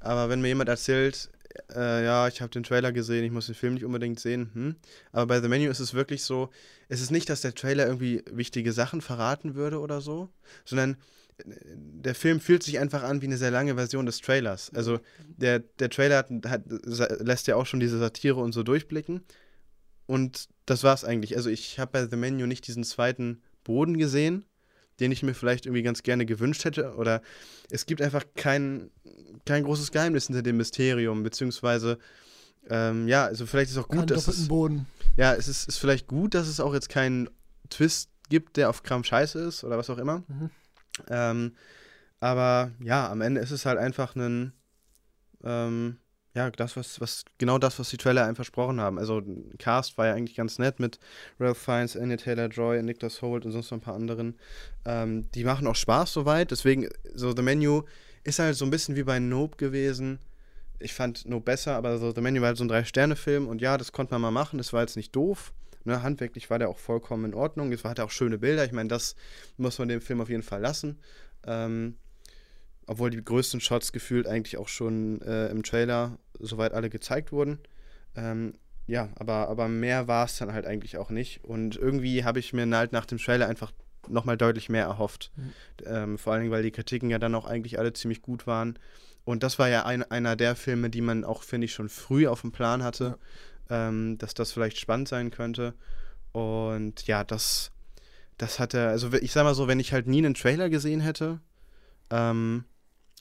Aber 0.00 0.28
wenn 0.28 0.40
mir 0.40 0.48
jemand 0.48 0.68
erzählt, 0.68 1.30
äh, 1.72 2.04
ja, 2.04 2.26
ich 2.26 2.40
habe 2.40 2.50
den 2.50 2.64
Trailer 2.64 2.90
gesehen, 2.90 3.24
ich 3.24 3.30
muss 3.30 3.46
den 3.46 3.54
Film 3.54 3.74
nicht 3.74 3.84
unbedingt 3.84 4.18
sehen. 4.18 4.50
Hm? 4.54 4.76
Aber 5.12 5.26
bei 5.28 5.40
The 5.40 5.46
Menu 5.46 5.70
ist 5.70 5.78
es 5.78 5.94
wirklich 5.94 6.24
so, 6.24 6.50
es 6.88 7.00
ist 7.00 7.12
nicht, 7.12 7.30
dass 7.30 7.40
der 7.40 7.54
Trailer 7.54 7.86
irgendwie 7.86 8.24
wichtige 8.32 8.72
Sachen 8.72 9.00
verraten 9.00 9.54
würde 9.54 9.78
oder 9.78 10.00
so, 10.00 10.30
sondern 10.64 10.96
der 11.44 12.14
Film 12.14 12.40
fühlt 12.40 12.62
sich 12.62 12.78
einfach 12.78 13.02
an 13.02 13.22
wie 13.22 13.26
eine 13.26 13.36
sehr 13.36 13.50
lange 13.50 13.74
Version 13.74 14.06
des 14.06 14.20
Trailers. 14.20 14.70
Also 14.74 15.00
der, 15.26 15.60
der 15.60 15.90
Trailer 15.90 16.18
hat, 16.18 16.30
hat, 16.46 16.62
lässt 17.20 17.46
ja 17.46 17.56
auch 17.56 17.66
schon 17.66 17.80
diese 17.80 17.98
Satire 17.98 18.40
und 18.40 18.52
so 18.52 18.62
durchblicken. 18.62 19.22
Und 20.06 20.48
das 20.66 20.84
war's 20.84 21.04
eigentlich. 21.04 21.36
Also 21.36 21.50
ich 21.50 21.78
habe 21.78 21.92
bei 21.92 22.06
The 22.06 22.16
Menu 22.16 22.46
nicht 22.46 22.66
diesen 22.66 22.84
zweiten 22.84 23.42
Boden 23.62 23.98
gesehen, 23.98 24.44
den 25.00 25.12
ich 25.12 25.22
mir 25.22 25.34
vielleicht 25.34 25.66
irgendwie 25.66 25.82
ganz 25.82 26.02
gerne 26.02 26.26
gewünscht 26.26 26.64
hätte. 26.64 26.94
Oder 26.94 27.22
es 27.70 27.86
gibt 27.86 28.02
einfach 28.02 28.24
kein, 28.34 28.90
kein 29.44 29.64
großes 29.64 29.92
Geheimnis 29.92 30.26
hinter 30.26 30.42
dem 30.42 30.56
Mysterium, 30.56 31.22
beziehungsweise 31.22 31.98
ähm, 32.70 33.08
ja, 33.08 33.24
also 33.24 33.46
vielleicht 33.46 33.70
ist 33.70 33.78
auch 33.78 33.88
gut, 33.88 34.10
dass 34.10 34.24
doppelten 34.24 34.42
es, 34.42 34.48
Boden. 34.48 34.86
ja, 35.16 35.34
es 35.34 35.48
ist, 35.48 35.68
ist 35.68 35.78
vielleicht 35.78 36.06
gut, 36.06 36.34
dass 36.34 36.48
es 36.48 36.60
auch 36.60 36.74
jetzt 36.74 36.88
keinen 36.88 37.30
Twist 37.70 38.10
gibt, 38.28 38.56
der 38.56 38.68
auf 38.68 38.82
Kram 38.82 39.04
scheiße 39.04 39.38
ist 39.38 39.64
oder 39.64 39.78
was 39.78 39.88
auch 39.88 39.98
immer. 39.98 40.22
Mhm. 40.28 40.50
Ähm, 41.10 41.54
aber 42.20 42.72
ja, 42.80 43.10
am 43.10 43.20
Ende 43.20 43.40
ist 43.40 43.50
es 43.50 43.66
halt 43.66 43.78
einfach 43.78 44.16
ein, 44.16 44.52
ähm, 45.44 45.98
ja, 46.34 46.50
das, 46.50 46.76
was, 46.76 47.00
was, 47.00 47.24
genau 47.38 47.58
das, 47.58 47.78
was 47.78 47.90
die 47.90 47.96
Trailer 47.96 48.24
einem 48.24 48.36
versprochen 48.36 48.80
haben. 48.80 48.98
Also, 48.98 49.22
Cast 49.58 49.98
war 49.98 50.06
ja 50.06 50.14
eigentlich 50.14 50.36
ganz 50.36 50.58
nett 50.58 50.78
mit 50.78 50.98
Ralph 51.40 51.58
Fiennes, 51.58 51.96
Anya 51.96 52.16
Taylor-Joy, 52.16 52.82
Nicholas 52.82 53.22
Holt 53.22 53.44
und 53.44 53.52
sonst 53.52 53.70
noch 53.70 53.78
ein 53.78 53.82
paar 53.82 53.94
anderen. 53.94 54.36
Ähm, 54.84 55.30
die 55.32 55.44
machen 55.44 55.66
auch 55.66 55.74
Spaß 55.74 56.12
soweit, 56.12 56.50
deswegen, 56.50 56.88
so 57.14 57.34
The 57.34 57.42
Menu 57.42 57.82
ist 58.24 58.38
halt 58.38 58.56
so 58.56 58.64
ein 58.64 58.70
bisschen 58.70 58.94
wie 58.96 59.04
bei 59.04 59.18
Nope 59.18 59.56
gewesen. 59.56 60.18
Ich 60.80 60.92
fand 60.92 61.26
Nope 61.26 61.44
besser, 61.44 61.74
aber 61.76 61.98
so 61.98 62.12
The 62.14 62.20
Menu 62.20 62.40
war 62.40 62.48
halt 62.48 62.58
so 62.58 62.64
ein 62.64 62.68
Drei-Sterne-Film 62.68 63.48
und 63.48 63.60
ja, 63.60 63.76
das 63.76 63.92
konnte 63.92 64.14
man 64.14 64.20
mal 64.22 64.30
machen, 64.30 64.58
das 64.58 64.72
war 64.72 64.82
jetzt 64.82 64.96
nicht 64.96 65.16
doof. 65.16 65.52
Ne, 65.88 66.02
handwerklich 66.02 66.50
war 66.50 66.58
der 66.58 66.68
auch 66.68 66.76
vollkommen 66.76 67.24
in 67.24 67.34
Ordnung. 67.34 67.72
Es 67.72 67.82
hatte 67.82 68.04
auch 68.04 68.10
schöne 68.10 68.36
Bilder. 68.36 68.62
Ich 68.66 68.72
meine, 68.72 68.90
das 68.90 69.16
muss 69.56 69.78
man 69.78 69.88
dem 69.88 70.02
Film 70.02 70.20
auf 70.20 70.28
jeden 70.28 70.42
Fall 70.42 70.60
lassen. 70.60 70.98
Ähm, 71.46 71.96
obwohl 72.86 73.08
die 73.08 73.24
größten 73.24 73.58
Shots 73.58 73.90
gefühlt 73.90 74.26
eigentlich 74.26 74.58
auch 74.58 74.68
schon 74.68 75.22
äh, 75.22 75.48
im 75.48 75.62
Trailer 75.62 76.18
soweit 76.38 76.74
alle 76.74 76.90
gezeigt 76.90 77.32
wurden. 77.32 77.58
Ähm, 78.16 78.52
ja, 78.86 79.08
aber, 79.14 79.48
aber 79.48 79.68
mehr 79.68 80.08
war 80.08 80.26
es 80.26 80.36
dann 80.36 80.52
halt 80.52 80.66
eigentlich 80.66 80.98
auch 80.98 81.08
nicht. 81.08 81.42
Und 81.42 81.76
irgendwie 81.76 82.22
habe 82.22 82.38
ich 82.38 82.52
mir 82.52 82.68
halt 82.76 82.92
nach 82.92 83.06
dem 83.06 83.16
Trailer 83.16 83.48
einfach 83.48 83.72
nochmal 84.08 84.36
deutlich 84.36 84.68
mehr 84.68 84.84
erhofft. 84.84 85.32
Mhm. 85.36 85.52
Ähm, 85.86 86.18
vor 86.18 86.34
allen 86.34 86.42
Dingen, 86.42 86.52
weil 86.52 86.62
die 86.62 86.70
Kritiken 86.70 87.08
ja 87.08 87.18
dann 87.18 87.34
auch 87.34 87.46
eigentlich 87.46 87.78
alle 87.78 87.94
ziemlich 87.94 88.20
gut 88.20 88.46
waren. 88.46 88.78
Und 89.24 89.42
das 89.42 89.58
war 89.58 89.70
ja 89.70 89.86
ein, 89.86 90.02
einer 90.10 90.36
der 90.36 90.54
Filme, 90.54 90.90
die 90.90 91.00
man 91.00 91.24
auch, 91.24 91.44
finde 91.44 91.64
ich, 91.64 91.72
schon 91.72 91.88
früh 91.88 92.26
auf 92.26 92.42
dem 92.42 92.52
Plan 92.52 92.82
hatte, 92.82 93.18
ähm, 93.70 94.18
dass 94.18 94.34
das 94.34 94.52
vielleicht 94.52 94.78
spannend 94.78 95.08
sein 95.08 95.30
könnte. 95.30 95.74
Und 96.32 97.06
ja, 97.06 97.24
das, 97.24 97.70
das 98.36 98.58
hatte, 98.58 98.88
also 98.88 99.12
ich 99.14 99.32
sag 99.32 99.44
mal 99.44 99.54
so, 99.54 99.68
wenn 99.68 99.80
ich 99.80 99.92
halt 99.92 100.06
nie 100.06 100.18
einen 100.18 100.34
Trailer 100.34 100.70
gesehen 100.70 101.00
hätte, 101.00 101.40
ähm, 102.10 102.64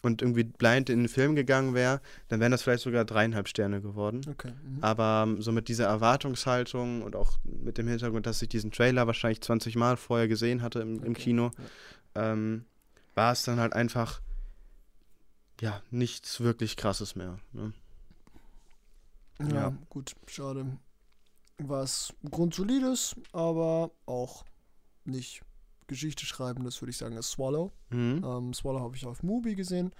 und 0.03 0.21
irgendwie 0.21 0.43
blind 0.43 0.89
in 0.89 0.99
den 0.99 1.07
Film 1.09 1.35
gegangen 1.35 1.73
wäre, 1.73 2.01
dann 2.27 2.39
wären 2.39 2.51
das 2.51 2.61
vielleicht 2.61 2.83
sogar 2.83 3.03
dreieinhalb 3.05 3.47
Sterne 3.47 3.81
geworden. 3.81 4.21
Okay. 4.29 4.51
Mhm. 4.51 4.83
Aber 4.83 5.25
ähm, 5.27 5.41
so 5.41 5.51
mit 5.51 5.67
dieser 5.67 5.85
Erwartungshaltung 5.85 7.01
und 7.01 7.15
auch 7.15 7.37
mit 7.43 7.77
dem 7.77 7.87
Hintergrund, 7.87 8.25
dass 8.25 8.41
ich 8.41 8.49
diesen 8.49 8.71
Trailer 8.71 9.07
wahrscheinlich 9.07 9.41
20 9.41 9.75
Mal 9.75 9.97
vorher 9.97 10.27
gesehen 10.27 10.61
hatte 10.61 10.79
im, 10.79 11.03
im 11.03 11.11
Okay, 11.11 11.23
Kino, 11.23 11.51
ähm, 12.15 12.65
war 13.15 13.31
es 13.31 13.43
dann 13.43 13.59
halt 13.59 13.73
einfach, 13.73 14.21
ja, 15.61 15.81
nichts 15.89 16.39
wirklich 16.41 16.77
krasses 16.77 17.15
mehr. 17.15 17.39
Ne? 17.51 17.73
Ja, 19.39 19.47
Ja. 19.53 19.77
gut, 19.89 20.15
schade. 20.27 20.77
Was 21.59 22.13
grundsolides, 22.29 23.15
aber 23.31 23.91
auch 24.05 24.45
nicht 25.05 25.41
Geschichte 25.87 26.25
schreibendes, 26.25 26.81
würde 26.81 26.91
ich 26.91 26.97
sagen, 26.97 27.17
ist 27.17 27.31
Swallow. 27.31 27.71
Mhm. 27.89 28.21
Ähm, 28.23 28.53
Swallow 28.53 28.81
habe 28.81 28.95
ich 28.95 29.05
auf 29.05 29.23
Mubi 29.23 29.55
gesehen. 29.55 29.91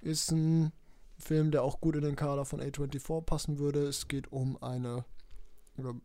Ist 0.00 0.30
ein 0.30 0.72
Film, 1.18 1.50
der 1.50 1.62
auch 1.62 1.80
gut 1.80 1.96
in 1.96 2.02
den 2.02 2.16
Kader 2.16 2.44
von 2.44 2.60
A24 2.60 3.22
passen 3.22 3.58
würde. 3.58 3.86
Es 3.86 4.06
geht 4.08 4.30
um 4.32 4.62
eine 4.62 5.04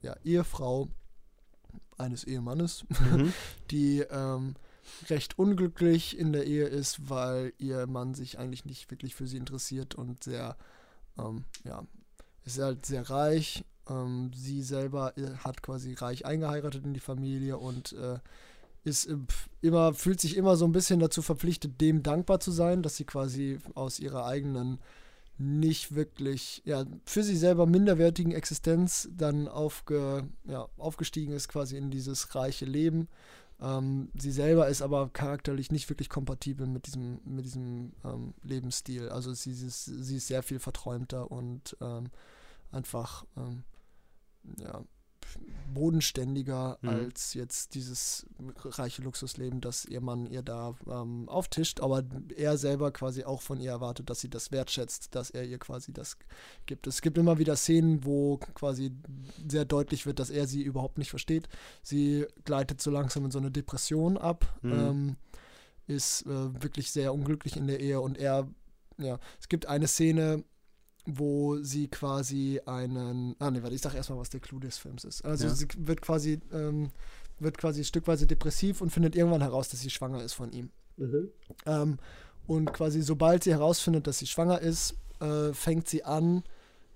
ja, 0.02 0.16
Ehefrau 0.24 0.88
eines 1.98 2.24
Ehemannes, 2.24 2.86
Mhm. 2.90 3.34
die 3.72 4.00
ähm, 4.10 4.56
recht 5.10 5.38
unglücklich 5.38 6.18
in 6.18 6.32
der 6.34 6.46
Ehe 6.46 6.66
ist, 6.66 7.10
weil 7.10 7.54
ihr 7.58 7.86
Mann 7.88 8.14
sich 8.14 8.40
eigentlich 8.40 8.66
nicht 8.66 8.90
wirklich 8.90 9.16
für 9.16 9.28
sie 9.28 9.38
interessiert 9.38 9.96
und 9.96 10.24
sehr, 10.24 10.58
ähm, 11.18 11.44
ja, 11.64 11.84
ist 12.46 12.60
halt 12.60 12.86
sehr 12.86 13.10
reich. 13.10 13.66
Ähm, 13.90 14.32
sie 14.34 14.62
selber 14.62 15.18
äh, 15.18 15.36
hat 15.44 15.62
quasi 15.62 15.94
reich 15.94 16.26
eingeheiratet 16.26 16.86
in 16.86 16.94
die 16.94 17.00
Familie 17.00 17.58
und 17.58 17.94
äh, 17.94 18.20
ist 18.84 19.06
im- 19.06 19.28
immer, 19.62 19.94
fühlt 19.94 20.20
sich 20.22 20.38
immer 20.38 20.56
so 20.56 20.66
ein 20.66 20.72
bisschen 20.72 21.00
dazu 21.00 21.22
verpflichtet, 21.22 21.82
dem 21.82 22.04
dankbar 22.04 22.40
zu 22.40 22.52
sein, 22.52 22.84
dass 22.84 22.96
sie 22.96 23.06
quasi 23.06 23.60
aus 23.74 24.00
ihrer 24.00 24.26
eigenen 24.26 24.80
nicht 25.38 25.94
wirklich, 25.94 26.62
ja, 26.66 26.86
für 27.06 27.22
sie 27.22 27.36
selber 27.36 27.66
minderwertigen 27.66 28.32
Existenz 28.32 29.10
dann 29.12 29.48
aufge, 29.50 30.24
ja, 30.46 30.68
aufgestiegen 30.78 31.34
ist 31.34 31.50
quasi 31.50 31.76
in 31.76 31.92
dieses 31.92 32.36
reiche 32.36 32.66
Leben. 32.66 33.10
Ähm, 33.62 34.10
sie 34.18 34.32
selber 34.32 34.68
ist 34.70 34.82
aber 34.82 35.10
charakterlich 35.10 35.72
nicht 35.72 35.90
wirklich 35.90 36.10
kompatibel 36.10 36.68
mit 36.68 36.88
diesem, 36.88 37.20
mit 37.26 37.46
diesem 37.46 37.92
ähm, 38.06 38.34
Lebensstil. 38.44 39.10
Also 39.10 39.34
sie, 39.34 39.52
ist, 39.52 39.86
sie 39.86 40.18
ist 40.18 40.28
sehr 40.28 40.44
viel 40.44 40.60
verträumter 40.60 41.30
und 41.32 41.76
ähm, 41.82 42.06
einfach 42.76 43.26
ähm, 43.38 43.64
ja, 44.60 44.84
bodenständiger 45.74 46.78
Mhm. 46.82 46.90
als 46.90 47.34
jetzt 47.34 47.74
dieses 47.76 48.26
reiche 48.64 49.02
Luxusleben, 49.02 49.60
das 49.60 49.86
ihr 49.86 50.02
Mann 50.02 50.28
ihr 50.28 50.42
da 50.44 50.76
ähm, 50.88 51.28
auftischt, 51.28 51.82
aber 51.82 52.04
er 52.36 52.58
selber 52.58 52.92
quasi 52.92 53.24
auch 53.24 53.42
von 53.42 53.60
ihr 53.60 53.72
erwartet, 53.72 54.10
dass 54.10 54.20
sie 54.22 54.30
das 54.30 54.52
wertschätzt, 54.52 55.16
dass 55.16 55.32
er 55.32 55.44
ihr 55.46 55.58
quasi 55.58 55.92
das 55.94 56.18
gibt. 56.66 56.88
Es 56.88 57.02
gibt 57.02 57.18
immer 57.18 57.38
wieder 57.40 57.56
Szenen, 57.56 58.06
wo 58.06 58.38
quasi 58.38 58.92
sehr 59.50 59.66
deutlich 59.66 60.06
wird, 60.06 60.20
dass 60.20 60.30
er 60.30 60.48
sie 60.48 60.62
überhaupt 60.62 60.98
nicht 60.98 61.10
versteht. 61.10 61.50
Sie 61.84 62.26
gleitet 62.46 62.82
so 62.82 62.92
langsam 62.92 63.26
in 63.26 63.32
so 63.32 63.40
eine 63.40 63.52
Depression 63.52 64.18
ab, 64.18 64.58
Mhm. 64.62 64.72
ähm, 64.72 65.16
ist 65.88 66.26
äh, 66.26 66.64
wirklich 66.64 66.92
sehr 66.92 67.14
unglücklich 67.14 67.58
in 67.58 67.68
der 67.68 67.80
Ehe 67.80 68.00
und 68.02 68.18
er, 68.18 68.48
ja, 68.98 69.20
es 69.40 69.50
gibt 69.50 69.66
eine 69.68 69.88
Szene, 69.88 70.44
wo 71.06 71.58
sie 71.62 71.88
quasi 71.88 72.60
einen. 72.66 73.36
Ah, 73.40 73.52
nee, 73.52 73.62
warte, 73.62 73.76
ich 73.76 73.82
sag 73.82 73.94
erstmal, 73.94 74.20
was 74.20 74.30
der 74.30 74.40
Clou 74.40 74.60
des 74.60 74.78
Films 74.78 75.04
ist. 75.04 75.24
Also 75.24 75.46
Ja. 75.48 75.54
sie 75.54 75.68
wird 75.78 76.02
quasi, 76.02 76.40
ähm, 76.52 76.90
wird 77.40 77.58
quasi 77.58 77.84
stückweise 77.84 78.26
depressiv 78.28 78.82
und 78.82 78.90
findet 78.92 79.16
irgendwann 79.16 79.42
heraus, 79.42 79.70
dass 79.70 79.82
sie 79.82 79.90
schwanger 79.90 80.24
ist 80.24 80.34
von 80.34 80.52
ihm. 80.52 80.70
Ähm, 81.66 81.98
und 82.48 82.72
quasi, 82.74 83.02
sobald 83.02 83.44
sie 83.44 83.52
herausfindet, 83.52 84.08
dass 84.08 84.20
sie 84.20 84.28
schwanger 84.28 84.60
ist, 84.62 84.96
äh, 85.20 85.54
fängt 85.54 85.88
sie 85.88 86.04
an, 86.04 86.44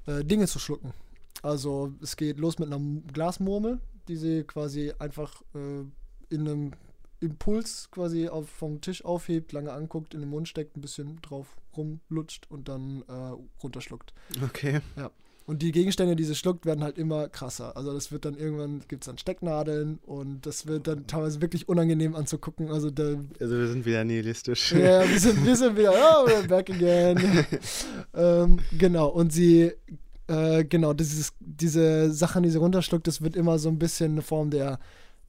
äh, 0.07 0.23
Dinge 0.23 0.47
zu 0.47 0.59
schlucken. 0.59 0.93
Also 1.41 1.93
es 2.01 2.15
geht 2.17 2.37
los 2.39 2.59
mit 2.59 2.71
einer 2.71 3.01
Glasmurmel, 3.13 3.79
die 4.07 4.15
sie 4.17 4.43
quasi 4.43 4.93
einfach 4.99 5.41
äh, 5.55 5.81
in 6.33 6.47
einem 6.47 6.71
Impuls 7.19 7.89
quasi 7.91 8.27
auf, 8.29 8.49
vom 8.49 8.81
Tisch 8.81 9.03
aufhebt, 9.03 9.51
lange 9.51 9.71
anguckt, 9.73 10.13
in 10.13 10.21
den 10.21 10.29
Mund 10.29 10.47
steckt, 10.47 10.77
ein 10.77 10.81
bisschen 10.81 11.21
drauf 11.21 11.55
rumlutscht 11.75 12.49
und 12.49 12.67
dann 12.69 13.03
äh, 13.07 13.13
runterschluckt. 13.61 14.13
Okay. 14.43 14.81
Und 15.49 15.63
die 15.63 15.71
Gegenstände, 15.71 16.15
die 16.15 16.25
sie 16.25 16.35
schluckt, 16.35 16.67
werden 16.67 16.83
halt 16.83 16.99
immer 16.99 17.27
krasser. 17.27 17.75
Also 17.75 17.91
das 17.91 18.11
wird 18.11 18.23
dann 18.23 18.37
irgendwann, 18.37 18.83
gibt 18.87 19.03
es 19.03 19.07
dann 19.07 19.17
Stecknadeln 19.17 19.97
und 20.05 20.45
das 20.45 20.67
wird 20.67 20.85
dann 20.85 21.07
teilweise 21.07 21.41
wirklich 21.41 21.67
unangenehm 21.67 22.15
anzugucken. 22.15 22.69
Also 22.69 22.91
da 22.91 23.15
Also 23.39 23.57
wir 23.57 23.67
sind 23.67 23.83
wieder 23.83 24.03
nihilistisch. 24.03 24.73
ja, 24.73 25.09
wir 25.09 25.19
sind, 25.19 25.43
wir 25.43 25.55
sind 25.55 25.75
wieder, 25.75 25.91
oh, 25.91 26.27
we're 26.27 26.47
back 26.47 26.69
again. 26.69 27.45
ähm, 28.13 28.59
genau, 28.77 29.07
und 29.07 29.33
sie, 29.33 29.71
äh, 30.27 30.63
genau, 30.65 30.93
dieses, 30.93 31.33
diese 31.39 32.13
Sachen, 32.13 32.43
die 32.43 32.51
sie 32.51 32.59
runterschluckt, 32.59 33.07
das 33.07 33.23
wird 33.23 33.35
immer 33.35 33.57
so 33.57 33.69
ein 33.69 33.79
bisschen 33.79 34.11
eine 34.11 34.21
Form 34.21 34.51
der 34.51 34.77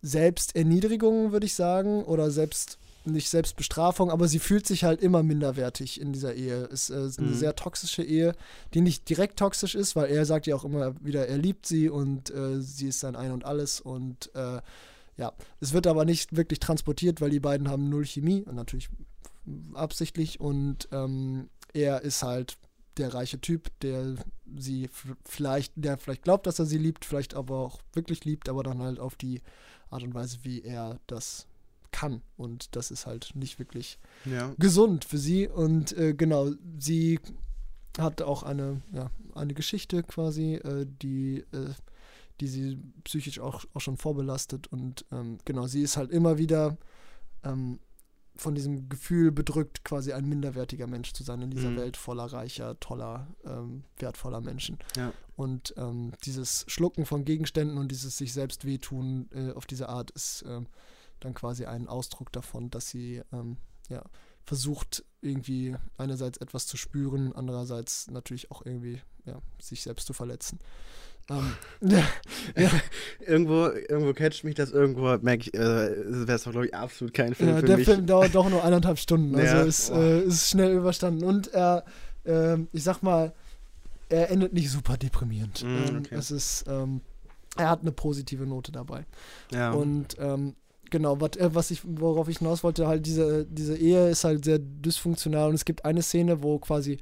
Selbsterniedrigung, 0.03 1.33
würde 1.33 1.47
ich 1.47 1.55
sagen, 1.55 2.05
oder 2.05 2.31
selbst, 2.31 2.79
nicht 3.05 3.31
Selbstbestrafung, 3.31 4.11
aber 4.11 4.29
sie 4.29 4.39
fühlt 4.39 4.67
sich 4.67 4.85
halt 4.85 5.01
immer 5.01 5.23
minderwertig 5.23 6.01
in 6.01 6.13
dieser 6.13 6.35
Ehe. 6.35 6.69
Es 6.73 6.91
äh, 6.91 7.07
ist 7.07 7.19
eine 7.19 7.29
Mhm. 7.29 7.35
sehr 7.35 7.55
toxische 7.57 8.03
Ehe, 8.03 8.35
die 8.75 8.83
nicht 8.83 9.09
direkt 9.09 9.39
toxisch 9.39 9.75
ist, 9.75 9.97
weil 9.97 10.11
er 10.11 10.27
sagt 10.27 10.47
ja 10.47 10.55
auch 10.55 10.65
immer 10.65 10.95
wieder, 11.05 11.27
er 11.27 11.39
liebt 11.39 11.67
sie 11.67 11.89
und 11.89 12.31
äh, 12.31 12.61
sie 12.61 12.89
ist 12.89 13.01
sein 13.01 13.17
Ein 13.17 13.33
und 13.33 13.45
Alles 13.45 13.81
und 13.81 14.31
äh, 14.35 14.61
ja, 15.17 15.33
es 15.61 15.73
wird 15.73 15.87
aber 15.87 16.05
nicht 16.05 16.37
wirklich 16.37 16.61
transportiert, 16.61 17.21
weil 17.21 17.31
die 17.31 17.41
beiden 17.41 17.69
haben 17.69 17.89
null 17.89 18.05
Chemie 18.07 18.43
und 18.43 18.55
natürlich 18.55 18.89
absichtlich 19.75 20.41
und 20.41 20.89
ähm, 20.93 21.49
er 21.73 22.03
ist 22.03 22.23
halt 22.23 22.57
der 22.97 23.15
reiche 23.15 23.41
Typ, 23.41 23.71
der 23.81 24.17
sie 24.57 24.89
vielleicht, 25.25 25.73
der 25.77 25.97
vielleicht 25.99 26.23
glaubt, 26.25 26.47
dass 26.47 26.59
er 26.59 26.67
sie 26.67 26.79
liebt, 26.79 27.05
vielleicht 27.05 27.35
aber 27.35 27.59
auch 27.59 27.81
wirklich 27.95 28.25
liebt, 28.25 28.49
aber 28.49 28.63
dann 28.63 28.83
halt 28.83 28.99
auf 28.99 29.15
die 29.15 29.41
Art 29.91 30.03
und 30.03 30.15
Weise, 30.15 30.39
wie 30.43 30.63
er 30.63 30.99
das 31.07 31.47
kann. 31.93 32.23
Und 32.37 32.77
das 32.77 32.91
ist 32.91 33.07
halt 33.07 33.33
nicht 33.35 33.59
wirklich 33.59 33.99
Ja. 34.25 34.55
gesund 34.59 35.05
für 35.05 35.19
sie. 35.19 35.49
Und 35.49 35.93
äh, 35.97 36.15
genau, 36.15 36.51
sie 36.79 37.19
hat 37.99 38.23
auch 38.23 38.43
eine, 38.45 38.81
ja, 38.93 39.11
eine 39.35 39.55
Geschichte 39.55 40.03
quasi, 40.03 40.55
äh, 40.55 40.87
die, 41.03 41.39
äh, 41.53 41.71
die 42.41 42.47
sie 42.47 42.79
psychisch 43.05 43.41
auch, 43.41 43.65
auch 43.75 43.81
schon 43.81 43.97
vorbelastet. 43.97 44.69
Und 44.69 45.05
ähm, 45.13 45.39
genau, 45.45 45.67
sie 45.67 45.83
ist 45.83 45.97
halt 45.97 46.11
immer 46.11 46.39
wieder 46.39 46.79
ähm, 47.43 47.81
von 48.41 48.55
diesem 48.55 48.89
Gefühl 48.89 49.31
bedrückt, 49.31 49.85
quasi 49.85 50.13
ein 50.13 50.25
minderwertiger 50.25 50.87
Mensch 50.87 51.13
zu 51.13 51.23
sein 51.23 51.43
in 51.43 51.51
dieser 51.51 51.71
Mhm. 51.71 51.77
Welt 51.77 51.97
voller 51.97 52.25
reicher, 52.25 52.79
toller, 52.81 53.29
ähm, 53.45 53.85
wertvoller 53.99 54.41
Menschen. 54.41 54.79
Ja. 54.97 55.13
Und 55.37 55.75
ähm, 55.77 56.13
dieses 56.25 56.65
Schlucken 56.69 57.07
von 57.07 57.25
Gegenständen 57.25 57.79
und 57.79 57.89
dieses 57.91 58.17
sich 58.17 58.33
selbst 58.33 58.65
wehtun 58.65 59.29
äh, 59.33 59.53
auf 59.53 59.67
diese 59.67 59.89
Art 59.89 60.11
ist 60.11 60.45
ähm, 60.47 60.67
dann 61.21 61.35
quasi 61.35 61.67
ein 61.67 61.87
Ausdruck 61.87 62.33
davon, 62.33 62.71
dass 62.71 62.89
sie 62.89 63.23
ähm, 63.33 63.59
ja, 63.89 64.03
versucht, 64.45 65.05
irgendwie 65.21 65.77
einerseits 65.99 66.39
etwas 66.39 66.67
zu 66.67 66.77
spüren, 66.77 67.33
andererseits 67.35 68.11
natürlich 68.11 68.51
auch 68.51 68.65
irgendwie 68.65 69.01
ja, 69.27 69.41
sich 69.61 69.83
selbst 69.83 70.07
zu 70.07 70.15
verletzen. 70.15 70.59
Ähm, 71.31 71.53
ja, 72.57 72.71
Irgendwo, 73.25 73.67
irgendwo 73.67 74.13
catcht 74.13 74.45
mich 74.45 74.57
das, 74.57 74.73
irgendwo 74.73 75.17
merke 75.19 75.43
ich, 75.45 75.55
äh, 75.55 75.59
wäre 75.61 76.33
es 76.33 76.43
doch, 76.43 76.51
glaube 76.51 76.67
ich, 76.67 76.75
absolut 76.75 77.15
kein 77.15 77.35
Film 77.35 77.51
ja, 77.51 77.63
der 77.63 77.77
mich. 77.77 77.87
Film 77.87 78.05
dauert 78.05 78.35
doch 78.35 78.51
nur 78.51 78.65
eineinhalb 78.65 78.99
Stunden, 78.99 79.35
also 79.37 79.57
Ja, 79.57 79.63
ist, 79.63 79.91
äh, 79.91 80.23
ist 80.23 80.51
schnell 80.51 80.77
überstanden. 80.77 81.25
Und 81.25 81.53
er, 81.55 81.85
ähm, 82.25 82.69
ich 82.73 82.83
sag 82.83 83.03
mal, 83.03 83.33
er 84.09 84.31
endet 84.31 84.53
nicht 84.53 84.71
super 84.71 84.97
deprimierend. 84.97 85.63
Mm, 85.63 85.67
ähm, 85.67 85.99
okay. 85.99 86.15
Es 86.17 86.33
ist, 86.33 86.65
ähm, 86.69 87.01
er 87.57 87.71
hat 87.71 87.83
eine 87.83 87.93
positive 87.93 88.47
Note 88.47 88.73
dabei. 88.73 89.07
ja. 89.53 89.71
Und 89.71 90.17
ähm, 90.19 90.55
genau, 90.91 91.21
wat, 91.21 91.37
äh, 91.37 91.55
was 91.55 91.71
ich, 91.71 91.83
worauf 91.85 92.29
ich 92.29 92.39
hinaus 92.39 92.65
wollte, 92.65 92.89
halt 92.89 93.07
diese, 93.07 93.47
diese 93.47 93.77
Ehe 93.77 94.09
ist 94.11 94.25
halt 94.25 94.45
sehr 94.45 94.59
dysfunktional 94.59 95.49
und 95.49 95.55
es 95.55 95.65
gibt 95.65 95.85
eine 95.85 96.03
Szene, 96.03 96.43
wo 96.43 96.59
quasi 96.59 96.99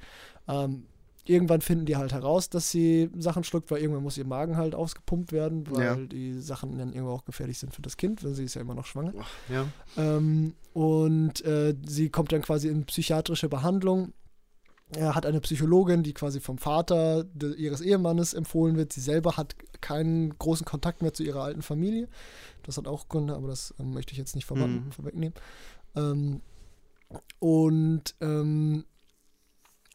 ähm, 0.46 0.84
irgendwann 1.28 1.60
finden 1.60 1.84
die 1.86 1.96
halt 1.96 2.12
heraus, 2.12 2.48
dass 2.50 2.70
sie 2.70 3.10
Sachen 3.18 3.44
schluckt, 3.44 3.70
weil 3.70 3.80
irgendwann 3.80 4.02
muss 4.02 4.16
ihr 4.18 4.26
Magen 4.26 4.56
halt 4.56 4.74
ausgepumpt 4.74 5.30
werden, 5.32 5.70
weil 5.70 5.82
Ja. 5.82 5.96
die 6.06 6.40
Sachen 6.40 6.78
dann 6.78 6.92
irgendwo 6.92 7.12
auch 7.12 7.24
gefährlich 7.24 7.58
sind 7.58 7.74
für 7.74 7.82
das 7.82 7.96
Kind, 7.96 8.24
weil 8.24 8.34
sie 8.34 8.44
ist 8.44 8.54
ja 8.54 8.60
immer 8.62 8.74
noch 8.74 8.86
schwanger. 8.86 9.12
ja. 9.48 9.66
Ähm, 9.96 10.54
und 10.72 11.44
äh, 11.44 11.74
sie 11.86 12.08
kommt 12.10 12.32
dann 12.32 12.42
quasi 12.42 12.68
in 12.68 12.84
psychiatrische 12.86 13.48
Behandlung. 13.48 14.12
Er 14.96 15.14
hat 15.14 15.26
eine 15.26 15.40
Psychologin, 15.40 16.02
die 16.02 16.14
quasi 16.14 16.40
vom 16.40 16.56
Vater 16.56 17.24
de, 17.24 17.54
ihres 17.56 17.82
Ehemannes 17.82 18.32
empfohlen 18.32 18.76
wird. 18.76 18.92
Sie 18.92 19.02
selber 19.02 19.36
hat 19.36 19.54
keinen 19.82 20.38
großen 20.38 20.64
Kontakt 20.64 21.02
mehr 21.02 21.12
zu 21.12 21.22
ihrer 21.24 21.42
alten 21.42 21.60
Familie. 21.62 22.08
Das 22.62 22.78
hat 22.78 22.88
auch 22.88 23.08
Gründe, 23.08 23.34
aber 23.34 23.48
das 23.48 23.74
ähm, 23.78 23.92
möchte 23.92 24.12
ich 24.12 24.18
jetzt 24.18 24.34
nicht 24.34 24.46
vorweg, 24.46 24.68
Mhm. 24.68 24.92
vorwegnehmen. 24.92 25.34
Ähm, 25.94 26.40
und 27.38 28.14
ähm, 28.20 28.84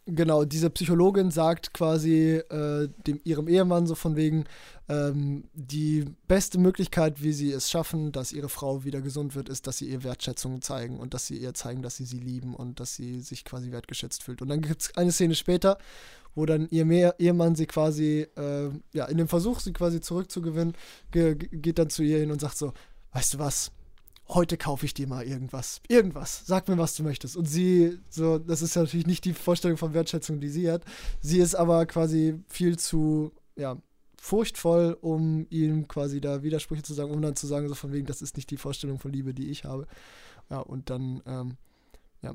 genau, 0.05 0.45
diese 0.45 0.69
Psychologin 0.69 1.31
sagt 1.31 1.73
quasi 1.73 2.35
äh, 2.49 2.89
dem, 3.07 3.19
ihrem 3.23 3.47
Ehemann 3.47 3.87
so 3.87 3.95
von 3.95 4.15
wegen, 4.15 4.45
ähm, 4.89 5.45
die 5.53 6.05
beste 6.27 6.57
Möglichkeit, 6.59 7.21
wie 7.23 7.33
sie 7.33 7.51
es 7.51 7.69
schaffen, 7.69 8.11
dass 8.11 8.33
ihre 8.33 8.49
Frau 8.49 8.83
wieder 8.83 9.01
gesund 9.01 9.35
wird, 9.35 9.49
ist, 9.49 9.65
dass 9.67 9.77
sie 9.77 9.87
ihr 9.89 10.03
Wertschätzung 10.03 10.61
zeigen 10.61 10.99
und 10.99 11.13
dass 11.13 11.27
sie 11.27 11.37
ihr 11.37 11.53
zeigen, 11.53 11.81
dass 11.81 11.95
sie 11.97 12.05
sie 12.05 12.19
lieben 12.19 12.53
und 12.55 12.79
dass 12.79 12.95
sie 12.95 13.21
sich 13.21 13.45
quasi 13.45 13.71
wertgeschätzt 13.71 14.23
fühlt. 14.23 14.41
Und 14.41 14.49
dann 14.49 14.61
gibt 14.61 14.81
es 14.81 14.97
eine 14.97 15.11
Szene 15.11 15.35
später, 15.35 15.77
wo 16.35 16.45
dann 16.45 16.67
ihr 16.71 16.83
Mehr 16.85 17.15
Ehemann 17.19 17.55
sie 17.55 17.67
quasi, 17.67 18.27
äh, 18.35 18.69
ja, 18.93 19.05
in 19.05 19.17
dem 19.17 19.27
Versuch, 19.27 19.59
sie 19.59 19.71
quasi 19.71 20.01
zurückzugewinnen, 20.01 20.73
ge 21.11 21.35
ge- 21.35 21.49
geht 21.51 21.77
dann 21.79 21.89
zu 21.89 22.03
ihr 22.03 22.19
hin 22.19 22.31
und 22.31 22.41
sagt 22.41 22.57
so, 22.57 22.73
weißt 23.13 23.35
du 23.35 23.39
was, 23.39 23.71
heute 24.29 24.57
kaufe 24.57 24.85
ich 24.85 24.93
dir 24.93 25.07
mal 25.07 25.25
irgendwas. 25.25 25.81
Irgendwas. 25.87 26.43
Sag 26.45 26.67
mir, 26.67 26.77
was 26.77 26.95
du 26.95 27.03
möchtest. 27.03 27.35
Und 27.35 27.45
sie, 27.45 27.99
so, 28.09 28.39
das 28.39 28.61
ist 28.61 28.75
ja 28.75 28.83
natürlich 28.83 29.07
nicht 29.07 29.25
die 29.25 29.33
Vorstellung 29.33 29.77
von 29.77 29.93
Wertschätzung, 29.93 30.39
die 30.39 30.49
sie 30.49 30.71
hat. 30.71 30.83
Sie 31.19 31.39
ist 31.39 31.55
aber 31.55 31.85
quasi 31.85 32.39
viel 32.47 32.77
zu, 32.77 33.31
ja, 33.55 33.77
furchtvoll, 34.17 34.97
um 35.01 35.47
ihm 35.49 35.87
quasi 35.87 36.21
da 36.21 36.43
Widersprüche 36.43 36.83
zu 36.83 36.93
sagen, 36.93 37.11
um 37.11 37.21
dann 37.21 37.35
zu 37.35 37.45
sagen, 37.45 37.67
so 37.67 37.75
von 37.75 37.91
wegen, 37.91 38.05
das 38.05 38.21
ist 38.21 38.37
nicht 38.37 38.49
die 38.51 38.57
Vorstellung 38.57 38.97
von 38.97 39.11
Liebe, 39.11 39.33
die 39.33 39.49
ich 39.49 39.65
habe. 39.65 39.85
Ja, 40.49 40.59
und 40.59 40.89
dann, 40.89 41.21
ähm, 41.25 41.57
ja, 42.21 42.33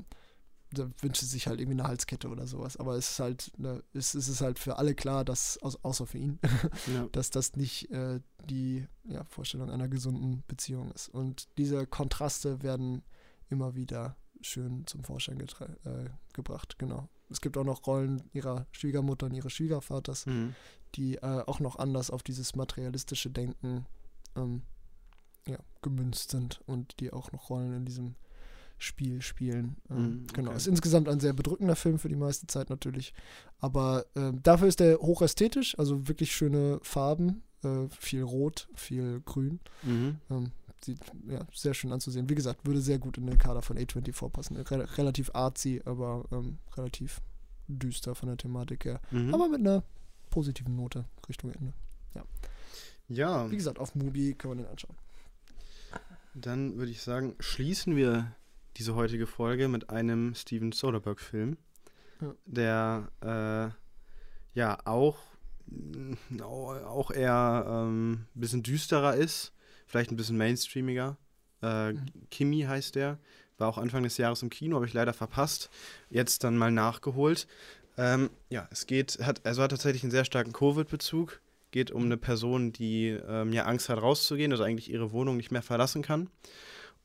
da 0.71 0.89
wünscht 1.01 1.21
sie 1.21 1.25
sich 1.25 1.47
halt 1.47 1.59
irgendwie 1.59 1.79
eine 1.79 1.87
Halskette 1.87 2.29
oder 2.29 2.45
sowas. 2.47 2.77
Aber 2.77 2.95
es 2.95 3.11
ist 3.11 3.19
halt, 3.19 3.51
ne, 3.57 3.83
es, 3.93 4.13
es 4.13 4.27
ist 4.27 4.41
halt 4.41 4.59
für 4.59 4.77
alle 4.77 4.93
klar, 4.95 5.25
dass, 5.25 5.61
au- 5.63 5.77
außer 5.81 6.05
für 6.05 6.17
ihn, 6.19 6.39
ja. 6.93 7.07
dass 7.11 7.29
das 7.31 7.55
nicht 7.55 7.89
äh, 7.91 8.19
die 8.49 8.87
ja, 9.05 9.23
Vorstellung 9.25 9.69
einer 9.71 9.87
gesunden 9.87 10.43
Beziehung 10.47 10.91
ist. 10.91 11.09
Und 11.09 11.47
diese 11.57 11.87
Kontraste 11.87 12.61
werden 12.61 13.01
immer 13.49 13.75
wieder 13.75 14.15
schön 14.41 14.85
zum 14.87 15.03
Vorschein 15.03 15.39
äh, 15.39 16.09
gebracht, 16.33 16.77
genau. 16.79 17.09
Es 17.31 17.41
gibt 17.41 17.57
auch 17.57 17.63
noch 17.63 17.85
Rollen 17.85 18.23
ihrer 18.33 18.65
Schwiegermutter 18.71 19.25
und 19.27 19.33
ihres 19.33 19.53
Schwiegervaters, 19.53 20.25
Mhm. 20.25 20.55
die 20.95 21.15
äh, 21.17 21.43
auch 21.45 21.59
noch 21.59 21.75
anders 21.77 22.09
auf 22.09 22.23
dieses 22.23 22.55
materialistische 22.55 23.29
Denken 23.29 23.85
ähm, 24.35 24.63
ja, 25.47 25.57
gemünzt 25.81 26.31
sind 26.31 26.61
und 26.67 26.99
die 26.99 27.11
auch 27.11 27.31
noch 27.31 27.49
Rollen 27.49 27.73
in 27.73 27.85
diesem 27.85 28.15
Spiel 28.79 29.21
spielen. 29.21 29.75
Ähm, 29.89 29.97
Mhm, 29.97 30.27
Genau. 30.33 30.49
okay. 30.49 30.57
Ist 30.57 30.67
insgesamt 30.67 31.07
ein 31.09 31.19
sehr 31.19 31.33
bedrückender 31.33 31.75
Film 31.75 31.99
für 31.99 32.09
die 32.09 32.15
meiste 32.15 32.47
Zeit 32.47 32.69
natürlich. 32.69 33.13
Aber 33.59 34.05
ähm, 34.15 34.41
dafür 34.41 34.67
ist 34.67 34.81
er 34.81 34.97
hochästhetisch, 34.99 35.77
also 35.77 36.07
wirklich 36.07 36.33
schöne 36.33 36.79
Farben, 36.81 37.43
äh, 37.63 37.87
viel 37.99 38.23
Rot, 38.23 38.67
viel 38.75 39.21
Grün. 39.25 39.59
Mhm. 39.83 40.17
Ähm, 40.29 40.51
sieht 40.81 40.99
ja, 41.27 41.45
sehr 41.53 41.73
schön 41.73 41.91
anzusehen. 41.91 42.29
Wie 42.29 42.35
gesagt, 42.35 42.65
würde 42.65 42.79
sehr 42.81 42.99
gut 42.99 43.17
in 43.17 43.27
den 43.27 43.37
Kader 43.37 43.61
von 43.61 43.77
A24 43.77 44.29
passen. 44.29 44.55
Re 44.55 44.97
relativ 44.97 45.29
artsy, 45.35 45.81
aber 45.83 46.23
ähm, 46.31 46.57
relativ 46.77 47.19
düster 47.67 48.15
von 48.15 48.29
der 48.29 48.37
Thematik 48.37 48.85
her. 48.85 49.01
Mhm. 49.11 49.33
Aber 49.33 49.49
mit 49.49 49.59
einer 49.59 49.83
positiven 50.29 50.75
Note 50.77 51.03
Richtung 51.27 51.51
Ende. 51.51 51.73
ja, 53.09 53.49
Wie 53.51 53.57
gesagt, 53.57 53.77
auf 53.79 53.93
Mubi 53.95 54.35
können 54.35 54.57
wir 54.59 54.63
den 54.63 54.71
anschauen. 54.71 54.95
dann 56.35 56.77
würde 56.77 56.91
ich 56.91 57.01
sagen, 57.01 57.35
schließen 57.39 57.95
wir 57.95 58.31
diese 58.77 58.95
heutige 58.95 59.27
Folge 59.27 59.67
mit 59.67 59.89
einem 59.89 60.33
Steven 60.35 60.71
Soderbergh-Film, 60.71 61.57
Ja. 62.21 62.35
der 62.45 63.11
äh, 63.21 64.57
ja 64.57 64.77
auch, 64.85 65.17
au- 66.41 66.73
auch 66.85 67.11
eher 67.11 67.65
ein 67.67 67.87
ähm, 67.87 68.25
bisschen 68.33 68.63
düsterer 68.63 69.15
ist, 69.15 69.53
vielleicht 69.87 70.11
ein 70.11 70.17
bisschen 70.17 70.37
mainstreamiger. 70.37 71.17
Äh, 71.61 71.93
Mhm. 71.93 72.05
Kimi 72.29 72.61
heißt 72.61 72.95
der, 72.95 73.19
war 73.57 73.67
auch 73.67 73.77
Anfang 73.77 74.03
des 74.03 74.17
Jahres 74.17 74.41
im 74.41 74.49
Kino, 74.49 74.75
habe 74.77 74.85
ich 74.85 74.93
leider 74.93 75.13
verpasst. 75.13 75.69
Jetzt 76.09 76.43
dann 76.43 76.57
mal 76.57 76.71
nachgeholt. 76.71 77.47
Ähm, 77.97 78.29
ja, 78.49 78.67
es 78.71 78.85
geht, 78.85 79.19
hat, 79.21 79.45
also 79.45 79.61
hat 79.61 79.71
tatsächlich 79.71 80.03
einen 80.03 80.11
sehr 80.11 80.23
starken 80.25 80.53
Covid-Bezug. 80.53 81.41
Geht 81.71 81.91
um 81.91 82.05
eine 82.05 82.17
Person, 82.17 82.71
die 82.71 83.09
ähm, 83.09 83.51
ja 83.51 83.65
Angst 83.65 83.89
hat, 83.89 84.01
rauszugehen, 84.01 84.51
also 84.53 84.63
eigentlich 84.63 84.89
ihre 84.89 85.11
Wohnung 85.11 85.35
nicht 85.37 85.51
mehr 85.51 85.61
verlassen 85.61 86.01
kann. 86.01 86.29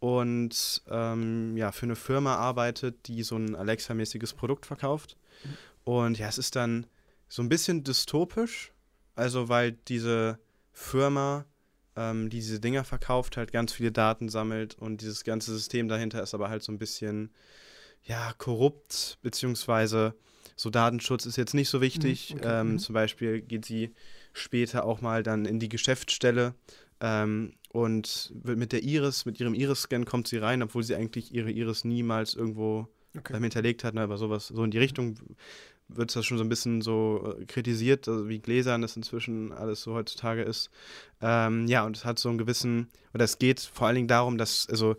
Und 0.05 0.83
ähm, 0.91 1.57
ja, 1.57 1.73
für 1.73 1.87
eine 1.87 1.97
Firma 1.97 2.37
arbeitet, 2.37 3.09
die 3.09 3.23
so 3.23 3.37
ein 3.37 3.57
Alexa-mäßiges 3.57 4.35
Produkt 4.35 4.67
verkauft. 4.67 5.17
Und 5.85 6.19
ja, 6.19 6.29
es 6.29 6.37
ist 6.37 6.57
dann 6.57 6.87
so 7.27 7.41
ein 7.41 7.49
bisschen 7.49 7.85
dystopisch, 7.85 8.75
also 9.15 9.49
weil 9.49 9.73
diese 9.73 10.39
Firma, 10.73 11.47
ähm, 11.97 12.29
die 12.29 12.41
diese 12.41 12.61
Dinger 12.61 12.85
verkauft, 12.85 13.39
halt 13.39 13.51
ganz 13.51 13.73
viele 13.73 13.93
Daten 13.93 14.29
sammelt 14.29 14.75
und 14.75 15.01
dieses 15.01 15.25
ganze 15.25 15.55
System 15.55 15.89
dahinter 15.89 16.23
ist 16.23 16.35
aber 16.35 16.51
halt 16.51 16.63
so 16.63 16.71
ein 16.71 16.79
bisschen, 16.79 17.31
ja, 18.03 18.35
korrupt, 18.37 19.17
beziehungsweise 19.23 20.15
so 20.55 20.69
Datenschutz 20.69 21.25
ist 21.25 21.39
jetzt 21.39 21.55
nicht 21.55 21.71
so 21.71 21.81
wichtig. 21.81 22.35
Mhm, 22.35 22.41
okay, 22.41 22.61
ähm, 22.61 22.73
mhm. 22.73 22.79
Zum 22.79 22.93
Beispiel 22.93 23.41
geht 23.41 23.65
sie 23.65 23.95
später 24.35 24.85
auch 24.85 25.01
mal 25.01 25.23
dann 25.23 25.47
in 25.47 25.61
die 25.61 25.71
Geschäftsstelle 25.71 26.55
ähm, 27.01 27.55
und 27.75 28.33
mit 28.45 28.71
der 28.71 28.85
Iris, 28.85 29.27
mit 29.27 29.41
ihrem 29.41 29.53
Iris-Scan 29.53 30.05
kommt 30.05 30.29
sie 30.29 30.37
rein, 30.39 30.63
obwohl 30.63 30.85
sie 30.85 30.95
eigentlich 30.95 31.35
ihre 31.35 31.51
Iris 31.51 31.85
niemals 31.85 32.35
irgendwo 32.35 32.87
Okay. 33.17 33.35
ähm, 33.35 33.43
hinterlegt 33.43 33.83
hat, 33.83 33.95
ne, 33.95 34.03
aber 34.03 34.17
sowas, 34.17 34.47
so 34.47 34.63
in 34.63 34.71
die 34.71 34.79
Richtung 34.79 35.19
wird 35.89 36.15
das 36.15 36.25
schon 36.25 36.39
so 36.39 36.45
ein 36.45 36.49
bisschen 36.49 36.83
so 36.83 37.37
äh, 37.37 37.45
kritisiert, 37.47 38.07
also 38.09 38.29
wie 38.29 38.39
gläsern 38.39 38.83
das 38.83 38.97
inzwischen 38.97 39.51
alles 39.51 39.83
so 39.83 39.93
heutzutage 39.95 40.43
ist. 40.43 40.71
Ähm, 41.21 41.67
ja, 41.67 41.85
und 41.85 41.97
es 41.97 42.05
hat 42.05 42.21
so 42.21 42.29
einen 42.29 42.39
gewissen, 42.39 42.89
oder 43.13 43.25
es 43.25 43.41
geht 43.41 43.59
vor 43.59 43.89
allen 43.89 43.97
Dingen 43.97 44.09
darum, 44.09 44.39
dass, 44.39 44.69
also 44.69 44.95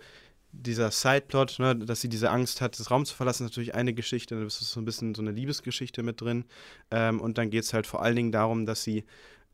dieser 0.51 0.91
Sideplot, 0.91 1.59
ne, 1.59 1.77
dass 1.77 2.01
sie 2.01 2.09
diese 2.09 2.29
Angst 2.29 2.59
hat, 2.59 2.77
das 2.77 2.91
Raum 2.91 3.05
zu 3.05 3.15
verlassen, 3.15 3.45
ist 3.45 3.51
natürlich 3.51 3.73
eine 3.73 3.93
Geschichte. 3.93 4.35
Da 4.35 4.45
ist 4.45 4.59
so 4.59 4.81
ein 4.81 4.85
bisschen 4.85 5.15
so 5.15 5.21
eine 5.21 5.31
Liebesgeschichte 5.31 6.03
mit 6.03 6.19
drin. 6.19 6.43
Ähm, 6.91 7.21
und 7.21 7.37
dann 7.37 7.49
geht 7.49 7.63
es 7.63 7.73
halt 7.73 7.87
vor 7.87 8.01
allen 8.01 8.15
Dingen 8.17 8.31
darum, 8.33 8.65
dass 8.65 8.83
sie, 8.83 9.05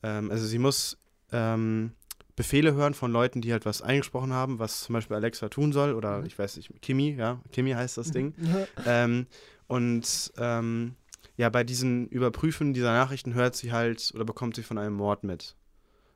ähm, 0.01 0.31
also 0.31 0.45
sie 0.45 0.59
muss 0.59 0.97
ähm, 1.31 1.91
Befehle 2.41 2.73
hören 2.73 2.95
von 2.95 3.11
Leuten, 3.11 3.41
die 3.41 3.51
halt 3.51 3.65
was 3.67 3.83
eingesprochen 3.83 4.33
haben, 4.33 4.57
was 4.57 4.81
zum 4.81 4.93
Beispiel 4.93 5.15
Alexa 5.15 5.47
tun 5.49 5.71
soll. 5.73 5.93
Oder 5.93 6.19
Mhm. 6.19 6.25
ich 6.25 6.39
weiß 6.39 6.57
nicht, 6.57 6.71
Kimi, 6.81 7.11
ja, 7.11 7.39
Kimi 7.51 7.71
heißt 7.71 7.97
das 7.97 8.09
Ding. 8.11 8.33
ähm, 8.85 9.27
und 9.67 10.33
ähm, 10.37 10.95
ja, 11.37 11.49
bei 11.49 11.63
diesen 11.63 12.07
Überprüfen 12.07 12.73
dieser 12.73 12.93
Nachrichten 12.93 13.35
hört 13.35 13.55
sie 13.55 13.71
halt 13.71 14.11
oder 14.15 14.25
bekommt 14.25 14.55
sie 14.55 14.63
von 14.63 14.79
einem 14.79 14.95
Mord 14.95 15.23
mit. 15.23 15.55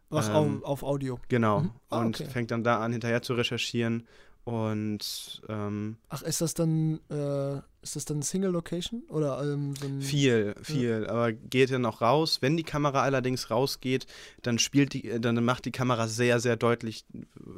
Was 0.09 0.29
Ähm, 0.29 0.63
auf, 0.63 0.81
auf 0.81 0.83
Audio. 0.83 1.19
Genau. 1.29 1.61
Mhm. 1.61 1.71
Ah, 1.89 2.01
und 2.01 2.19
okay. 2.19 2.27
fängt 2.29 2.49
dann 2.51 2.63
da 2.63 2.79
an, 2.79 2.91
hinterher 2.91 3.21
zu 3.21 3.33
recherchieren. 3.35 4.07
Und 4.45 5.41
ähm, 5.49 5.97
Ach, 6.07 6.21
ist 6.21 6.39
das 6.39 6.53
dann, 6.53 6.99
äh, 7.09 7.55
ist 7.81 7.95
das 7.95 8.05
dann 8.05 8.21
Single 8.21 8.51
Location? 8.51 9.01
Oder 9.09 9.41
ähm, 9.41 9.73
so 9.75 9.89
viel, 10.01 10.53
viel. 10.61 11.07
Aber 11.07 11.33
geht 11.33 11.71
dann 11.71 11.83
auch 11.87 12.01
raus. 12.01 12.43
Wenn 12.43 12.55
die 12.55 12.63
Kamera 12.63 13.01
allerdings 13.01 13.49
rausgeht, 13.49 14.05
dann 14.43 14.59
spielt 14.59 14.93
die, 14.93 15.09
äh, 15.09 15.19
dann 15.19 15.43
macht 15.43 15.65
die 15.65 15.71
Kamera 15.71 16.07
sehr, 16.07 16.39
sehr 16.39 16.57
deutlich, 16.57 17.05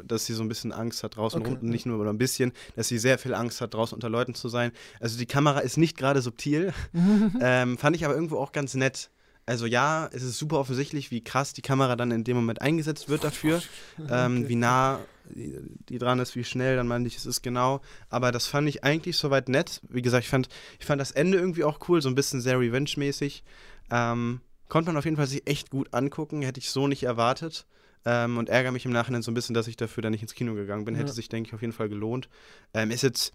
dass 0.06 0.26
sie 0.26 0.34
so 0.34 0.44
ein 0.44 0.48
bisschen 0.48 0.72
Angst 0.72 1.04
hat 1.04 1.18
draußen 1.18 1.42
Okay, 1.42 1.58
ja. 1.62 1.68
Nicht 1.68 1.86
nur 1.86 2.00
oder 2.00 2.14
ein 2.14 2.18
bisschen, 2.18 2.54
dass 2.78 2.88
sie 2.88 3.00
sehr 3.00 3.18
viel 3.18 3.34
Angst 3.34 3.60
hat, 3.60 3.74
draußen 3.74 3.94
unter 3.94 4.10
Leuten 4.10 4.34
zu 4.34 4.48
sein. 4.48 4.72
Also 5.02 5.18
die 5.18 5.26
Kamera 5.26 5.60
ist 5.60 5.76
nicht 5.76 5.98
gerade 5.98 6.22
subtil. 6.22 6.74
ähm, 7.42 7.78
fand 7.78 7.98
ich 7.98 8.06
aber 8.06 8.16
irgendwo 8.16 8.38
auch 8.38 8.54
ganz 8.54 8.76
nett. 8.76 9.10
Also 9.46 9.66
ja, 9.66 10.10
es 10.14 10.24
ist 10.24 10.38
super 10.38 10.58
offensichtlich, 10.58 11.12
wie 11.12 11.22
krass 11.22 11.52
die 11.52 11.62
Kamera 11.62 11.98
dann 11.98 12.12
in 12.12 12.24
dem 12.24 12.38
Moment 12.38 12.62
eingesetzt 12.62 13.10
wird 13.10 13.26
dafür. 13.26 13.62
ähm, 14.10 14.40
Okay. 14.40 14.50
wie 14.50 14.56
nah 14.56 15.00
die, 15.30 15.98
dran 15.98 16.20
ist, 16.20 16.36
wie 16.36 16.44
schnell, 16.44 16.76
dann 16.76 16.88
meine 16.88 17.08
ich, 17.08 17.18
es 17.18 17.26
ist 17.26 17.42
genau. 17.42 17.82
Aber 18.10 18.32
das 18.32 18.48
fand 18.48 18.68
ich 18.70 18.84
eigentlich 18.84 19.18
soweit 19.18 19.50
nett. 19.50 19.82
Wie 19.90 20.02
gesagt, 20.02 20.24
ich 20.26 20.30
fand, 20.30 20.50
ich 20.80 20.86
fand 20.86 21.00
das 21.02 21.12
Ende 21.12 21.38
irgendwie 21.38 21.64
auch 21.64 21.80
cool, 21.90 22.02
so 22.02 22.10
ein 22.10 22.16
bisschen 22.16 22.42
sehr 22.42 22.60
Revenge-mäßig. 22.60 23.44
Ähm, 23.92 24.42
konnte 24.70 24.90
man 24.90 24.98
auf 24.98 25.06
jeden 25.06 25.18
Fall 25.18 25.28
sich 25.28 25.48
echt 25.48 25.70
gut 25.70 25.94
angucken, 25.94 26.42
hätte 26.42 26.60
ich 26.60 26.70
so 26.72 26.88
nicht 26.88 27.04
erwartet. 27.04 27.66
Ähm, 28.06 28.38
und 28.38 28.48
ärgere 28.50 28.72
mich 28.72 28.86
im 28.86 28.92
Nachhinein 28.92 29.22
so 29.22 29.32
ein 29.32 29.34
bisschen, 29.34 29.54
dass 29.54 29.68
ich 29.68 29.76
dafür 29.76 30.02
dann 30.02 30.12
nicht 30.12 30.22
ins 30.22 30.34
Kino 30.36 30.54
gegangen 30.54 30.86
bin. 30.86 30.96
Hätte 30.96 31.10
Ja. 31.10 31.14
sich, 31.14 31.30
denke 31.30 31.50
ich, 31.50 31.54
auf 31.54 31.62
jeden 31.62 31.74
Fall 31.74 31.90
gelohnt. 31.90 32.30
Ähm, 32.74 32.92
ist 32.92 33.04
jetzt, 33.04 33.34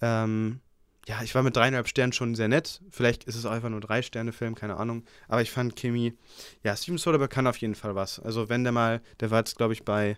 ähm, 0.00 0.60
ja, 1.06 1.22
ich 1.22 1.34
war 1.34 1.42
mit 1.42 1.56
dreieinhalb 1.56 1.88
Sternen 1.88 2.12
schon 2.12 2.34
sehr 2.34 2.48
nett. 2.48 2.80
Vielleicht 2.90 3.24
ist 3.24 3.34
es 3.34 3.44
auch 3.44 3.50
einfach 3.50 3.68
nur 3.70 3.80
drei 3.80 4.02
Sterne 4.02 4.32
Film, 4.32 4.54
keine 4.54 4.76
Ahnung. 4.76 5.04
Aber 5.28 5.42
ich 5.42 5.50
fand 5.50 5.76
Kimi, 5.76 6.14
ja, 6.62 6.76
Steven 6.76 6.96
Soderbergh 6.98 7.32
kann 7.34 7.46
auf 7.46 7.56
jeden 7.58 7.74
Fall 7.74 7.94
was. 7.94 8.20
Also 8.20 8.48
wenn 8.48 8.62
der 8.62 8.72
mal, 8.72 9.00
der 9.20 9.30
war 9.30 9.40
jetzt, 9.40 9.56
glaube 9.56 9.72
ich, 9.72 9.84
bei 9.84 10.16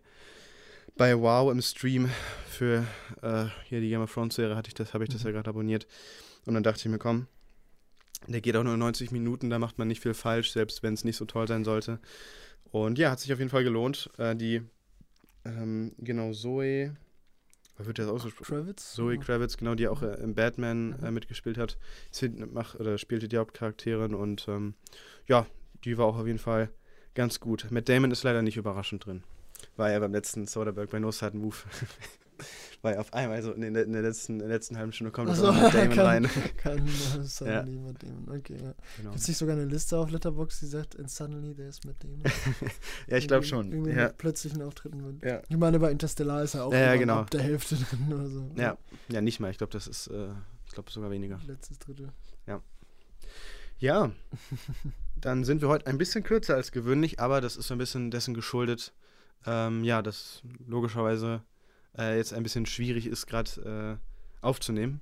bei 0.96 1.18
Wow 1.18 1.52
im 1.52 1.60
Stream 1.60 2.10
für 2.48 2.86
äh, 3.22 3.46
hier 3.64 3.80
die 3.80 3.88
Game 3.90 4.00
of 4.00 4.12
Thrones 4.12 4.34
Serie 4.34 4.56
hatte 4.56 4.68
ich 4.68 4.74
das, 4.74 4.94
habe 4.94 5.04
ich 5.04 5.10
das 5.10 5.22
ja 5.22 5.30
gerade 5.30 5.50
abonniert. 5.50 5.86
Und 6.46 6.54
dann 6.54 6.62
dachte 6.62 6.80
ich 6.80 6.86
mir, 6.86 6.98
komm, 6.98 7.26
der 8.26 8.40
geht 8.40 8.56
auch 8.56 8.64
nur 8.64 8.76
90 8.76 9.10
Minuten, 9.10 9.50
da 9.50 9.58
macht 9.58 9.78
man 9.78 9.88
nicht 9.88 10.00
viel 10.00 10.14
falsch, 10.14 10.52
selbst 10.52 10.82
wenn 10.82 10.94
es 10.94 11.04
nicht 11.04 11.16
so 11.16 11.24
toll 11.24 11.46
sein 11.46 11.64
sollte. 11.64 12.00
Und 12.70 12.98
ja, 12.98 13.10
hat 13.10 13.20
sich 13.20 13.32
auf 13.32 13.38
jeden 13.38 13.50
Fall 13.50 13.64
gelohnt. 13.64 14.10
Äh, 14.18 14.34
die, 14.36 14.62
ähm, 15.44 15.92
genau, 15.98 16.32
Zoe, 16.32 16.96
wie 17.78 17.86
wird 17.86 17.98
das 17.98 18.08
ausgesprochen? 18.08 18.56
Kravitz? 18.56 18.94
Zoe 18.94 19.18
Kravitz, 19.18 19.56
genau, 19.58 19.74
die 19.74 19.88
auch 19.88 20.02
äh, 20.02 20.14
im 20.22 20.34
Batman 20.34 20.94
äh, 21.02 21.08
Mhm. 21.08 21.14
mitgespielt 21.14 21.58
hat, 21.58 21.76
sie 22.10 22.32
oder 22.78 22.96
spielte 22.96 23.28
die 23.28 23.36
Hauptcharakterin 23.36 24.14
und 24.14 24.46
ähm, 24.48 24.74
ja, 25.26 25.46
die 25.84 25.98
war 25.98 26.06
auch 26.06 26.16
auf 26.16 26.26
jeden 26.26 26.38
Fall 26.38 26.70
ganz 27.14 27.38
gut. 27.38 27.66
Matt 27.70 27.88
Damon 27.88 28.10
ist 28.10 28.22
leider 28.22 28.42
nicht 28.42 28.56
überraschend 28.56 29.04
drin. 29.04 29.24
War 29.76 29.90
ja 29.90 29.98
beim 29.98 30.12
letzten 30.12 30.46
Soderbergh 30.46 30.90
bei 30.90 30.98
No 30.98 31.10
Sudden 31.12 31.40
Move. 31.40 31.56
war 32.82 32.92
ja 32.92 33.00
auf 33.00 33.12
einmal, 33.14 33.36
also 33.36 33.52
in 33.52 33.72
der, 33.74 33.84
in 33.84 33.92
der, 33.92 34.02
letzten, 34.02 34.34
in 34.34 34.38
der 34.40 34.48
letzten 34.48 34.76
halben 34.76 34.92
Stunde 34.92 35.10
kommt 35.10 35.28
so 35.34 35.46
so, 35.46 35.52
Matt 35.52 35.74
Damon 35.74 35.90
kann- 35.96 36.06
rein. 36.06 36.28
Kann 36.58 36.88
suddenly 37.24 37.74
Ja. 37.76 37.80
Matt 37.82 38.02
Damon. 38.02 38.38
Okay, 38.38 38.54
ja. 38.62 38.74
Genau. 38.98 39.10
Gibt 39.10 39.20
es 39.22 39.28
nicht 39.28 39.36
sogar 39.38 39.56
eine 39.56 39.64
Liste 39.64 39.98
auf 39.98 40.10
Letterboxd, 40.10 40.62
die 40.62 40.66
sagt, 40.66 40.98
and 40.98 41.10
suddenly 41.10 41.54
there's 41.54 41.82
Matt 41.84 41.96
Damon? 42.02 42.22
Ja, 43.08 43.16
ich 43.16 43.26
glaube 43.28 43.44
schon. 43.44 43.72
Irgendwie 43.72 43.90
Ja. 43.92 44.08
mit 44.08 44.18
plötzlichen 44.18 44.62
Auftritten. 44.62 45.06
Mit. 45.06 45.22
Ja. 45.24 45.42
Ich 45.48 45.56
meine, 45.56 45.78
bei 45.78 45.90
Interstellar 45.90 46.42
ist 46.42 46.54
er 46.54 46.64
auch 46.66 46.72
Ja, 46.72 46.78
ja, 46.80 46.96
genau. 46.96 47.16
ab 47.20 47.30
der 47.30 47.42
Hälfte 47.42 47.76
drin 47.76 48.12
oder 48.12 48.28
so. 48.28 48.50
ja, 48.56 48.76
ja, 49.08 49.20
nicht 49.20 49.40
mal. 49.40 49.50
Ich 49.50 49.58
glaube, 49.58 49.72
das 49.72 49.86
ist, 49.86 50.08
äh, 50.08 50.28
ich 50.66 50.72
glaube 50.72 50.90
sogar 50.90 51.10
weniger. 51.10 51.40
Letztes 51.46 51.78
Drittel. 51.78 52.10
Ja, 53.78 54.10
dann 55.20 55.44
sind 55.44 55.60
wir 55.60 55.68
heute 55.68 55.86
ein 55.86 55.98
bisschen 55.98 56.24
kürzer 56.24 56.54
als 56.54 56.72
gewöhnlich, 56.72 57.20
aber 57.20 57.42
das 57.42 57.56
ist 57.58 57.66
so 57.66 57.74
ein 57.74 57.78
bisschen 57.78 58.10
dessen 58.10 58.32
geschuldet, 58.32 58.94
ähm, 59.44 59.84
ja, 59.84 60.02
dass 60.02 60.42
logischerweise 60.66 61.42
äh, 61.98 62.16
jetzt 62.16 62.32
ein 62.32 62.42
bisschen 62.42 62.66
schwierig 62.66 63.06
ist, 63.06 63.26
gerade 63.26 63.98
äh, 64.40 64.44
aufzunehmen. 64.44 65.00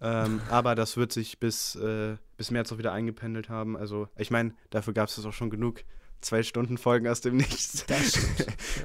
Ähm, 0.00 0.40
aber 0.50 0.74
das 0.74 0.96
wird 0.96 1.12
sich 1.12 1.38
bis, 1.38 1.74
äh, 1.76 2.16
bis 2.36 2.50
März 2.50 2.72
auch 2.72 2.78
wieder 2.78 2.92
eingependelt 2.92 3.48
haben. 3.48 3.76
Also, 3.76 4.08
ich 4.16 4.30
meine, 4.30 4.54
dafür 4.70 4.92
gab 4.92 5.08
es 5.08 5.24
auch 5.24 5.32
schon 5.32 5.50
genug 5.50 5.84
zwei 6.20 6.42
Stunden 6.42 6.78
Folgen 6.78 7.08
aus 7.08 7.20
dem 7.20 7.36
Nichts. 7.36 7.86
Das. 7.86 8.18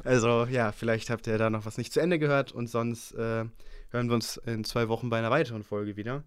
Also, 0.03 0.45
ja, 0.45 0.71
vielleicht 0.71 1.09
habt 1.09 1.27
ihr 1.27 1.37
da 1.37 1.49
noch 1.49 1.65
was 1.65 1.77
nicht 1.77 1.93
zu 1.93 1.99
Ende 1.99 2.17
gehört 2.17 2.51
und 2.51 2.67
sonst 2.67 3.11
äh, 3.13 3.45
hören 3.89 4.07
wir 4.07 4.15
uns 4.15 4.37
in 4.37 4.63
zwei 4.63 4.87
Wochen 4.87 5.09
bei 5.09 5.19
einer 5.19 5.29
weiteren 5.29 5.63
Folge 5.63 5.95
wieder. 5.95 6.23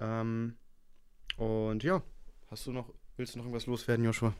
Ähm, 0.00 0.56
und 1.36 1.82
ja, 1.82 2.02
hast 2.50 2.66
du 2.66 2.72
noch, 2.72 2.92
willst 3.16 3.34
du 3.34 3.38
noch 3.38 3.44
irgendwas 3.44 3.66
loswerden, 3.66 4.04
Joshua? 4.04 4.34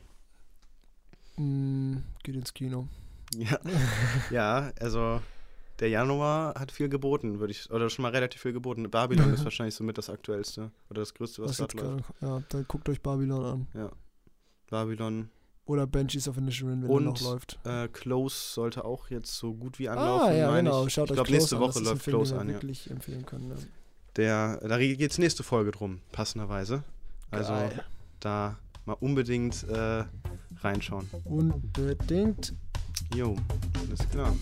Mm, 1.37 1.97
geht 2.23 2.35
ins 2.35 2.53
Kino. 2.53 2.87
Ja, 3.41 3.59
ja 4.31 4.71
also 4.79 5.21
der 5.79 5.89
Januar 5.89 6.55
hat 6.55 6.71
viel 6.71 6.89
geboten, 6.89 7.39
würde 7.39 7.51
ich, 7.51 7.71
oder 7.71 7.89
schon 7.89 8.03
mal 8.03 8.11
relativ 8.11 8.41
viel 8.41 8.53
geboten. 8.53 8.89
Babylon 8.89 9.33
ist 9.33 9.43
wahrscheinlich 9.43 9.75
somit 9.75 9.97
das 9.97 10.09
aktuellste 10.09 10.71
oder 10.89 11.01
das 11.01 11.13
größte, 11.13 11.41
was 11.41 11.57
gerade 11.57 11.77
läuft. 11.77 12.05
ja, 12.21 12.43
dann 12.49 12.65
guckt 12.67 12.87
euch 12.89 13.01
Babylon 13.01 13.45
an. 13.45 13.67
Ja. 13.73 13.91
Babylon. 14.69 15.29
Oder 15.65 15.87
Banshees 15.87 16.27
of 16.27 16.37
Inisherin, 16.37 16.83
wenn 16.83 16.89
Und, 16.89 17.03
noch 17.05 17.21
läuft. 17.21 17.57
Äh, 17.63 17.87
Close 17.87 18.35
sollte 18.35 18.83
auch 18.83 19.09
jetzt 19.09 19.37
so 19.37 19.53
gut 19.53 19.79
wie 19.79 19.87
anlaufen. 19.87 20.27
Ah, 20.27 20.33
ja, 20.33 20.55
genau. 20.55 20.85
Ich, 20.85 20.93
Schaut 20.93 21.09
ich 21.09 21.15
glaube, 21.15 21.31
nächste 21.31 21.55
an. 21.55 21.61
Woche 21.61 21.73
das 21.79 21.83
läuft 21.83 22.03
Film, 22.03 22.17
Close 22.17 22.37
an, 22.37 22.47
ja. 22.47 22.53
wirklich 22.55 22.89
empfehlen 22.89 23.25
können. 23.25 23.49
Ja. 23.49 23.55
Der, 24.17 24.67
da 24.67 24.77
geht 24.77 25.09
es 25.09 25.17
nächste 25.17 25.43
Folge 25.43 25.71
drum, 25.71 26.01
passenderweise. 26.11 26.83
Also 27.31 27.53
Geil. 27.53 27.83
da 28.19 28.57
mal 28.85 28.97
unbedingt 28.99 29.63
äh, 29.63 30.03
reinschauen. 30.59 31.09
Unbedingt. 31.23 32.53
Jo, 33.15 33.35
alles 33.87 34.09
klar. 34.09 34.33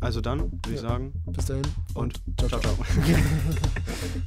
Also 0.00 0.20
dann, 0.20 0.40
würde 0.40 0.58
ich 0.70 0.74
Ja. 0.76 0.82
sagen, 0.82 1.12
Bis 1.26 1.44
dahin. 1.46 1.62
und 1.94 2.20
ciao, 2.38 2.48
ciao, 2.48 2.60
ciao. 2.60 2.74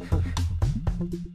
ciao. 0.10 0.24